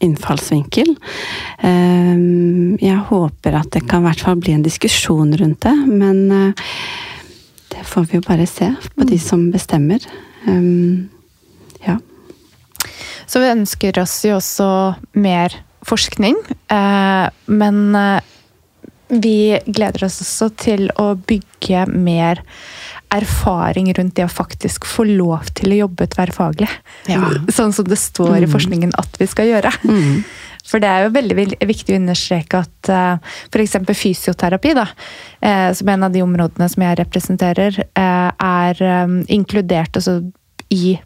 innfallsvinkel. 0.04 0.92
Jeg 1.58 2.98
håper 3.08 3.56
at 3.58 3.72
det 3.74 3.82
kan 3.90 4.04
i 4.04 4.06
hvert 4.06 4.20
fall 4.22 4.36
bli 4.38 4.54
en 4.54 4.66
diskusjon 4.66 5.32
rundt 5.40 5.64
det, 5.66 5.74
men 5.90 6.52
det 7.72 7.86
får 7.88 8.06
vi 8.12 8.20
jo 8.20 8.26
bare 8.28 8.46
se 8.46 8.68
på 8.94 9.08
de 9.08 9.18
mm. 9.18 9.24
som 9.24 9.48
bestemmer. 9.50 10.06
Ja. 11.88 11.98
Så 13.26 13.42
vi 13.42 13.50
ønsker 13.56 13.98
oss 14.04 14.20
jo 14.28 14.38
også 14.38 14.70
mer 15.18 15.56
forskning, 15.88 16.38
eh, 16.74 17.28
men 17.46 17.80
eh, 17.96 18.34
vi 19.08 19.60
gleder 19.66 20.08
oss 20.08 20.20
også 20.24 20.50
til 20.60 20.90
å 21.00 21.14
bygge 21.16 21.86
mer 21.92 22.44
erfaring 23.14 23.88
rundt 23.96 24.18
det 24.18 24.26
å 24.26 24.32
faktisk 24.32 24.88
få 24.88 25.06
lov 25.08 25.48
til 25.56 25.72
å 25.72 25.80
jobbe 25.86 26.10
tverrfaglig. 26.12 26.68
Ja. 27.08 27.30
Sånn 27.54 27.72
som 27.76 27.88
det 27.88 28.00
står 28.02 28.44
i 28.44 28.52
forskningen 28.52 28.92
at 29.00 29.16
vi 29.22 29.30
skal 29.32 29.48
gjøre. 29.54 29.72
Mm. 29.88 30.26
For 30.68 30.84
det 30.84 30.90
er 30.92 31.06
jo 31.06 31.16
veldig 31.16 31.46
viktig 31.70 31.96
å 31.96 32.00
understreke 32.02 32.60
at 32.66 32.92
uh, 32.92 33.36
f.eks. 33.48 33.78
fysioterapi, 33.96 34.74
da, 34.76 34.88
eh, 35.40 35.70
som 35.78 35.92
en 35.94 36.08
av 36.10 36.12
de 36.12 36.24
områdene 36.26 36.68
som 36.72 36.84
jeg 36.84 37.00
representerer, 37.00 37.80
eh, 37.88 38.32
er 38.36 38.84
eh, 38.84 39.14
inkludert 39.32 39.96
altså, 39.96 40.20
i 40.74 40.98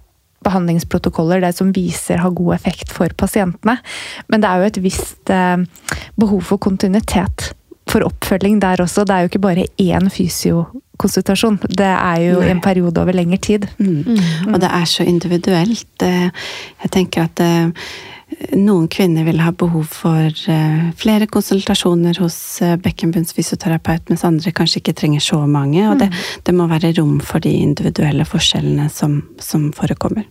behandlingsprotokoller, 0.45 1.41
det 1.43 1.53
som 1.57 1.71
viser 1.75 2.21
har 2.23 2.33
god 2.37 2.55
effekt 2.55 2.91
for 2.93 3.13
pasientene. 3.17 3.77
Men 4.29 4.41
det 4.43 4.49
er 4.49 4.61
jo 4.63 4.69
et 4.71 4.79
visst 4.83 5.29
eh, 5.33 5.57
behov 6.19 6.41
for 6.49 6.57
kontinuitet 6.61 7.51
for 7.91 8.05
oppfølging 8.07 8.59
der 8.61 8.81
også. 8.83 9.03
Det 9.05 9.15
er 9.15 9.25
jo 9.25 9.31
ikke 9.31 9.43
bare 9.43 9.65
én 9.81 10.07
fysiokonsultasjon. 10.13 11.59
Det 11.67 11.87
er 11.91 12.21
jo 12.29 12.39
Nei. 12.39 12.51
en 12.53 12.61
periode 12.63 13.01
over 13.01 13.15
lengre 13.17 13.37
tid. 13.41 13.67
Mm. 13.81 14.21
Og 14.53 14.59
det 14.63 14.69
er 14.71 14.85
så 14.87 15.03
individuelt. 15.07 16.05
Eh, 16.05 16.29
Jeg 16.83 16.91
tenker 16.91 17.27
at 17.27 17.39
eh, 17.43 17.69
noen 18.55 18.87
kvinner 18.91 19.25
vil 19.27 19.41
ha 19.43 19.51
behov 19.55 19.89
for 19.91 20.27
eh, 20.51 20.91
flere 20.99 21.27
konsultasjoner 21.31 22.19
hos 22.23 22.37
bekkenbunnsfysioterapeut, 22.83 23.35
fysioterapeut, 23.35 24.09
mens 24.11 24.25
andre 24.27 24.53
kanskje 24.55 24.81
ikke 24.81 24.95
trenger 24.97 25.23
så 25.23 25.41
mange. 25.47 25.83
Og 25.89 25.99
det, 26.01 26.11
det 26.47 26.55
må 26.55 26.67
være 26.71 26.93
rom 26.99 27.19
for 27.23 27.43
de 27.43 27.53
individuelle 27.61 28.25
forskjellene 28.27 28.89
som, 28.93 29.21
som 29.41 29.69
forekommer. 29.75 30.27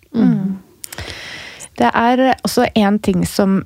Det 1.81 1.89
er 1.89 2.25
også 2.45 2.67
én 2.77 2.99
ting 3.01 3.25
som, 3.29 3.63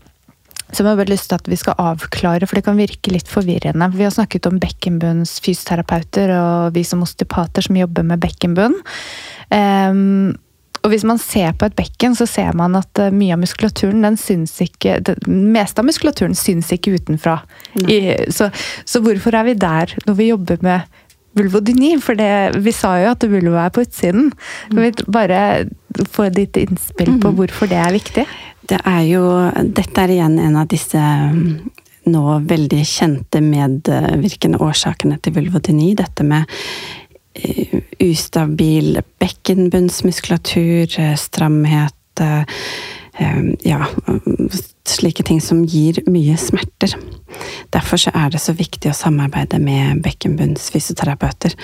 som 0.71 0.87
jeg 0.87 1.01
har 1.01 1.11
lyst 1.11 1.31
til 1.31 1.41
at 1.41 1.51
vi 1.51 1.59
skal 1.59 1.79
avklare, 1.83 2.47
for 2.47 2.59
det 2.59 2.67
kan 2.69 2.79
virke 2.79 3.15
litt 3.15 3.31
forvirrende. 3.31 3.91
Vi 3.97 4.07
har 4.07 4.15
snakket 4.15 4.47
om 4.51 4.61
bekkenbunns 4.63 5.41
fysioterapeuter 5.45 6.35
og 6.39 6.77
vi 6.77 6.85
som 6.87 7.03
osteopater 7.07 7.67
som 7.67 7.79
jobber 7.81 8.07
med 8.07 8.23
bekkenbunn. 8.23 8.79
Ehm, 9.55 10.35
og 10.85 10.93
hvis 10.93 11.05
man 11.09 11.21
ser 11.21 11.55
på 11.57 11.69
et 11.69 11.77
bekken, 11.79 12.17
så 12.17 12.27
ser 12.29 12.53
man 12.57 12.77
at 12.77 13.01
eh, 13.01 13.13
mye 13.15 13.33
av 13.35 13.41
muskulaturen, 13.41 14.05
den 14.05 14.19
syns 14.21 14.53
ikke 14.61 14.99
Det 15.05 15.17
meste 15.27 15.81
av 15.81 15.89
muskulaturen 15.89 16.37
syns 16.37 16.69
ikke 16.75 16.99
utenfra. 16.99 17.39
I, 17.89 18.29
så, 18.33 18.51
så 18.85 19.01
hvorfor 19.05 19.37
er 19.39 19.49
vi 19.49 19.57
der 19.59 19.95
når 20.05 20.19
vi 20.19 20.29
jobber 20.29 20.61
med 20.67 21.01
vulvodyni? 21.39 21.95
For 22.05 22.21
det, 22.21 22.61
vi 22.65 22.75
sa 22.77 22.99
jo 23.01 23.15
at 23.15 23.25
vulva 23.31 23.65
er 23.65 23.73
på 23.75 23.87
utsiden. 23.87 24.29
Kan 24.69 24.83
vi 24.85 24.93
bare 25.09 25.39
få 26.13 26.29
ditt 26.35 26.59
innspill 26.61 27.17
på 27.23 27.33
hvorfor 27.39 27.71
det 27.71 27.81
er 27.81 27.97
viktig? 27.97 28.27
Det 28.69 28.81
er 28.89 29.01
jo 29.09 29.25
Dette 29.77 30.05
er 30.05 30.13
igjen 30.15 30.37
en 30.41 30.61
av 30.61 30.69
disse 30.69 31.01
mm, 31.01 31.49
nå 32.13 32.25
veldig 32.45 32.83
kjente 32.85 33.41
medvirkende 33.45 34.61
årsakene 34.61 35.17
til 35.25 35.37
vulvodyni. 35.39 35.95
Dette 35.97 36.27
med 36.29 36.51
ustabil 38.01 39.01
bekkenbunnsmuskulatur, 39.19 41.01
eh, 41.01 41.17
stramhet 41.17 42.21
eh, 42.21 42.41
eh, 43.19 43.43
Ja, 43.63 43.87
slike 44.85 45.23
ting 45.23 45.41
som 45.41 45.65
gir 45.65 46.03
mye 46.07 46.37
smerter. 46.37 46.95
Derfor 47.73 47.97
så 47.97 48.11
er 48.15 48.31
det 48.31 48.41
så 48.43 48.53
viktig 48.53 48.91
å 48.91 48.97
samarbeide 48.97 49.59
med 49.59 50.03
bekkenbunnsfysioterapeuter. 50.05 51.55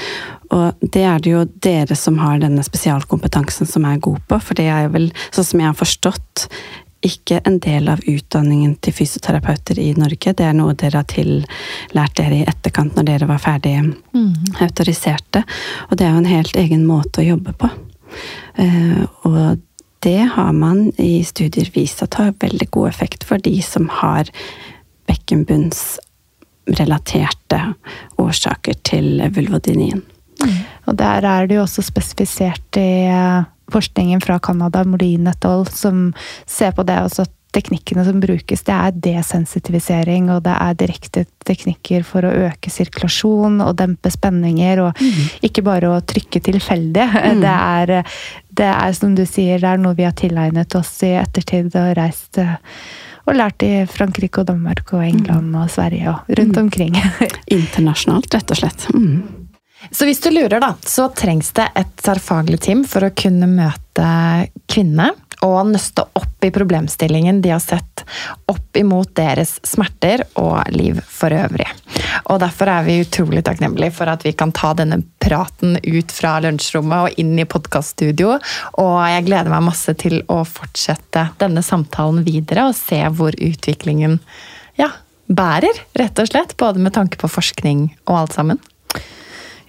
Og 0.51 0.81
det 0.81 1.05
er 1.07 1.19
det 1.23 1.31
jo 1.35 1.45
dere 1.63 1.97
som 1.97 2.19
har 2.19 2.41
denne 2.43 2.65
spesialkompetansen 2.67 3.69
som 3.69 3.85
er 3.85 4.03
god 4.03 4.23
på, 4.29 4.41
for 4.41 4.59
det 4.59 4.71
er 4.73 4.89
vel, 4.91 5.11
sånn 5.31 5.47
som 5.53 5.63
jeg 5.63 5.71
har 5.71 5.79
forstått, 5.79 6.49
ikke 7.01 7.39
en 7.49 7.57
del 7.65 7.89
av 7.89 8.03
utdanningen 8.05 8.75
til 8.85 8.93
fysioterapeuter 8.93 9.79
i 9.81 9.95
Norge. 9.97 10.35
Det 10.37 10.45
er 10.45 10.53
noe 10.53 10.75
dere 10.75 10.97
har 11.01 11.09
tillært 11.09 12.17
dere 12.17 12.35
i 12.37 12.45
etterkant 12.49 12.97
når 12.97 13.05
dere 13.09 13.27
var 13.31 13.39
ferdig 13.41 13.95
autoriserte. 14.61 15.43
Og 15.91 15.97
det 15.97 16.05
er 16.07 16.11
jo 16.13 16.19
en 16.19 16.35
helt 16.35 16.57
egen 16.57 16.87
måte 16.87 17.21
å 17.21 17.25
jobbe 17.31 17.53
på. 17.53 17.69
Eh, 18.61 19.03
Og 19.25 19.59
det 20.03 20.23
har 20.35 20.53
man 20.53 20.93
i 20.99 21.25
studier 21.25 21.71
vist 21.75 22.03
at 22.03 22.15
har 22.15 22.33
veldig 22.41 22.71
god 22.71 22.89
effekt 22.89 23.25
for 23.25 23.39
de 23.39 23.63
som 23.63 23.89
har 23.89 24.25
bekkenbunnsrelaterte 25.07 27.75
årsaker 28.19 28.75
til 28.85 29.23
vulvodynien. 29.35 30.03
Og 30.89 30.97
der 30.97 31.25
er 31.25 31.47
det 31.47 31.55
jo 31.57 31.63
også 31.63 31.83
spesifisert 31.85 32.77
i 32.81 33.05
eh, 33.09 33.43
forskningen 33.73 34.23
fra 34.25 34.39
Canada, 34.43 34.85
Molin 34.85 35.29
et 35.31 35.47
al., 35.49 35.67
som 35.71 36.11
ser 36.47 36.75
på 36.77 36.87
det 36.89 36.99
også 37.05 37.27
at 37.27 37.37
teknikkene 37.55 38.05
som 38.07 38.21
brukes, 38.23 38.63
det 38.67 38.75
er 38.75 38.99
desensitivisering, 39.07 40.29
og 40.31 40.45
det 40.47 40.55
er 40.55 40.77
direkte 40.79 41.25
teknikker 41.47 42.05
for 42.07 42.27
å 42.27 42.33
øke 42.47 42.71
sirkulasjon 42.71 43.59
og 43.65 43.75
dempe 43.81 44.13
spenninger, 44.13 44.85
og 44.85 45.03
ikke 45.47 45.65
bare 45.67 45.91
å 45.91 46.01
trykke 46.01 46.43
tilfeldig. 46.51 47.09
Det, 47.41 47.51
er, 47.51 47.91
det 48.57 48.67
er, 48.69 48.93
som 48.97 49.15
du 49.17 49.23
sier, 49.27 49.61
det 49.63 49.69
er 49.71 49.81
noe 49.81 49.97
vi 49.97 50.05
har 50.05 50.15
tilegnet 50.17 50.75
oss 50.77 50.93
i 51.07 51.15
ettertid 51.19 51.73
og 51.79 51.95
reist 51.97 52.39
eh, 52.43 52.59
og 53.29 53.37
lært 53.39 53.65
i 53.65 53.85
Frankrike 53.89 54.43
og 54.43 54.51
Danmark 54.51 54.93
og 54.97 55.05
England 55.07 55.55
og 55.57 55.71
Sverige 55.73 56.13
og 56.13 56.31
rundt 56.41 56.59
omkring. 56.61 56.99
Internasjonalt, 57.59 58.33
rett 58.35 58.53
og 58.53 58.61
slett. 58.61 58.89
Mm. 58.95 59.40
Så 59.91 60.07
hvis 60.07 60.21
du 60.23 60.31
lurer, 60.31 60.61
da, 60.63 60.75
så 60.87 61.09
trengs 61.15 61.51
det 61.57 61.67
et 61.79 61.91
tverrfaglig 61.99 62.61
team 62.63 62.85
for 62.87 63.07
å 63.07 63.15
kunne 63.17 63.49
møte 63.51 64.07
kvinnene 64.71 65.11
og 65.47 65.71
nøste 65.73 66.05
opp 66.19 66.45
i 66.45 66.51
problemstillingen 66.53 67.41
de 67.43 67.53
har 67.55 67.63
sett 67.65 68.05
opp 68.51 68.77
imot 68.77 69.13
deres 69.17 69.57
smerter 69.67 70.23
og 70.41 70.61
liv 70.75 71.01
for 71.09 71.33
øvrig. 71.33 71.69
Og 72.31 72.41
derfor 72.43 72.71
er 72.71 72.85
vi 72.87 73.01
utrolig 73.03 73.43
takknemlige 73.47 73.95
for 73.97 74.11
at 74.13 74.25
vi 74.27 74.35
kan 74.37 74.53
ta 74.57 74.73
denne 74.77 75.01
praten 75.23 75.79
ut 75.83 76.13
fra 76.13 76.37
lunsjrommet 76.45 77.07
og 77.07 77.21
inn 77.23 77.35
i 77.41 77.49
podkaststudio. 77.49 78.37
Og 78.83 78.97
jeg 79.11 79.27
gleder 79.29 79.53
meg 79.53 79.69
masse 79.71 79.95
til 80.01 80.21
å 80.31 80.43
fortsette 80.49 81.31
denne 81.41 81.65
samtalen 81.67 82.25
videre 82.27 82.69
og 82.69 82.77
se 82.79 83.01
hvor 83.17 83.37
utviklingen 83.37 84.19
ja, 84.81 84.91
bærer, 85.27 85.85
rett 85.99 86.21
og 86.21 86.31
slett. 86.31 86.57
Både 86.61 86.83
med 86.83 86.95
tanke 86.97 87.21
på 87.21 87.31
forskning 87.31 87.89
og 88.07 88.23
alt 88.25 88.37
sammen. 88.37 88.61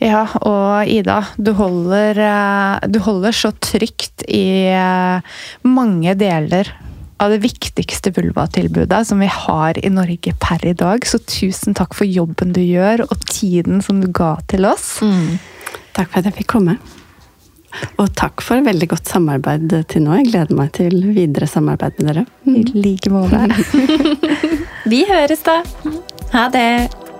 Ja, 0.01 0.23
og 0.41 0.89
Ida, 0.89 1.19
du 1.37 1.51
holder, 1.53 2.17
eh, 2.17 2.87
du 2.89 2.97
holder 3.05 3.35
så 3.37 3.51
trygt 3.53 4.23
i 4.25 4.65
eh, 4.73 5.35
mange 5.61 6.15
deler 6.17 6.71
av 7.21 7.29
det 7.29 7.43
viktigste 7.43 8.09
vulvatilbudet 8.15 9.03
som 9.07 9.21
vi 9.21 9.29
har 9.29 9.77
i 9.77 9.91
Norge 9.93 10.33
per 10.41 10.65
i 10.65 10.73
dag. 10.73 11.05
Så 11.05 11.21
tusen 11.21 11.77
takk 11.77 11.93
for 11.93 12.09
jobben 12.09 12.55
du 12.55 12.63
gjør, 12.63 13.05
og 13.05 13.27
tiden 13.29 13.83
som 13.85 14.01
du 14.01 14.09
ga 14.09 14.39
til 14.49 14.65
oss. 14.65 14.95
Takk 15.93 16.09
for 16.09 16.23
at 16.23 16.31
jeg 16.31 16.39
fikk 16.39 16.49
komme. 16.55 16.79
Og 18.01 18.09
takk 18.17 18.41
for 18.43 18.65
veldig 18.65 18.89
godt 18.91 19.13
samarbeid 19.13 19.69
til 19.91 20.03
nå. 20.03 20.17
Jeg 20.17 20.31
gleder 20.31 20.57
meg 20.57 20.73
til 20.75 20.97
videre 21.13 21.47
samarbeid 21.47 22.01
med 22.01 22.09
dere. 22.09 22.25
I 22.49 22.65
like 22.73 23.13
måte. 23.13 23.45
Vi 24.91 25.05
høres 25.07 25.45
da! 25.45 25.61
Ha 26.33 26.49
det! 26.51 27.10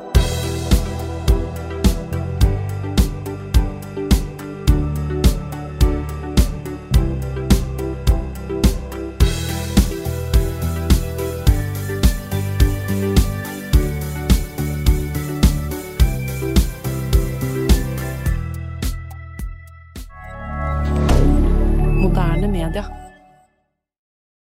milliardaire 22.62 23.11